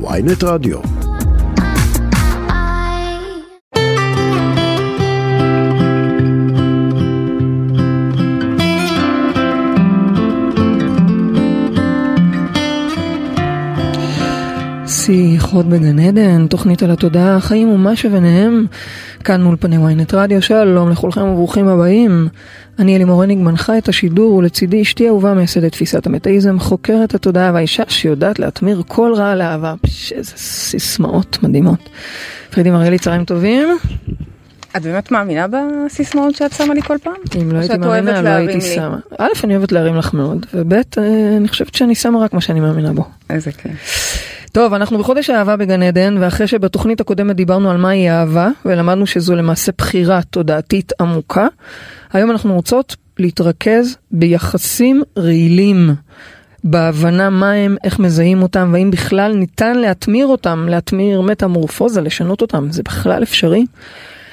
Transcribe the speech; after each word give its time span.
ויינט 0.00 0.44
רדיו. 0.44 0.78
שיחות 14.86 15.66
בגן 15.66 15.98
עדן, 15.98 16.46
תוכנית 16.46 16.82
על 16.82 16.90
התודעה, 16.90 17.36
החיים 17.36 17.68
ומה 17.68 17.96
שביניהם. 17.96 18.66
כאן 19.24 19.42
מאולפני 19.42 19.76
ynet 19.76 20.10
רדיו, 20.12 20.42
שלום 20.42 20.90
לכולכם 20.90 21.20
וברוכים 21.20 21.68
הבאים. 21.68 22.28
אני 22.78 22.96
אלי 22.96 23.04
מורניג 23.04 23.38
מנחה 23.38 23.78
את 23.78 23.88
השידור 23.88 24.34
ולצידי 24.34 24.82
אשתי 24.82 25.08
אהובה 25.08 25.34
מייסדת 25.34 25.72
תפיסת 25.72 26.06
המטאיזם, 26.06 26.58
חוקרת 26.58 27.14
התודעה 27.14 27.50
והאישה 27.54 27.82
שיודעת 27.88 28.38
להתמיר 28.38 28.82
כל 28.88 29.12
רע 29.16 29.34
לאהבה. 29.34 29.74
פש, 29.82 30.12
איזה 30.12 30.32
סיסמאות 30.36 31.38
מדהימות. 31.42 31.88
פרידי 32.50 32.70
מרגלי, 32.70 32.98
צהריים 32.98 33.24
טובים. 33.24 33.68
את 34.76 34.82
באמת 34.82 35.10
מאמינה 35.10 35.46
בסיסמאות 35.46 36.34
שאת 36.34 36.52
שמה 36.52 36.74
לי 36.74 36.82
כל 36.82 36.96
פעם? 37.02 37.14
אם 37.42 37.52
לא 37.52 37.58
הייתי 37.58 37.76
מאמינה, 37.78 38.22
לא 38.22 38.28
הייתי 38.28 38.54
לי? 38.54 38.60
שמה. 38.60 38.98
א', 39.18 39.28
אני 39.44 39.56
אוהבת 39.56 39.72
להרים 39.72 39.96
לך 39.96 40.14
מאוד, 40.14 40.46
וב', 40.54 40.72
אה, 40.72 40.82
אני 41.36 41.48
חושבת 41.48 41.74
שאני 41.74 41.94
שמה 41.94 42.24
רק 42.24 42.32
מה 42.32 42.40
שאני 42.40 42.60
מאמינה 42.60 42.92
בו. 42.92 43.04
איזה 43.30 43.52
כיף. 43.52 44.43
טוב, 44.54 44.74
אנחנו 44.74 44.98
בחודש 44.98 45.30
האהבה 45.30 45.56
בגן 45.56 45.82
עדן, 45.82 46.16
ואחרי 46.20 46.46
שבתוכנית 46.46 47.00
הקודמת 47.00 47.36
דיברנו 47.36 47.70
על 47.70 47.76
מהי 47.76 48.10
אהבה, 48.10 48.48
ולמדנו 48.64 49.06
שזו 49.06 49.34
למעשה 49.34 49.72
בחירה 49.78 50.22
תודעתית 50.22 50.92
עמוקה, 51.00 51.46
היום 52.12 52.30
אנחנו 52.30 52.54
רוצות 52.54 52.96
להתרכז 53.18 53.96
ביחסים 54.10 55.02
רעילים, 55.18 55.90
בהבנה 56.64 57.30
מה 57.30 57.52
הם, 57.52 57.76
איך 57.84 57.98
מזהים 57.98 58.42
אותם, 58.42 58.70
והאם 58.72 58.90
בכלל 58.90 59.34
ניתן 59.34 59.76
להטמיר 59.76 60.26
אותם, 60.26 60.66
להטמיר 60.70 61.20
מטמורפוזה, 61.20 62.00
לשנות 62.00 62.42
אותם, 62.42 62.66
זה 62.70 62.82
בכלל 62.82 63.22
אפשרי? 63.22 63.66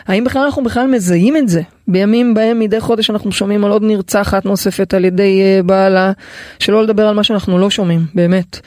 האם 0.08 0.24
בכלל 0.24 0.42
אנחנו 0.42 0.64
בכלל 0.64 0.88
מזהים 0.88 1.38
את 1.38 1.50
זה? 1.50 1.62
בימים 1.92 2.34
בהם 2.34 2.60
מדי 2.60 2.80
חודש 2.80 3.10
אנחנו 3.10 3.32
שומעים 3.32 3.66
על 3.66 3.72
עוד 3.72 3.84
נרצחת 3.84 4.46
נוספת 4.46 4.94
על 4.94 5.06
ידי 5.06 5.42
uh, 5.60 5.64
בעלה, 5.64 6.12
שלא 6.60 6.84
לדבר 6.84 7.08
על 7.08 7.16
מה 7.16 7.24
שאנחנו 7.24 7.58
לא 7.58 7.70
שומעים, 7.70 8.06
באמת. 8.16 8.60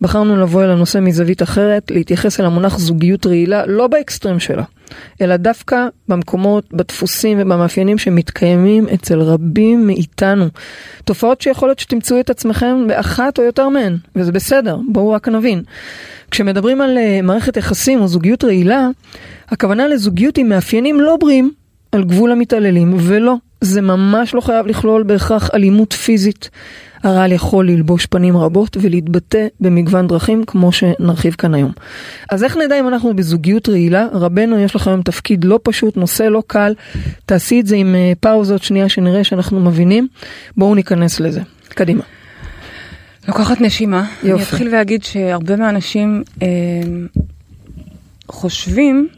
בחרנו 0.00 0.36
לבוא 0.36 0.64
אל 0.64 0.70
הנושא 0.70 0.98
מזווית 0.98 1.42
אחרת, 1.42 1.90
להתייחס 1.90 2.40
אל 2.40 2.44
המונח 2.44 2.78
זוגיות 2.78 3.26
רעילה, 3.26 3.66
לא 3.66 3.86
באקסטרים 3.86 4.40
שלה, 4.40 4.62
אלא 5.20 5.36
דווקא 5.36 5.86
במקומות, 6.08 6.64
בדפוסים 6.72 7.38
ובמאפיינים 7.40 7.98
שמתקיימים 7.98 8.86
אצל 8.94 9.20
רבים 9.20 9.86
מאיתנו. 9.86 10.46
תופעות 11.04 11.40
שיכול 11.40 11.68
להיות 11.68 11.78
שתמצאו 11.78 12.20
את 12.20 12.30
עצמכם 12.30 12.86
באחת 12.88 13.38
או 13.38 13.42
יותר 13.42 13.68
מהן, 13.68 13.96
וזה 14.16 14.32
בסדר, 14.32 14.76
בואו 14.88 15.10
רק 15.10 15.28
נבין. 15.28 15.62
כשמדברים 16.30 16.80
על 16.80 16.96
uh, 16.96 17.22
מערכת 17.22 17.56
יחסים 17.56 18.00
או 18.00 18.08
זוגיות 18.08 18.44
רעילה, 18.44 18.88
הכוונה 19.48 19.88
לזוגיות 19.88 20.38
עם 20.38 20.48
מאפיינים 20.48 21.00
לא 21.00 21.16
בריאים 21.20 21.50
על 21.92 22.04
גבול 22.04 22.32
המתעללים, 22.32 22.94
ולא, 22.98 23.34
זה 23.60 23.80
ממש 23.80 24.34
לא 24.34 24.40
חייב 24.40 24.66
לכלול 24.66 25.02
בהכרח 25.02 25.50
אלימות 25.54 25.92
פיזית. 25.92 26.50
הרעל 27.02 27.32
יכול 27.32 27.68
ללבוש 27.68 28.06
פנים 28.06 28.36
רבות 28.36 28.76
ולהתבטא 28.80 29.46
במגוון 29.60 30.06
דרכים 30.06 30.44
כמו 30.44 30.72
שנרחיב 30.72 31.34
כאן 31.34 31.54
היום. 31.54 31.72
אז 32.30 32.44
איך 32.44 32.56
נדע 32.56 32.80
אם 32.80 32.88
אנחנו 32.88 33.16
בזוגיות 33.16 33.68
רעילה? 33.68 34.06
רבנו 34.12 34.58
יש 34.58 34.76
לך 34.76 34.88
היום 34.88 35.02
תפקיד 35.02 35.44
לא 35.44 35.60
פשוט, 35.62 35.96
נושא 35.96 36.22
לא 36.22 36.42
קל, 36.46 36.74
תעשי 37.26 37.60
את 37.60 37.66
זה 37.66 37.76
עם 37.76 37.94
אה, 37.94 38.12
פאוזות 38.20 38.62
שנייה 38.62 38.88
שנראה 38.88 39.24
שאנחנו 39.24 39.60
מבינים. 39.60 40.08
בואו 40.56 40.74
ניכנס 40.74 41.20
לזה. 41.20 41.40
קדימה. 41.68 42.02
לוקחת 43.28 43.60
נשימה. 43.60 44.06
אני 44.22 44.30
יופי. 44.30 44.42
אתחיל 44.42 44.74
ואגיד 44.74 45.04
שהרבה 45.04 45.56
מהאנשים 45.56 46.22
אה, 46.42 46.48
חושבים 48.28 49.08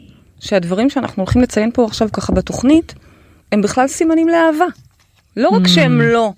שהדברים 0.43 0.89
שאנחנו 0.89 1.23
הולכים 1.23 1.41
לציין 1.41 1.71
פה 1.73 1.85
עכשיו 1.85 2.09
ככה 2.13 2.33
בתוכנית, 2.33 2.93
הם 3.51 3.61
בכלל 3.61 3.87
סימנים 3.87 4.27
לאהבה. 4.29 4.65
לא 5.37 5.49
רק 5.49 5.67
שהם 5.67 6.01
לא 6.01 6.33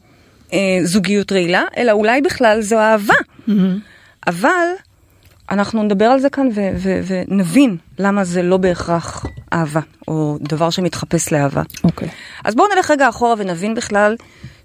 אה, 0.54 0.80
זוגיות 0.84 1.32
רעילה, 1.32 1.64
אלא 1.78 1.92
אולי 1.92 2.22
בכלל 2.22 2.62
זו 2.62 2.80
אהבה. 2.80 3.14
אבל 4.28 4.68
אנחנו 5.52 5.84
נדבר 5.84 6.06
על 6.06 6.20
זה 6.20 6.30
כאן 6.30 6.48
ו- 6.56 6.72
ו- 6.78 7.00
ונבין 7.08 7.78
למה 8.00 8.24
זה 8.24 8.42
לא 8.42 8.58
בהכרח 8.58 9.26
אהבה, 9.54 9.80
או 10.08 10.38
דבר 10.42 10.70
שמתחפש 10.70 11.34
לאהבה. 11.34 11.62
אוקיי. 11.84 12.10
אז 12.44 12.56
בואו 12.56 12.68
נלך 12.76 12.92
רגע 12.92 13.10
אחורה 13.10 13.36
ונבין 13.38 13.76
בכלל 13.76 14.16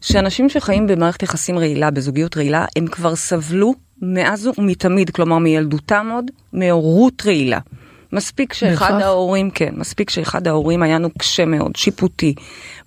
שאנשים 0.00 0.48
שחיים 0.48 0.86
במערכת 0.86 1.22
יחסים 1.22 1.58
רעילה, 1.58 1.90
בזוגיות 1.90 2.36
רעילה, 2.36 2.64
הם 2.76 2.86
כבר 2.86 3.16
סבלו 3.16 3.74
מאז 4.02 4.50
ומתמיד, 4.58 5.10
כלומר 5.10 5.38
מילדותם 5.38 6.10
עוד, 6.12 6.30
מהורות 6.52 7.26
רעילה. 7.26 7.58
מספיק 8.12 8.52
שאחד 8.52 8.84
בהכרח? 8.92 9.02
ההורים, 9.02 9.50
כן, 9.50 9.70
מספיק 9.76 10.10
שאחד 10.10 10.46
ההורים 10.48 10.82
היה 10.82 10.98
נוקשה 10.98 11.44
מאוד, 11.44 11.76
שיפוטי, 11.76 12.34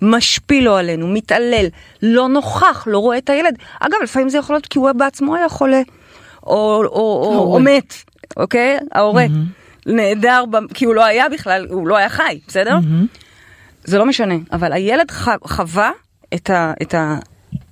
משפיל 0.02 0.66
לו 0.66 0.76
עלינו, 0.76 1.08
מתעלל, 1.08 1.66
לא 2.02 2.28
נוכח, 2.30 2.84
לא 2.88 2.98
רואה 3.00 3.18
את 3.18 3.30
הילד. 3.30 3.56
אגב, 3.80 3.98
לפעמים 4.04 4.30
זה 4.30 4.38
יכול 4.38 4.56
להיות 4.56 4.66
כי 4.66 4.80
הוא 4.80 4.92
בעצמו 4.92 5.36
היה 5.36 5.50
חולה, 5.50 5.82
או, 6.44 6.54
או, 6.86 6.86
או, 6.86 7.54
או. 7.54 7.60
מת, 7.60 7.94
אוקיי? 8.38 8.78
ההורה. 8.92 9.26
נעדר, 9.86 10.44
ב- 10.52 10.74
כי 10.74 10.86
הוא 10.86 10.96
לא 10.96 11.06
היה 11.06 11.30
בכלל, 11.30 11.68
הוא 11.70 11.88
לא 11.88 11.98
היה 11.98 12.10
חי, 12.10 12.40
בסדר? 12.48 12.78
זה 13.84 13.98
לא 13.98 14.06
משנה, 14.06 14.36
אבל 14.52 14.74
הילד 14.74 15.12
ח- 15.12 15.48
חווה 15.48 15.92
את, 16.34 16.50
ה, 16.50 16.74
את 16.82 16.96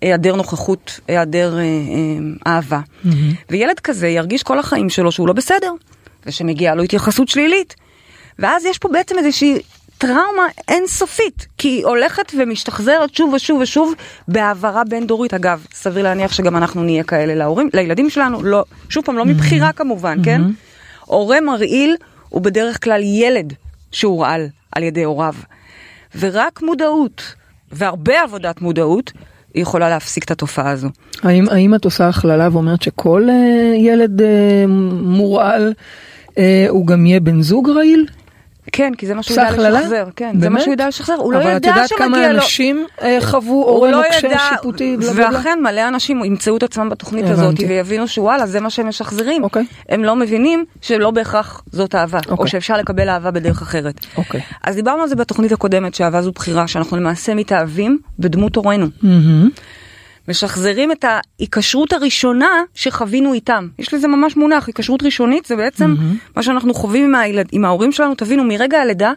ההיעדר 0.02 0.36
נוכחות, 0.36 1.00
היעדר 1.08 1.58
אה, 1.58 1.64
אה, 1.64 1.68
אהבה. 2.54 2.80
וילד 3.50 3.80
כזה 3.80 4.08
ירגיש 4.08 4.44
כל 4.44 4.60
החיים 4.60 4.90
שלו 4.90 5.12
שהוא 5.12 5.28
לא 5.28 5.34
בסדר, 5.34 5.72
ושמגיעה 6.26 6.76
לו 6.76 6.84
התייחסות 6.84 7.28
שלילית. 7.28 7.76
ואז 8.40 8.66
יש 8.66 8.78
פה 8.78 8.90
בעצם 8.90 9.18
איזושהי 9.18 9.60
טראומה 9.98 10.48
אינסופית, 10.68 11.48
כי 11.58 11.68
היא 11.68 11.86
הולכת 11.86 12.32
ומשתחזרת 12.38 13.16
שוב 13.16 13.34
ושוב 13.34 13.62
ושוב 13.62 13.94
בהעברה 14.28 14.84
בין 14.84 15.08
דורית. 15.08 15.34
אגב, 15.34 15.66
סביר 15.74 16.04
להניח 16.04 16.34
שגם 16.34 16.58
אנחנו 16.58 16.84
נהיה 16.84 17.04
כאלה 17.04 17.36
להורים, 17.36 17.70
לילדים 17.74 18.10
שלנו, 18.10 18.44
לא, 18.44 18.64
שוב 18.90 19.06
פעם, 19.06 19.18
לא 19.18 19.26
מבחירה 19.26 19.72
כמובן, 19.74 20.24
כן? 20.24 20.42
הורה 21.06 21.42
מרעיל 21.42 21.96
הוא 22.30 22.42
בדרך 22.42 22.84
כלל 22.84 23.02
ילד 23.04 23.54
שהורעל 23.92 24.48
על 24.72 24.84
ידי 24.84 25.04
הוריו. 25.04 25.34
ורק 26.20 26.62
מודעות, 26.62 27.36
והרבה 27.72 28.22
עבודת 28.22 28.62
מודעות, 28.62 29.12
היא 29.54 29.62
יכולה 29.62 29.90
להפסיק 29.90 30.24
את 30.24 30.32
התופעה 30.32 30.70
הזו. 30.70 30.90
האם, 31.24 31.50
האם 31.50 31.76
את 31.76 31.86
עושה 31.86 32.08
הכללה 32.08 32.50
ואומרת 32.52 32.82
שכל 32.82 33.28
אה, 33.30 33.74
ילד 33.78 34.22
אה, 34.22 34.66
מורעל 35.04 35.74
אה, 36.38 36.66
הוא 36.70 36.88
גם 36.88 37.06
יהיה 37.06 37.20
בן 37.20 37.42
זוג 37.42 37.70
רעיל? 37.70 38.06
כן, 38.72 38.94
כי 38.98 39.08
זה 39.08 39.14
מה 39.14 39.24
שהוא 39.24 39.38
יודע 39.38 39.50
הכללה? 39.50 39.80
לשחזר, 39.80 40.06
כן, 40.16 40.32
זה 40.34 40.40
באמת? 40.40 40.52
מה 40.52 40.62
שהוא 40.62 40.74
יודע 40.74 40.88
לשחזר, 40.88 41.14
הוא 41.14 41.34
לא 41.34 41.38
אבל 41.38 41.58
את 41.58 41.66
ידע 41.66 41.68
יודעת 41.68 41.90
כמה 41.90 42.08
שמגיע 42.08 42.34
לו. 42.34 42.40
אנשים 42.40 42.86
אה, 43.02 43.18
חוו 43.22 43.64
הורה 43.68 43.92
לא 43.92 44.04
ידע, 44.18 44.40
שיפוטי? 44.50 44.98
ואכן 45.16 45.60
מלא 45.64 45.88
אנשים 45.88 46.26
ימצאו 46.26 46.58
את 46.58 46.64
עצמם 46.64 46.90
בתוכנית 46.90 47.26
הבנתי. 47.26 47.42
הזאת 47.42 47.56
ויבינו 47.60 48.08
שוואלה 48.08 48.46
זה 48.46 48.60
מה 48.60 48.70
שהם 48.70 48.88
משחזרים. 48.88 49.44
אוקיי. 49.44 49.66
הם 49.90 50.04
לא 50.04 50.16
מבינים 50.16 50.66
שלא 50.82 51.12
בהכרח 51.12 51.64
זאת 51.72 51.96
אהבה, 51.96 52.20
או 52.28 52.32
אוקיי. 52.32 52.48
שאפשר 52.48 52.78
לקבל 52.78 53.10
אהבה 53.10 53.32
בדרך 53.32 53.62
אחרת. 53.62 54.06
אוקיי. 54.18 54.42
אז 54.64 54.76
דיברנו 54.76 55.02
על 55.02 55.08
זה 55.08 55.16
בתוכנית 55.16 55.52
הקודמת 55.52 55.96
שאהבה 55.96 56.22
זו 56.22 56.32
בחירה, 56.32 56.68
שאנחנו 56.68 56.98
למעשה 56.98 57.34
מתאהבים 57.34 58.00
בדמות 58.20 58.56
הורינו. 58.56 58.88
מהמם. 59.02 59.50
משחזרים 60.32 60.92
את 60.92 61.06
ההיקשרות 61.08 61.94
הראשונה 61.94 62.64
שחווינו 62.74 63.34
איתם. 63.34 63.68
יש 63.80 63.94
לזה 63.94 64.08
ממש 64.08 64.36
מונח, 64.36 64.68
היקשרות 64.68 65.04
ראשונית 65.04 65.46
זה 65.46 65.56
בעצם 65.56 65.96
מה 66.36 66.44
שאנחנו 66.44 66.74
חווים 66.74 67.04
עם, 67.04 67.16
הילד, 67.16 67.50
עם 67.52 67.66
ההורים 67.66 67.92
שלנו, 67.92 68.16
תבינו, 68.16 68.44
מרגע 68.44 68.82
הלידה, 68.82 69.12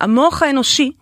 המוח 0.00 0.42
האנושי 0.42 0.92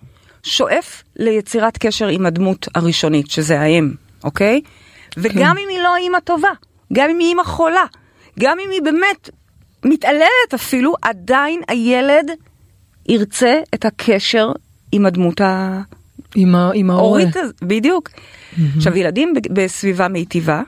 שואף 0.43 1.03
ליצירת 1.17 1.79
קשר 1.79 2.09
עם 2.09 2.27
הדמות 2.27 2.69
הראשונית, 2.75 3.31
שזה 3.31 3.61
האם, 3.61 3.93
אוקיי? 4.25 4.61
וגם 5.17 5.57
אם 5.59 5.69
היא 5.69 5.79
לא 5.79 5.97
אימא 5.97 6.19
טובה, 6.21 6.49
גם 6.93 7.11
אם 7.11 7.19
היא 7.19 7.29
אימא 7.29 7.43
חולה, 7.43 7.85
גם 8.41 8.59
אם 8.65 8.71
היא 8.71 8.83
באמת 8.83 9.31
מתעללת 9.85 10.55
אפילו, 10.55 10.95
עדיין 11.03 11.61
הילד 11.69 12.31
ירצה 13.09 13.61
את 13.75 13.85
הקשר 13.85 14.53
עם 14.93 15.07
הדמות 15.07 15.41
ה... 15.41 15.81
עם 16.35 16.55
ה- 16.55 16.71
עם 16.75 16.91
ההורה. 16.91 17.05
אורית, 17.07 17.37
הז- 17.37 17.53
בדיוק. 17.63 18.11
עכשיו, 18.77 18.97
ילדים 18.97 19.35
בסביבה 19.51 20.09
מיטיבה, 20.09 20.63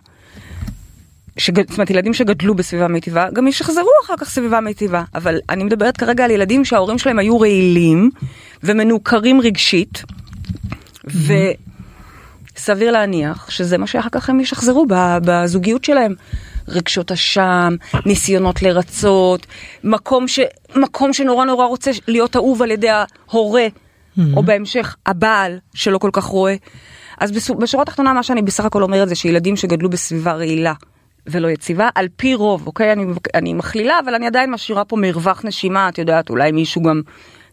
שג... 1.39 1.61
זאת 1.71 1.79
אומרת, 1.79 1.91
ילדים 1.91 2.15
שגדלו 2.15 2.55
בסביבה 2.55 2.89
מיטיבה, 2.89 3.29
גם 3.33 3.49
ישחזרו 3.49 3.89
אחר 4.05 4.15
כך 4.19 4.29
סביבה 4.31 4.61
מיטיבה. 4.61 5.05
אבל 5.15 5.39
אני 5.51 5.65
מדברת 5.65 5.97
כרגע 5.97 6.25
על 6.25 6.31
ילדים 6.31 6.65
שההורים 6.65 6.99
שלהם 6.99 7.19
היו 7.19 7.41
רעילים 7.41 8.11
ומנוכרים 8.63 9.41
רגשית, 9.41 10.03
וסביר 12.57 12.91
להניח 12.91 13.51
שזה 13.51 13.79
מה 13.79 13.87
שאחר 13.87 14.09
כך 14.13 14.31
הם 14.31 14.41
ישחזרו 14.41 14.87
בזוגיות 15.25 15.85
שלהם. 15.85 16.15
רגשות 16.69 17.13
אשם, 17.13 17.75
ניסיונות 18.07 18.63
לרצות, 18.63 19.47
מקום, 19.85 20.29
ש... 20.29 20.41
מקום 20.77 21.13
שנורא 21.13 21.45
נורא 21.45 21.67
רוצה 21.67 21.91
להיות 22.09 22.37
אהוב 22.37 22.63
על 22.63 22.71
ידי 22.71 22.89
ההורה, 23.29 23.67
או 24.37 24.43
בהמשך 24.43 24.97
הבעל 25.07 25.59
שלא 25.75 25.99
כל 25.99 26.11
כך 26.13 26.25
רואה. 26.25 26.57
אז 27.21 27.33
בשורה 27.59 27.83
התחתונה 27.83 28.13
מה 28.13 28.23
שאני 28.23 28.43
בסך 28.43 28.65
הכל 28.65 28.83
אומרת 28.83 29.09
זה 29.09 29.15
שילדים 29.15 29.57
שגדלו 29.57 29.91
בסביבה 29.91 30.33
רעילה, 30.33 30.73
ולא 31.27 31.49
יציבה, 31.49 31.89
על 31.95 32.09
פי 32.17 32.35
רוב, 32.35 32.67
אוקיי? 32.67 32.93
אני, 32.93 33.05
אני 33.35 33.55
מכלילה, 33.55 33.99
אבל 34.05 34.15
אני 34.15 34.27
עדיין 34.27 34.51
משאירה 34.51 34.85
פה 34.85 34.97
מרווח 34.97 35.45
נשימה, 35.45 35.89
את 35.89 35.99
יודעת, 35.99 36.31
אולי 36.31 36.53
מישהו 36.53 36.83
גם 36.83 37.01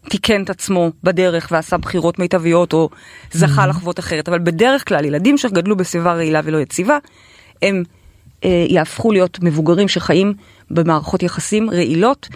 תיקן 0.08 0.42
את 0.42 0.50
עצמו 0.50 0.90
בדרך 1.04 1.48
ועשה 1.50 1.76
בחירות 1.76 2.18
מיטביות, 2.18 2.72
או 2.72 2.88
זכה 3.32 3.66
לחוות 3.66 3.98
אחרת, 3.98 4.28
אבל 4.28 4.38
בדרך 4.38 4.88
כלל, 4.88 5.04
ילדים 5.04 5.38
שגדלו 5.38 5.76
בסביבה 5.76 6.12
רעילה 6.12 6.40
ולא 6.44 6.58
יציבה, 6.58 6.98
הם 7.62 7.82
אה, 8.44 8.66
יהפכו 8.68 9.12
להיות 9.12 9.38
מבוגרים 9.42 9.88
שחיים 9.88 10.34
במערכות 10.70 11.22
יחסים 11.22 11.70
רעילות. 11.70 12.28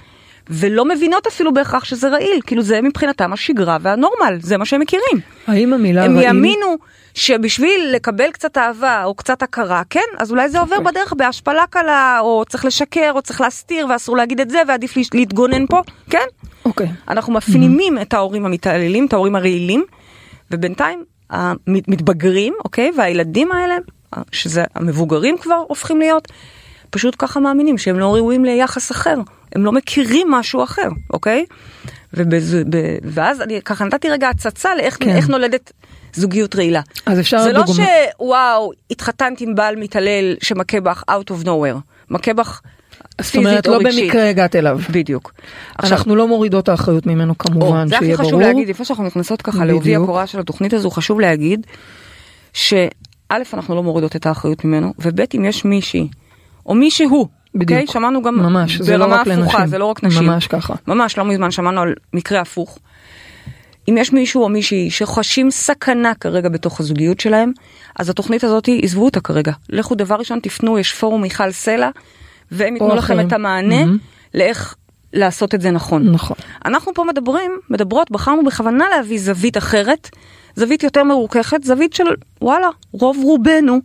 ולא 0.50 0.84
מבינות 0.84 1.26
אפילו 1.26 1.54
בהכרח 1.54 1.84
שזה 1.84 2.08
רעיל, 2.08 2.40
כאילו 2.46 2.62
זה 2.62 2.82
מבחינתם 2.82 3.32
השגרה 3.32 3.78
והנורמל, 3.80 4.38
זה 4.40 4.56
מה 4.56 4.64
שהם 4.64 4.80
מכירים. 4.80 5.20
האם 5.46 5.72
המילה 5.72 6.04
הם 6.04 6.14
רעיל... 6.16 6.26
יאמינו 6.26 6.76
שבשביל 7.14 7.90
לקבל 7.92 8.30
קצת 8.30 8.58
אהבה 8.58 9.04
או 9.04 9.14
קצת 9.14 9.42
הכרה, 9.42 9.82
כן, 9.90 10.00
אז 10.18 10.30
אולי 10.30 10.48
זה 10.48 10.60
עובר 10.60 10.76
אוקיי. 10.76 10.92
בדרך 10.92 11.12
בהשפלה 11.16 11.64
קלה, 11.70 12.18
או 12.20 12.44
צריך 12.48 12.64
לשקר, 12.64 13.10
או 13.14 13.22
צריך 13.22 13.40
להסתיר, 13.40 13.86
ואסור 13.90 14.16
להגיד 14.16 14.40
את 14.40 14.50
זה, 14.50 14.62
ועדיף 14.68 14.94
להתגונן 15.14 15.66
פה, 15.66 15.82
כן? 16.10 16.26
אוקיי. 16.64 16.88
אנחנו 17.08 17.32
מפנימים 17.32 17.98
את 17.98 18.14
ההורים 18.14 18.44
המתעללים, 18.44 19.06
את 19.06 19.12
ההורים 19.12 19.36
הרעילים, 19.36 19.84
ובינתיים 20.50 21.04
המתבגרים, 21.30 22.54
אוקיי, 22.64 22.92
והילדים 22.96 23.52
האלה, 23.52 23.76
שזה 24.32 24.64
המבוגרים 24.74 25.38
כבר 25.38 25.62
הופכים 25.68 25.98
להיות, 25.98 26.28
פשוט 26.90 27.16
ככה 27.18 27.40
מאמינים 27.40 27.78
שהם 27.78 27.98
לא 27.98 28.14
ראויים 28.14 28.44
ליחס 28.44 28.92
אחר, 28.92 29.14
הם 29.54 29.64
לא 29.64 29.72
מכירים 29.72 30.30
משהו 30.30 30.64
אחר, 30.64 30.88
אוקיי? 31.12 31.44
ובז... 32.14 32.56
ב... 32.70 32.96
ואז 33.02 33.42
אני 33.42 33.62
ככה 33.62 33.84
נתתי 33.84 34.08
רגע 34.10 34.28
הצצה 34.28 34.74
לאיך 34.74 34.96
כן. 35.00 35.18
נולדת 35.28 35.72
זוגיות 36.14 36.56
רעילה. 36.56 36.80
אז 37.06 37.20
אפשר 37.20 37.42
זה 37.42 37.52
לא 37.52 37.62
דוגמא- 37.62 37.82
שוואו, 38.18 38.70
התחתנת 38.90 39.40
עם 39.40 39.54
בעל 39.54 39.76
מתעלל 39.76 40.34
שמכה 40.42 40.80
בך 40.80 41.02
out 41.10 41.32
of 41.32 41.44
nowhere, 41.44 41.78
מכה 42.10 42.34
בך 42.34 42.60
זאת 43.20 43.36
אומרת, 43.36 43.50
פיזית 43.50 43.66
או 43.66 43.72
לא 43.72 43.78
רגשית. 43.78 44.04
במקרה 44.04 44.28
הגעת 44.28 44.56
אליו. 44.56 44.78
בדיוק. 44.90 45.32
עכשיו, 45.78 45.98
אנחנו 45.98 46.16
לא 46.16 46.28
מורידות 46.28 46.68
האחריות 46.68 47.06
ממנו 47.06 47.38
כמובן, 47.38 47.88
זה 47.88 47.96
הכי 47.96 48.04
שיהיה 48.04 48.16
חשוב 48.16 48.30
ברור. 48.30 48.42
להגיד, 48.42 48.68
לפני 48.68 48.84
שאנחנו 48.86 49.04
נכנסות 49.04 49.42
ככה 49.42 49.64
לעובי. 49.64 49.96
הקורה 49.96 50.26
של 50.26 50.40
התוכנית 50.40 50.72
הזו, 50.72 50.90
חשוב 50.90 51.20
להגיד 51.20 51.66
שא', 52.52 52.86
אנחנו 53.30 53.74
לא 53.74 53.82
מורידות 53.82 54.16
את 54.16 54.26
האחריות 54.26 54.64
ממנו, 54.64 54.94
וב', 54.98 55.20
אם 55.34 55.44
יש 55.44 55.64
מישהי, 55.64 56.08
או 56.68 56.74
מישהו, 56.74 57.28
בדיוק. 57.54 57.80
אוקיי? 57.80 57.86
שמענו 57.86 58.22
גם 58.22 58.34
ממש, 58.38 58.80
זה 58.80 58.96
לא 58.96 59.06
ברמה 59.06 59.16
רק 59.16 59.26
הפוכה, 59.26 59.40
לנשים. 59.58 59.66
זה 59.66 59.78
לא 59.78 59.84
רק 59.84 60.04
נשים. 60.04 60.26
ממש 60.26 60.46
ככה. 60.46 60.74
ממש, 60.88 61.18
לא 61.18 61.24
מזמן 61.24 61.50
שמענו 61.50 61.80
על 61.80 61.94
מקרה 62.12 62.40
הפוך. 62.40 62.78
אם 63.88 63.96
יש 63.98 64.12
מישהו 64.12 64.42
או 64.42 64.48
מישהי 64.48 64.90
שחשים 64.90 65.50
סכנה 65.50 66.14
כרגע 66.14 66.48
בתוך 66.48 66.80
הזוגיות 66.80 67.20
שלהם, 67.20 67.52
אז 67.98 68.10
התוכנית 68.10 68.44
הזאת, 68.44 68.68
עזבו 68.82 69.04
אותה 69.04 69.20
כרגע. 69.20 69.52
לכו 69.68 69.94
דבר 69.94 70.14
ראשון, 70.14 70.40
תפנו, 70.40 70.78
יש 70.78 70.94
פורום 70.94 71.22
מיכל 71.22 71.52
סלע, 71.52 71.90
והם 72.52 72.74
ייתנו 72.74 72.90
או 72.90 72.96
לכם. 72.96 73.20
את 73.20 73.32
המענה 73.32 73.84
מהמם. 73.84 73.98
לאיך 74.34 74.74
לעשות 75.12 75.54
את 75.54 75.60
זה 75.60 75.70
נכון. 75.70 76.10
נכון. 76.10 76.36
אנחנו 76.64 76.94
פה 76.94 77.04
מדברים, 77.04 77.58
מדברות, 77.70 78.10
בחרנו 78.10 78.44
בכוונה 78.44 78.84
להביא 78.96 79.18
זווית 79.18 79.56
אחרת, 79.56 80.10
זווית 80.56 80.82
יותר 80.82 81.04
מרוככת, 81.04 81.64
זווית 81.64 81.92
של 81.92 82.04
וואלה, 82.42 82.68
רוב 82.92 83.16
רובנו, 83.22 83.80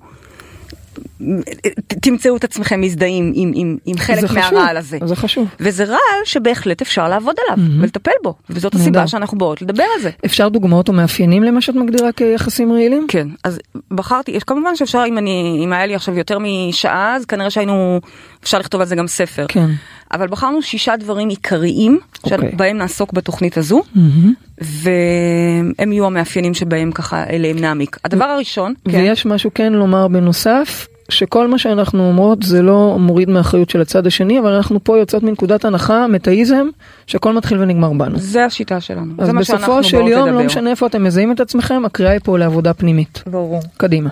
תמצאו 2.01 2.35
את 2.35 2.43
עצמכם 2.43 2.81
מזדהים 2.81 3.31
עם, 3.35 3.51
עם, 3.55 3.77
עם 3.85 3.97
חלק 3.97 4.31
מהרעל 4.31 4.77
הזה. 4.77 4.97
זה 5.05 5.15
חשוב. 5.15 5.47
וזה 5.59 5.83
רעל 5.83 6.21
שבהחלט 6.25 6.81
אפשר 6.81 7.09
לעבוד 7.09 7.35
עליו 7.47 7.65
ולטפל 7.81 8.11
בו, 8.23 8.33
וזאת. 8.49 8.75
הסיבה 8.75 9.07
שאנחנו 9.07 9.37
באות 9.37 9.61
לדבר 9.61 9.83
על 9.95 10.01
זה. 10.01 10.09
אפשר 10.25 10.49
דוגמאות 10.49 10.87
או 10.87 10.93
מאפיינים 10.93 11.43
למה 11.43 11.61
שאת 11.61 11.75
מגדירה 11.75 12.11
כיחסים 12.11 12.71
רעילים? 12.71 13.05
כן, 13.07 13.27
אז 13.43 13.59
בחרתי, 13.91 14.39
כמובן 14.47 14.75
שאפשר, 14.75 15.03
אם 15.07 15.17
אני, 15.17 15.61
אם 15.63 15.73
היה 15.73 15.85
לי 15.85 15.95
עכשיו 15.95 16.17
יותר 16.17 16.37
משעה, 16.39 17.15
אז 17.15 17.25
כנראה 17.25 17.49
שהיינו, 17.49 18.01
אפשר 18.43 18.59
לכתוב 18.59 18.81
על 18.81 18.87
זה 18.87 18.95
גם 18.95 19.07
ספר. 19.07 19.45
כן. 19.47 19.69
אבל 20.11 20.27
בחרנו 20.27 20.61
שישה 20.61 20.95
דברים 20.97 21.29
עיקריים, 21.29 21.99
אוקיי. 22.23 22.51
שבהם 22.51 22.77
נעסוק 22.77 23.13
בתוכנית 23.13 23.57
הזו. 23.57 23.81
מהמם. 23.95 24.33
והם 24.61 25.91
יהיו 25.91 26.05
המאפיינים 26.05 26.53
שבהם 26.53 26.91
ככה 26.91 27.23
אליהם 27.29 27.59
נעמיק. 27.59 27.97
הדבר 28.05 28.25
הראשון, 28.25 28.73
כן, 28.89 28.97
ויש 28.97 29.25
משהו 29.25 29.51
כן 29.55 29.73
לומר 29.73 30.07
בנוסף, 30.07 30.87
שכל 31.09 31.47
מה 31.47 31.57
שאנחנו 31.57 32.07
אומרות 32.07 32.43
זה 32.43 32.61
לא 32.61 32.97
מוריד 32.99 33.29
מאחריות 33.29 33.69
של 33.69 33.81
הצד 33.81 34.07
השני, 34.07 34.39
אבל 34.39 34.51
אנחנו 34.53 34.83
פה 34.83 34.97
יוצאות 34.97 35.23
מנקודת 35.23 35.65
הנחה, 35.65 36.07
מטאיזם, 36.07 36.67
שהכל 37.07 37.33
מתחיל 37.33 37.59
ונגמר 37.61 37.93
בנו. 37.93 38.19
זה 38.19 38.45
השיטה 38.45 38.81
שלנו. 38.81 39.13
זה 39.25 39.33
מה 39.33 39.43
שאנחנו 39.43 39.73
בסופו 39.73 39.83
של 39.83 39.97
באות 39.97 40.09
יום, 40.09 40.27
לדבר. 40.27 40.39
לא 40.39 40.45
משנה 40.45 40.69
איפה 40.69 40.87
אתם 40.87 41.03
מזהים 41.03 41.31
את 41.31 41.39
עצמכם, 41.39 41.85
הקריאה 41.85 42.11
היא 42.11 42.19
פה 42.23 42.37
לעבודה 42.37 42.73
פנימית. 42.73 43.23
ברור. 43.27 43.59
קדימה. 43.77 44.09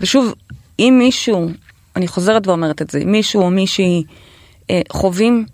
ושוב, 0.00 0.34
אם 0.78 0.94
מישהו, 0.98 1.50
אני 1.96 2.08
חוזרת 2.08 2.46
ואומרת 2.46 2.82
את 2.82 2.90
זה, 2.90 3.02
מישהו 3.04 3.42
או 3.42 3.50
מישהי 3.50 4.04
אה, 4.70 4.80
חווים 4.92 5.44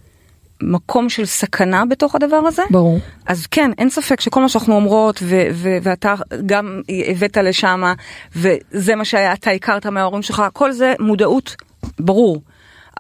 מקום 0.63 1.09
של 1.09 1.25
סכנה 1.25 1.85
בתוך 1.85 2.15
הדבר 2.15 2.37
הזה, 2.37 2.63
ברור. 2.71 3.01
אז 3.27 3.47
כן, 3.47 3.71
אין 3.79 3.91
ספק 3.91 4.21
שכל 4.21 4.41
מה 4.41 4.49
שאנחנו 4.49 4.75
אומרות, 4.75 5.21
ו- 5.23 5.49
ו- 5.53 5.79
ואתה 5.83 6.15
גם 6.47 6.81
הבאת 7.11 7.37
לשם, 7.37 7.83
וזה 8.37 8.95
מה 8.95 9.05
שאתה 9.05 9.51
הכרת 9.51 9.87
מההורים 9.87 10.23
שלך, 10.23 10.43
כל 10.53 10.73
זה 10.73 10.95
מודעות, 10.99 11.57
ברור. 12.01 12.43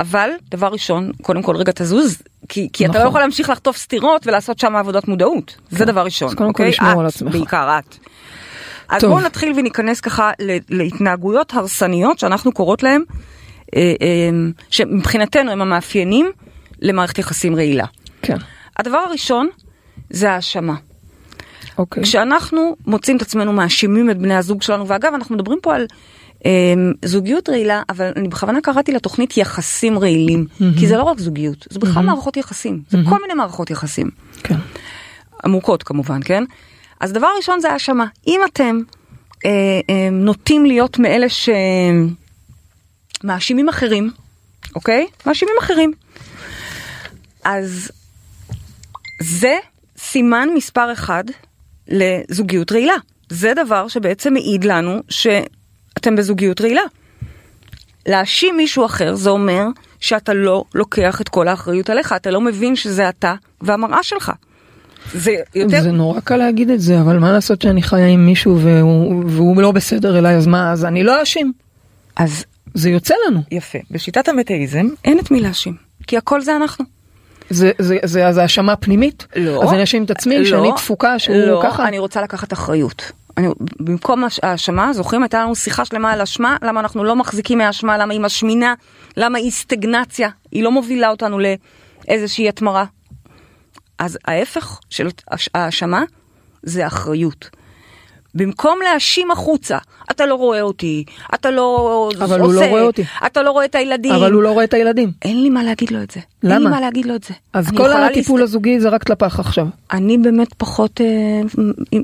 אבל, 0.00 0.30
דבר 0.50 0.68
ראשון, 0.68 1.10
קודם 1.22 1.42
כל 1.42 1.56
רגע 1.56 1.72
תזוז, 1.74 2.22
כי, 2.48 2.68
כי 2.72 2.84
אתה 2.84 2.92
נכון. 2.92 3.02
לא 3.04 3.08
יכול 3.08 3.20
להמשיך 3.20 3.50
לחטוף 3.50 3.76
סטירות 3.76 4.26
ולעשות 4.26 4.58
שם 4.58 4.76
עבודת 4.76 5.08
מודעות. 5.08 5.56
זה 5.70 5.84
דבר 5.84 6.04
ראשון, 6.04 6.28
אז 6.28 6.34
קודם 6.34 6.52
כל 6.52 6.62
אוקיי? 6.62 6.68
לשמור 6.68 6.92
את, 6.92 6.98
על 6.98 7.06
עצמך. 7.06 7.32
בעיקר 7.32 7.78
את. 7.78 7.96
אז 8.88 9.00
טוב. 9.00 9.10
בואו 9.10 9.24
נתחיל 9.24 9.52
וניכנס 9.56 10.00
ככה 10.00 10.30
להתנהגויות 10.68 11.54
הרסניות 11.54 12.18
שאנחנו 12.18 12.52
קוראות 12.52 12.82
להן, 12.82 13.02
אה, 13.76 13.80
אה, 14.02 14.30
שמבחינתנו 14.70 15.50
הם 15.50 15.62
המאפיינים 15.62 16.30
למערכת 16.80 17.18
יחסים 17.18 17.56
רעילה. 17.56 17.86
כן. 18.22 18.36
הדבר 18.78 18.98
הראשון 18.98 19.48
זה 20.10 20.30
האשמה. 20.30 20.74
אוקיי. 21.78 22.02
כשאנחנו 22.02 22.76
מוצאים 22.86 23.16
את 23.16 23.22
עצמנו 23.22 23.52
מאשימים 23.52 24.10
את 24.10 24.18
בני 24.18 24.34
הזוג 24.34 24.62
שלנו, 24.62 24.88
ואגב, 24.88 25.14
אנחנו 25.14 25.34
מדברים 25.34 25.58
פה 25.62 25.74
על 25.74 25.86
אה, 26.46 26.74
זוגיות 27.04 27.48
רעילה, 27.48 27.82
אבל 27.88 28.12
אני 28.16 28.28
בכוונה 28.28 28.60
קראתי 28.60 28.92
לתוכנית 28.92 29.36
יחסים 29.36 29.98
רעילים, 29.98 30.46
כי 30.78 30.86
זה 30.86 30.96
לא 30.96 31.02
רק 31.02 31.18
זוגיות, 31.18 31.66
זה 31.70 31.78
בכלל 31.78 32.02
מערכות 32.02 32.36
יחסים, 32.36 32.82
זה 32.88 32.98
כל 33.08 33.20
מיני 33.22 33.34
מערכות 33.34 33.70
יחסים, 33.70 34.10
כן. 34.42 34.56
עמוקות 35.44 35.82
כמובן, 35.82 36.20
כן? 36.24 36.44
אז 37.00 37.12
דבר 37.12 37.28
ראשון 37.36 37.60
זה 37.60 37.72
האשמה. 37.72 38.06
אם 38.26 38.40
אתם 38.52 38.78
אה, 39.44 39.50
אה, 39.90 40.08
נוטים 40.12 40.66
להיות 40.66 40.98
מאלה 40.98 41.26
שמאשימים 43.22 43.68
אחרים, 43.68 44.10
אוקיי? 44.74 45.06
מאשימים 45.26 45.54
אחרים. 45.60 45.92
אז 47.44 47.90
זה 49.22 49.56
סימן 49.98 50.48
מספר 50.54 50.92
אחד 50.92 51.24
לזוגיות 51.88 52.72
רעילה. 52.72 52.94
זה 53.28 53.52
דבר 53.64 53.88
שבעצם 53.88 54.32
מעיד 54.32 54.64
לנו 54.64 55.00
שאתם 55.08 56.16
בזוגיות 56.16 56.60
רעילה. 56.60 56.82
להאשים 58.06 58.56
מישהו 58.56 58.86
אחר 58.86 59.14
זה 59.14 59.30
אומר 59.30 59.66
שאתה 60.00 60.34
לא 60.34 60.64
לוקח 60.74 61.20
את 61.20 61.28
כל 61.28 61.48
האחריות 61.48 61.90
עליך, 61.90 62.12
אתה 62.12 62.30
לא 62.30 62.40
מבין 62.40 62.76
שזה 62.76 63.08
אתה 63.08 63.34
והמראה 63.60 64.02
שלך. 64.02 64.32
זה 65.14 65.34
יותר... 65.54 65.82
זה 65.82 65.90
נורא 65.90 66.20
קל 66.20 66.36
להגיד 66.36 66.70
את 66.70 66.80
זה, 66.80 67.00
אבל 67.00 67.18
מה 67.18 67.32
לעשות 67.32 67.62
שאני 67.62 67.82
חיה 67.82 68.06
עם 68.06 68.26
מישהו 68.26 68.60
והוא, 68.60 69.24
והוא 69.26 69.62
לא 69.62 69.72
בסדר 69.72 70.18
אליי, 70.18 70.36
אז 70.36 70.46
מה, 70.46 70.72
אז 70.72 70.84
אני 70.84 71.02
לא 71.02 71.20
אאשים. 71.20 71.52
אז 72.16 72.44
זה 72.74 72.90
יוצא 72.90 73.14
לנו. 73.26 73.40
יפה, 73.50 73.78
בשיטת 73.90 74.28
המטאיזם 74.28 74.86
אין 75.04 75.18
את 75.18 75.30
מי 75.30 75.40
להאשים, 75.40 75.76
כי 76.06 76.16
הכל 76.16 76.40
זה 76.40 76.56
אנחנו. 76.56 76.99
זה, 77.50 77.70
זה, 77.78 77.98
זה, 78.04 78.26
אז 78.26 78.36
האשמה 78.36 78.76
פנימית? 78.76 79.26
לא. 79.36 79.62
אז 79.62 79.72
אני 79.72 79.80
אאשים 79.80 80.04
את 80.04 80.10
עצמי, 80.10 80.38
לא, 80.38 80.44
שאני 80.44 80.70
תפוקה, 80.76 81.18
שהוא 81.18 81.36
לא, 81.36 81.60
ככה? 81.62 81.88
אני 81.88 81.98
רוצה 81.98 82.22
לקחת 82.22 82.52
אחריות. 82.52 83.12
אני, 83.36 83.48
במקום 83.80 84.24
האשמה, 84.42 84.92
זוכרים? 84.92 85.22
הייתה 85.22 85.42
לנו 85.42 85.54
שיחה 85.54 85.84
שלמה 85.84 86.12
על 86.12 86.20
אשמה, 86.20 86.56
למה 86.62 86.80
אנחנו 86.80 87.04
לא 87.04 87.16
מחזיקים 87.16 87.58
מהאשמה, 87.58 87.98
למה 87.98 88.12
היא 88.12 88.20
משמינה, 88.20 88.74
למה 89.16 89.38
היא 89.38 89.50
סטגנציה, 89.50 90.28
היא 90.52 90.62
לא 90.62 90.72
מובילה 90.72 91.10
אותנו 91.10 91.38
לאיזושהי 92.08 92.48
התמרה. 92.48 92.84
אז 93.98 94.18
ההפך 94.24 94.80
של 94.90 95.08
האשמה 95.54 96.02
זה 96.62 96.86
אחריות. 96.86 97.50
במקום 98.34 98.78
להאשים 98.84 99.30
החוצה, 99.30 99.78
אתה 100.10 100.26
לא 100.26 100.34
רואה 100.34 100.60
אותי, 100.62 101.04
אתה 101.34 101.50
לא 101.50 102.10
אבל 102.18 102.40
עושה, 102.40 102.44
הוא 102.44 102.64
לא 102.64 102.70
רואה 102.70 102.82
אותי. 102.82 103.04
אתה 103.26 103.42
לא 103.42 103.50
רואה 103.50 103.64
את 103.64 103.74
הילדים. 103.74 104.12
אבל 104.12 104.32
הוא 104.32 104.42
לא 104.42 104.52
רואה 104.52 104.64
את 104.64 104.74
הילדים. 104.74 105.12
אין 105.22 105.42
לי 105.42 105.50
מה 105.50 105.62
להגיד 105.62 105.90
לו 105.90 106.02
את 106.02 106.10
זה. 106.10 106.20
אין 106.42 106.52
לי 106.52 106.58
למה? 106.58 106.70
מה 106.70 106.80
להגיד 106.80 107.06
לו 107.06 107.14
את 107.14 107.24
זה. 107.24 107.34
אז 107.52 107.70
כל 107.70 107.92
הטיפול 107.92 108.40
להסת- 108.40 108.50
הזוגי 108.50 108.80
זרקת 108.80 109.10
לפח 109.10 109.40
עכשיו. 109.40 109.66
אני 109.92 110.18
באמת 110.18 110.54
פחות, 110.54 111.00
אה, 111.00 111.40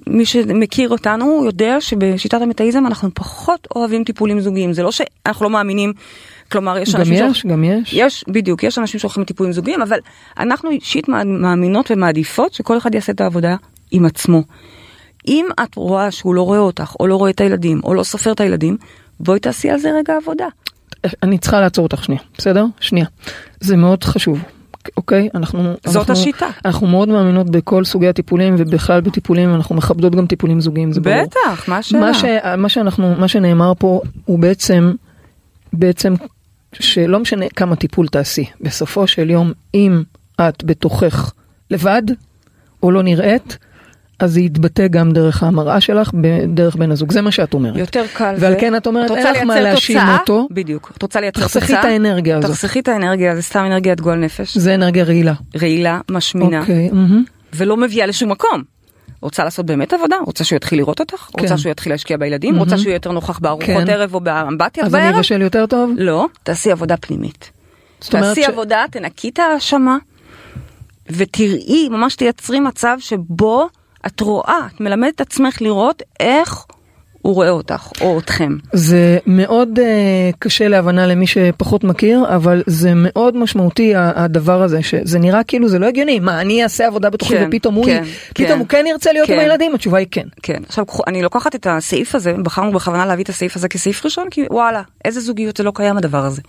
מי 0.06 0.26
שמכיר 0.26 0.88
אותנו 0.88 1.42
יודע 1.44 1.76
שבשיטת 1.80 2.42
המטאיזם 2.42 2.86
אנחנו 2.86 3.08
פחות 3.14 3.68
אוהבים 3.76 4.04
טיפולים 4.04 4.40
זוגיים. 4.40 4.72
זה 4.72 4.82
לא 4.82 4.90
שאנחנו 4.92 5.44
לא 5.44 5.50
מאמינים, 5.50 5.92
כלומר 6.52 6.78
יש 6.78 6.94
גם 6.94 7.00
אנשים... 7.00 7.14
יש, 7.14 7.20
שהולכים- 7.20 7.50
גם 7.50 7.64
יש. 7.64 7.92
יש, 7.92 8.24
בדיוק, 8.28 8.62
יש 8.62 8.78
אנשים 8.78 9.00
שהולכים 9.00 9.22
לטיפולים 9.22 9.52
זוגיים, 9.52 9.82
אבל 9.82 9.98
אנחנו 10.38 10.70
אישית 10.70 11.08
מאמינות 11.08 11.90
ומעדיפות 11.90 12.54
שכל 12.54 12.78
אחד 12.78 12.94
יעשה 12.94 13.12
את 13.12 13.20
העבודה 13.20 13.56
עם 13.90 14.04
עצמו. 14.04 14.42
אם 15.26 15.46
את 15.62 15.74
רואה 15.74 16.10
שהוא 16.10 16.34
לא 16.34 16.42
רואה 16.42 16.58
אותך, 16.58 16.94
או 17.00 17.06
לא 17.06 17.16
רואה 17.16 17.30
את 17.30 17.40
הילדים, 17.40 17.80
או 17.84 17.94
לא 17.94 18.02
סופר 18.02 18.32
את 18.32 18.40
הילדים, 18.40 18.76
בואי 19.20 19.40
תעשי 19.40 19.70
על 19.70 19.78
זה 19.78 19.90
רגע 19.98 20.16
עבודה. 20.16 20.46
אני 21.22 21.38
צריכה 21.38 21.60
לעצור 21.60 21.82
אותך 21.82 22.04
שנייה, 22.04 22.20
בסדר? 22.38 22.64
שנייה. 22.80 23.06
זה 23.60 23.76
מאוד 23.76 24.04
חשוב, 24.04 24.42
אוקיי? 24.96 25.28
אנחנו... 25.34 25.72
זאת 25.86 25.96
אנחנו, 25.96 26.12
השיטה. 26.12 26.46
אנחנו 26.64 26.86
מאוד 26.86 27.08
מאמינות 27.08 27.50
בכל 27.50 27.84
סוגי 27.84 28.08
הטיפולים 28.08 28.54
ובכלל 28.58 29.00
בטיפולים, 29.00 29.54
אנחנו 29.54 29.74
מכבדות 29.74 30.14
גם 30.14 30.26
טיפולים 30.26 30.60
זוגיים, 30.60 30.92
זה 30.92 31.00
ברור. 31.00 31.24
בטח, 31.24 31.68
מה 31.68 31.78
השאלה? 31.78 32.00
מה, 32.00 32.14
ש, 32.14 32.24
מה 32.58 32.68
שאנחנו, 32.68 33.14
מה 33.18 33.28
שנאמר 33.28 33.72
פה 33.78 34.00
הוא 34.24 34.38
בעצם, 34.38 34.92
בעצם 35.72 36.14
שלא 36.72 37.20
משנה 37.20 37.46
כמה 37.56 37.76
טיפול 37.76 38.08
תעשי, 38.08 38.44
בסופו 38.60 39.06
של 39.06 39.30
יום, 39.30 39.52
אם 39.74 40.02
את 40.40 40.64
בתוכך 40.64 41.32
לבד 41.70 42.02
או 42.82 42.90
לא 42.90 43.02
נראית, 43.02 43.58
אז 44.18 44.32
זה 44.32 44.40
יתבטא 44.40 44.86
גם 44.88 45.12
דרך 45.12 45.42
המראה 45.42 45.80
שלך, 45.80 46.10
דרך 46.48 46.76
בן 46.76 46.90
הזוג, 46.90 47.12
זה 47.12 47.20
מה 47.22 47.30
שאת 47.30 47.54
אומרת. 47.54 47.76
יותר 47.76 48.04
קל. 48.14 48.34
ועל 48.38 48.54
כן 48.60 48.76
את 48.76 48.86
אומרת, 48.86 49.10
אין 49.10 49.26
לך 49.26 49.42
מה 49.42 49.60
להאשים 49.60 49.98
אותו. 50.20 50.48
בדיוק. 50.50 50.92
את 50.96 51.02
רוצה 51.02 51.20
לייצר 51.20 51.42
תוצאה. 51.42 51.60
תחסכי 51.60 51.80
את 51.80 51.84
האנרגיה 51.84 52.38
הזאת. 52.38 52.50
תחסכי 52.50 52.80
את 52.80 52.88
האנרגיה, 52.88 53.36
זה 53.36 53.42
סתם 53.42 53.64
אנרגיית 53.66 54.00
גועל 54.00 54.18
נפש. 54.18 54.56
זה 54.58 54.74
אנרגיה 54.74 55.04
רעילה. 55.04 55.34
רעילה, 55.62 56.00
משמינה. 56.10 56.60
אוקיי, 56.60 56.90
מהמם. 56.92 57.24
ולא 57.54 57.76
מביאה 57.76 58.06
לשום 58.06 58.30
מקום. 58.30 58.62
רוצה 59.22 59.44
לעשות 59.44 59.66
באמת 59.66 59.92
עבודה? 59.92 60.16
רוצה 60.26 60.44
שהוא 60.44 60.56
יתחיל 60.56 60.78
לראות 60.78 61.00
אותך? 61.00 61.16
כן. 61.16 61.42
רוצה 61.42 61.58
שהוא 61.58 61.70
יתחיל 61.70 61.92
להשקיע 61.92 62.16
בילדים? 62.16 62.56
רוצה 62.58 62.78
שהוא 62.78 62.86
יהיה 62.88 62.96
יותר 62.96 63.12
נוכח 63.12 63.38
בארוחות 63.38 63.66
כן. 63.66 63.90
ערב 63.90 64.14
או 64.14 64.20
באמבטיה 64.20 64.84
אז 64.84 64.94
אני 64.94 65.02
בערב? 65.02 65.16
אבשל 65.16 65.42
יותר 65.42 65.66
טוב? 65.66 65.90
לא, 65.96 66.26
תעשי 66.42 66.70
עבודה 66.72 66.96
פנימית. 66.96 67.50
תעשי 67.98 68.42
ש- 68.42 68.48
עבודה, 68.48 68.84
תנקי 68.90 69.28
את 69.28 69.38
ההאשמה, 69.38 69.96
ותראי, 71.10 71.88
ממש 71.90 72.16
תייצרי 72.16 72.60
מצב 72.60 72.96
שבו 73.00 73.68
את 74.06 74.20
רואה, 74.20 74.60
את 74.74 74.80
מלמדת 74.80 75.14
את 75.14 75.20
עצמך 75.20 75.62
לראות 75.62 76.02
איך 76.20 76.66
הוא 77.26 77.34
רואה 77.34 77.50
אותך, 77.50 77.88
או 78.00 78.18
אתכם. 78.18 78.56
זה 78.72 79.18
מאוד 79.26 79.78
uh, 79.78 80.36
קשה 80.38 80.68
להבנה 80.68 81.06
למי 81.06 81.26
שפחות 81.26 81.84
מכיר, 81.84 82.24
אבל 82.36 82.62
זה 82.66 82.92
מאוד 82.94 83.36
משמעותי 83.36 83.92
הדבר 83.96 84.62
הזה, 84.62 84.82
שזה 84.82 85.18
נראה 85.18 85.44
כאילו 85.44 85.68
זה 85.68 85.78
לא 85.78 85.86
הגיוני, 85.86 86.20
מה 86.20 86.40
אני 86.40 86.62
אעשה 86.62 86.86
עבודה 86.86 87.10
בתוכי 87.10 87.34
כן, 87.34 87.48
ופתאום 87.48 87.74
הוא, 87.74 87.84
כן, 87.84 88.04
פתאום 88.34 88.48
כן. 88.48 88.58
הוא 88.58 88.66
כן 88.68 88.84
ירצה 88.88 89.12
להיות 89.12 89.28
עם 89.28 89.34
כן. 89.34 89.40
הילדים? 89.40 89.74
התשובה 89.74 89.98
היא 89.98 90.06
כן. 90.10 90.26
כן, 90.42 90.62
עכשיו 90.68 90.84
אני 91.06 91.22
לוקחת 91.22 91.54
את 91.54 91.66
הסעיף 91.70 92.14
הזה, 92.14 92.32
בחרנו 92.32 92.72
בכוונה 92.72 93.06
להביא 93.06 93.24
את 93.24 93.28
הסעיף 93.28 93.56
הזה 93.56 93.68
כסעיף 93.68 94.04
ראשון, 94.04 94.30
כי 94.30 94.46
וואלה, 94.50 94.82
איזה 95.04 95.20
זוגיות 95.20 95.56
זה 95.56 95.62
לא 95.62 95.72
קיים 95.74 95.96
הדבר 95.96 96.24
הזה. 96.24 96.42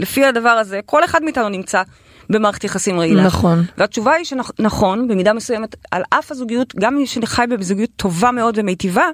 לפי 0.00 0.24
הדבר 0.24 0.48
הזה, 0.48 0.80
כל 0.86 1.04
אחד 1.04 1.22
מאיתנו 1.22 1.48
נמצא 1.48 1.82
במערכת 2.30 2.64
יחסים 2.64 2.98
רעילה. 2.98 3.24
נכון. 3.24 3.64
והתשובה 3.78 4.12
היא 4.12 4.24
שנכון, 4.24 5.08
במידה 5.08 5.32
מסוימת, 5.32 5.76
על 5.90 6.02
אף 6.10 6.30
הזוגיות, 6.30 6.74
גם 6.76 6.96
מי 6.96 7.06
שחי 7.06 7.44
בזוגיות 7.50 7.90
טובה 7.96 8.30
מאוד 8.30 8.58
ומיטיבה, 8.58 9.06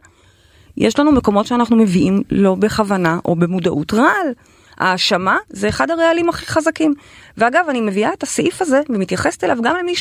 יש 0.76 0.99
לנו 0.99 1.12
מקומות 1.12 1.47
שאנחנו 1.47 1.76
מביאים 1.76 2.23
לא 2.30 2.54
בכוונה 2.54 3.18
או 3.25 3.37
במודעות 3.37 3.94
רעל. 3.94 4.33
האשמה 4.78 5.37
זה 5.49 5.68
אחד 5.68 5.90
הרעלים 5.90 6.28
הכי 6.28 6.47
חזקים. 6.47 6.94
ואגב, 7.38 7.64
אני 7.68 7.80
מביאה 7.80 8.12
את 8.12 8.23
הסעיף 8.23 8.62
הזה 8.62 8.80
ומתייחסת 8.88 9.44
אליו 9.44 9.59
גם 9.62 9.76
למי 9.76 9.92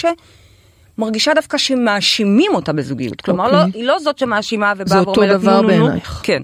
שמרגישה 0.97 1.33
דווקא 1.33 1.57
שמאשימים 1.57 2.55
אותה 2.55 2.73
בזוגיות. 2.73 3.21
כלומר, 3.21 3.45
אוקיי. 3.45 3.59
לא, 3.59 3.65
היא 3.73 3.83
לא 3.83 3.99
זאת 3.99 4.17
שמאשימה 4.17 4.73
ובאה 4.75 4.87
זה 4.87 4.99
אותו 4.99 5.21
ואומרת 5.21 5.39
דבר 5.39 5.61
נו 5.61 5.67
נו 5.67 5.77
נו. 5.77 5.85
בעינייך. 5.85 6.19
כן. 6.23 6.43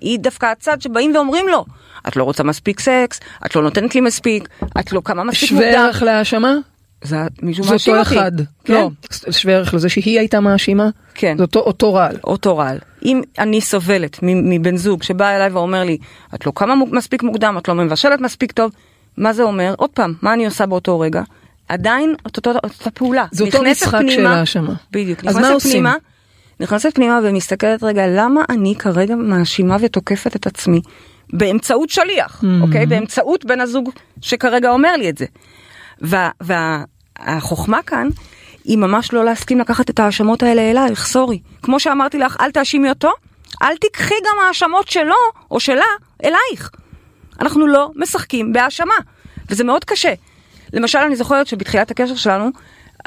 היא 0.00 0.18
דווקא 0.18 0.46
הצד 0.46 0.82
שבאים 0.82 1.14
ואומרים 1.16 1.48
לו, 1.48 1.64
את 2.08 2.16
לא 2.16 2.24
רוצה 2.24 2.42
מספיק 2.42 2.80
סקס, 2.80 3.20
את 3.46 3.56
לא 3.56 3.62
נותנת 3.62 3.94
לי 3.94 4.00
מספיק, 4.00 4.48
את 4.80 4.92
לא 4.92 5.00
קמה 5.04 5.24
מספיק 5.24 5.48
שווה 5.48 5.66
מוקדם. 5.66 5.84
ערך 5.84 6.02
להאשמה? 6.02 6.54
זה 7.02 7.16
מישהו 7.42 7.64
זה 7.64 7.72
מאשים 7.72 7.94
אותו 7.96 8.04
אותי. 8.08 8.18
אחד. 8.18 8.32
כן. 8.64 8.72
לא, 8.74 8.90
שווה 9.30 9.54
ערך 9.54 9.74
לזה 9.74 9.88
שהיא 9.88 10.18
הייתה 10.18 10.40
מאשימה? 10.40 10.88
כן. 11.14 11.34
זה 11.38 11.42
אותו- 11.42 11.60
אותו 11.60 11.94
רעל. 11.94 12.16
אותו 12.24 12.56
רעל. 12.58 12.78
אם 13.04 13.20
אני 13.38 13.60
סובלת 13.60 14.18
מבן 14.22 14.76
זוג 14.76 15.02
שבא 15.02 15.36
אליי 15.36 15.50
ואומר 15.50 15.84
לי, 15.84 15.98
את 16.34 16.46
לא 16.46 16.52
קמה 16.54 16.74
מספיק 16.92 17.22
מוקדם, 17.22 17.54
את 17.58 17.68
לא 17.68 17.74
מבשלת 17.74 18.20
מספיק 18.20 18.52
טוב, 18.52 18.70
מה 19.16 19.32
זה 19.32 19.42
אומר? 19.42 19.74
עוד 19.78 19.90
פעם, 19.90 20.14
מה 20.22 20.32
אני 20.32 20.46
עושה 20.46 20.66
באותו 20.66 21.00
רגע? 21.00 21.22
עדיין 21.68 22.14
אותו- 22.24 22.50
אותה 22.64 22.90
פעולה. 22.90 23.24
זה 23.32 23.44
אותו 23.44 23.62
משחק 23.62 24.00
של 24.08 24.26
האשמה. 24.26 24.74
בדיוק. 24.90 25.24
אז 25.26 25.36
מה 25.36 25.48
עושים? 25.50 25.72
פנימה, 25.72 25.94
נכנסת 26.60 26.94
פנימה 26.94 27.20
ומסתכלת 27.22 27.82
רגע, 27.82 28.06
למה 28.06 28.42
אני 28.48 28.74
כרגע 28.78 29.16
מאשימה 29.16 29.76
ותוקפת 29.80 30.36
את 30.36 30.46
עצמי? 30.46 30.80
באמצעות 31.32 31.90
שליח, 31.90 32.40
Mm-hmm. 32.42 32.62
אוקיי? 32.62 32.86
באמצעות 32.86 33.44
בן 33.44 33.60
הזוג 33.60 33.90
שכרגע 34.20 34.70
אומר 34.70 34.96
לי 34.96 35.10
את 35.10 35.18
זה. 35.18 35.26
והחוכמה 37.20 37.82
כאן 37.86 38.08
היא 38.64 38.78
ממש 38.78 39.12
לא 39.12 39.24
להסכים 39.24 39.58
לקחת 39.58 39.90
את 39.90 39.98
ההאשמות 39.98 40.42
האלה 40.42 40.70
אלייך, 40.70 41.06
סורי. 41.06 41.40
כמו 41.62 41.80
שאמרתי 41.80 42.18
לך, 42.18 42.36
אל 42.40 42.50
תאשימי 42.50 42.88
אותו, 42.88 43.10
אל 43.62 43.76
תיקחי 43.76 44.14
גם 44.24 44.46
האשמות 44.46 44.88
שלו 44.88 45.14
או 45.50 45.60
שלה 45.60 45.84
אלייך. 46.24 46.70
אנחנו 47.40 47.66
לא 47.66 47.90
משחקים 47.96 48.52
בהאשמה, 48.52 48.94
וזה 49.50 49.64
מאוד 49.64 49.84
קשה. 49.84 50.14
למשל, 50.72 50.98
אני 50.98 51.16
זוכרת 51.16 51.46
שבתחילת 51.46 51.90
הקשר 51.90 52.14
שלנו, 52.14 52.50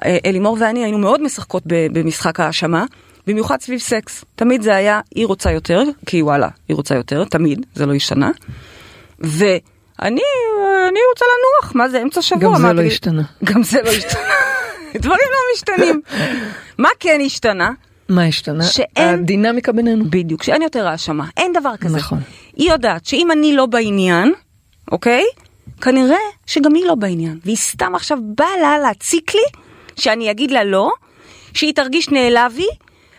אה, 0.05 0.17
אלימור 0.25 0.57
ואני 0.59 0.83
היינו 0.83 0.97
מאוד 0.97 1.21
משחקות 1.21 1.63
במשחק 1.65 2.39
האשמה, 2.39 2.85
במיוחד 3.27 3.61
סביב 3.61 3.79
סקס. 3.79 4.25
תמיד 4.35 4.61
זה 4.61 4.75
היה, 4.75 4.99
היא 5.15 5.25
רוצה 5.25 5.51
יותר, 5.51 5.81
כי 6.05 6.21
וואלה, 6.21 6.47
היא 6.67 6.75
רוצה 6.75 6.95
יותר, 6.95 7.23
תמיד, 7.23 7.65
זה 7.75 7.85
לא 7.85 7.93
השתנה. 7.93 8.31
ואני 9.19 10.21
אני 10.89 10.99
רוצה 11.13 11.25
לנוח, 11.25 11.75
מה 11.75 11.89
זה, 11.89 12.01
אמצע 12.01 12.21
שבוע. 12.21 12.53
גם 12.55 12.61
זה 12.61 12.73
לא 12.73 12.81
השתנה. 12.81 13.21
גם 13.53 13.63
זה 13.63 13.81
לא 13.81 13.89
השתנה. 13.89 14.21
דברים 15.01 15.19
לא 15.31 15.37
משתנים. 15.55 16.01
מה 16.77 16.89
כן 16.99 17.19
השתנה? 17.25 17.71
מה 18.09 18.23
השתנה? 18.25 18.63
שאין- 18.63 19.19
הדינמיקה 19.19 19.71
בינינו. 19.71 20.05
בדיוק, 20.09 20.43
שאין 20.43 20.61
יותר 20.61 20.87
האשמה, 20.87 21.25
אין 21.37 21.53
דבר 21.53 21.77
כזה. 21.77 21.97
נכון. 21.97 22.19
היא 22.55 22.71
יודעת 22.71 23.05
שאם 23.05 23.31
אני 23.31 23.55
לא 23.55 23.65
בעניין, 23.65 24.33
אוקיי? 24.91 25.23
כנראה 25.81 26.17
שגם 26.45 26.73
היא 26.73 26.85
לא 26.85 26.95
בעניין. 26.95 27.39
והיא 27.45 27.57
סתם 27.57 27.95
עכשיו 27.95 28.17
באה 28.21 28.57
לה 28.61 28.79
להציק 28.79 29.35
לי, 29.35 29.41
שאני 29.95 30.31
אגיד 30.31 30.51
לה 30.51 30.63
לא, 30.63 30.91
שהיא 31.53 31.73
תרגיש 31.73 32.09
נעלבי, 32.09 32.67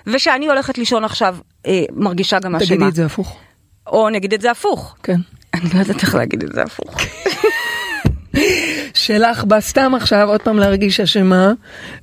ושאני 0.07 0.47
הולכת 0.47 0.79
לישון 0.79 1.05
עכשיו 1.05 1.37
אה, 1.67 1.85
מרגישה 1.93 2.39
גם 2.39 2.57
אשמה. 2.57 2.67
תגידי 2.67 2.89
את 2.89 2.95
זה 2.95 3.07
הפוך. 3.07 3.37
או 3.87 4.11
נגיד 4.11 4.35
את 4.35 4.41
זה 4.41 4.51
הפוך. 4.51 4.97
כן. 5.03 5.21
אני 5.55 5.71
לא 5.75 5.79
יודעת 5.79 6.03
איך 6.03 6.15
להגיד 6.15 6.43
את 6.43 6.53
זה 6.53 6.63
הפוך. 6.63 6.97
שלך 8.95 9.45
בא 9.45 9.61
סתם 9.61 9.93
עכשיו 9.95 10.29
עוד 10.29 10.43
פעם 10.43 10.59
להרגיש 10.59 11.01
אשמה 11.01 11.53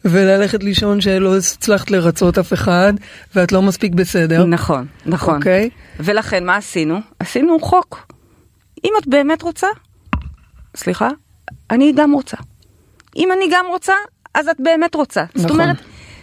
וללכת 0.06 0.64
לישון 0.64 1.02
שלא 1.02 1.38
הצלחת 1.38 1.92
לרצות 1.92 2.38
אף 2.38 2.54
אחד 2.54 2.94
ואת 3.36 3.52
לא 3.52 3.62
מספיק 3.62 3.94
בסדר. 3.94 4.46
נכון, 4.46 4.86
נכון. 5.06 5.36
אוקיי. 5.36 5.70
ולכן 6.00 6.46
מה 6.46 6.56
עשינו? 6.56 7.00
עשינו 7.20 7.60
חוק. 7.60 8.14
אם 8.84 8.92
את 9.02 9.08
באמת 9.08 9.42
רוצה, 9.42 9.68
סליחה, 10.76 11.10
אני 11.72 11.94
גם 11.96 12.12
רוצה. 12.12 12.38
אם 13.16 13.30
אני 13.38 13.46
גם 13.52 13.66
רוצה, 13.70 13.94
אז 14.34 14.48
את 14.48 14.58
באמת 14.60 14.96
רוצה. 14.96 15.24
זאת 15.36 15.46
נכון. 15.46 15.62
אומרת, 15.62 15.78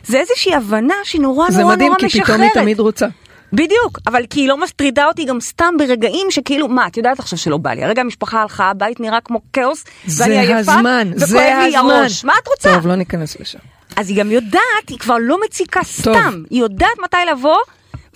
זה 0.06 0.18
איזושהי 0.21 0.54
הבנה 0.54 0.94
שהיא 1.04 1.21
נורא 1.21 1.50
זה 1.50 1.61
נורא 1.62 1.75
מדהים 1.75 1.88
נורא 1.88 1.99
כי 1.99 2.06
משחררת. 2.06 2.26
פתאום 2.26 2.40
היא 2.42 2.50
תמיד 2.54 2.80
רוצה. 2.80 3.06
בדיוק, 3.52 3.99
אבל 4.06 4.23
כי 4.30 4.40
היא 4.40 4.49
לא 4.49 4.59
מטרידה 4.61 5.06
אותי 5.06 5.25
גם 5.25 5.40
סתם 5.40 5.75
ברגעים 5.78 6.26
שכאילו, 6.30 6.68
מה, 6.68 6.87
את 6.87 6.97
יודעת 6.97 7.18
עכשיו 7.18 7.38
שלא 7.38 7.56
בא 7.56 7.71
לי, 7.71 7.85
הרגע 7.85 8.00
המשפחה 8.00 8.42
הלכה, 8.42 8.71
הבית 8.71 9.00
נראה 9.00 9.18
כמו 9.21 9.40
כאוס, 9.52 9.85
זה 10.06 10.25
ואני 10.25 10.38
עייפה, 10.38 10.73
הזמן, 10.75 11.11
זה 11.14 11.25
וכואב 11.25 11.38
לי 11.62 11.76
הזמן. 11.76 11.90
הראש, 11.90 12.25
מה 12.25 12.32
את 12.42 12.49
רוצה? 12.49 12.75
טוב, 12.75 12.87
לא 12.87 12.94
ניכנס 12.97 13.40
לשם. 13.40 13.59
אז 13.97 14.09
היא 14.09 14.16
גם 14.18 14.30
יודעת, 14.30 14.61
היא 14.88 14.99
כבר 14.99 15.16
לא 15.21 15.38
מציקה 15.44 15.80
טוב. 15.80 16.14
סתם, 16.16 16.42
היא 16.50 16.61
יודעת 16.61 16.99
מתי 17.04 17.16
לבוא 17.32 17.56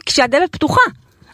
כשהדלת 0.07 0.53
פתוחה. 0.53 0.81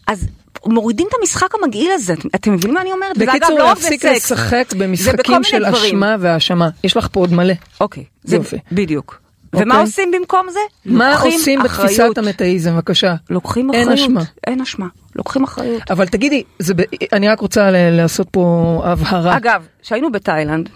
אז 0.06 0.26
מורידים 0.66 1.06
את 1.11 1.14
המשחק 1.21 1.49
המגעיל 1.62 1.90
הזה, 1.92 2.14
אתם- 2.35 2.52
מבינים 2.52 2.75
מה 2.75 2.80
אני 2.80 2.92
אומרת? 2.92 3.18
בקיצור, 3.18 3.59
לא 3.59 3.64
להפסיק. 3.64 4.04
לשחק 4.04 4.66
זה 4.71 4.76
במשחקים 4.78 5.44
של. 5.44 5.64
אשמה 5.64 6.16
והאשמה. 6.21 6.68
יש 6.85 6.97
לך 6.97 7.09
פה 7.12 7.21
עוד 7.21 7.32
מלא. 7.32 7.54
אוקיי, 7.80 8.04
זה 8.25 8.37
יופי. 8.37 8.56
בדיוק. 8.73 9.22
אוקיי. 9.52 9.66
ומה 9.66 9.80
עושים 9.80 10.11
במקום 10.11 10.47
זה? 10.52 10.59
מה 10.85 11.21
עושים 11.21 11.62
בתפיסת 11.62 11.90
אחריות. 11.90 12.18
המטאיזם? 12.18 12.75
בבקשה. 12.75 13.14
לוקחים 13.30 13.71
אין 13.73 13.82
אחריות. 13.88 14.00
אשמה. 14.11 14.23
אין 14.47 14.61
אשמה. 14.61 14.87
לוקחים 15.16 15.44
אחריות. 15.44 15.90
אבל 15.90 16.06
תגידי, 16.06 16.42
זה 16.59 16.75
ב- 16.75 16.82
אני 17.12 17.28
רק 17.28 17.40
רוצה 17.40 17.68
לעשות 17.73 18.28
פה 18.30 18.80
הבהרה. 18.85 19.37
אגב, 19.37 19.66
כשהיינו 19.82 20.12
בתאילנד, 20.12 20.68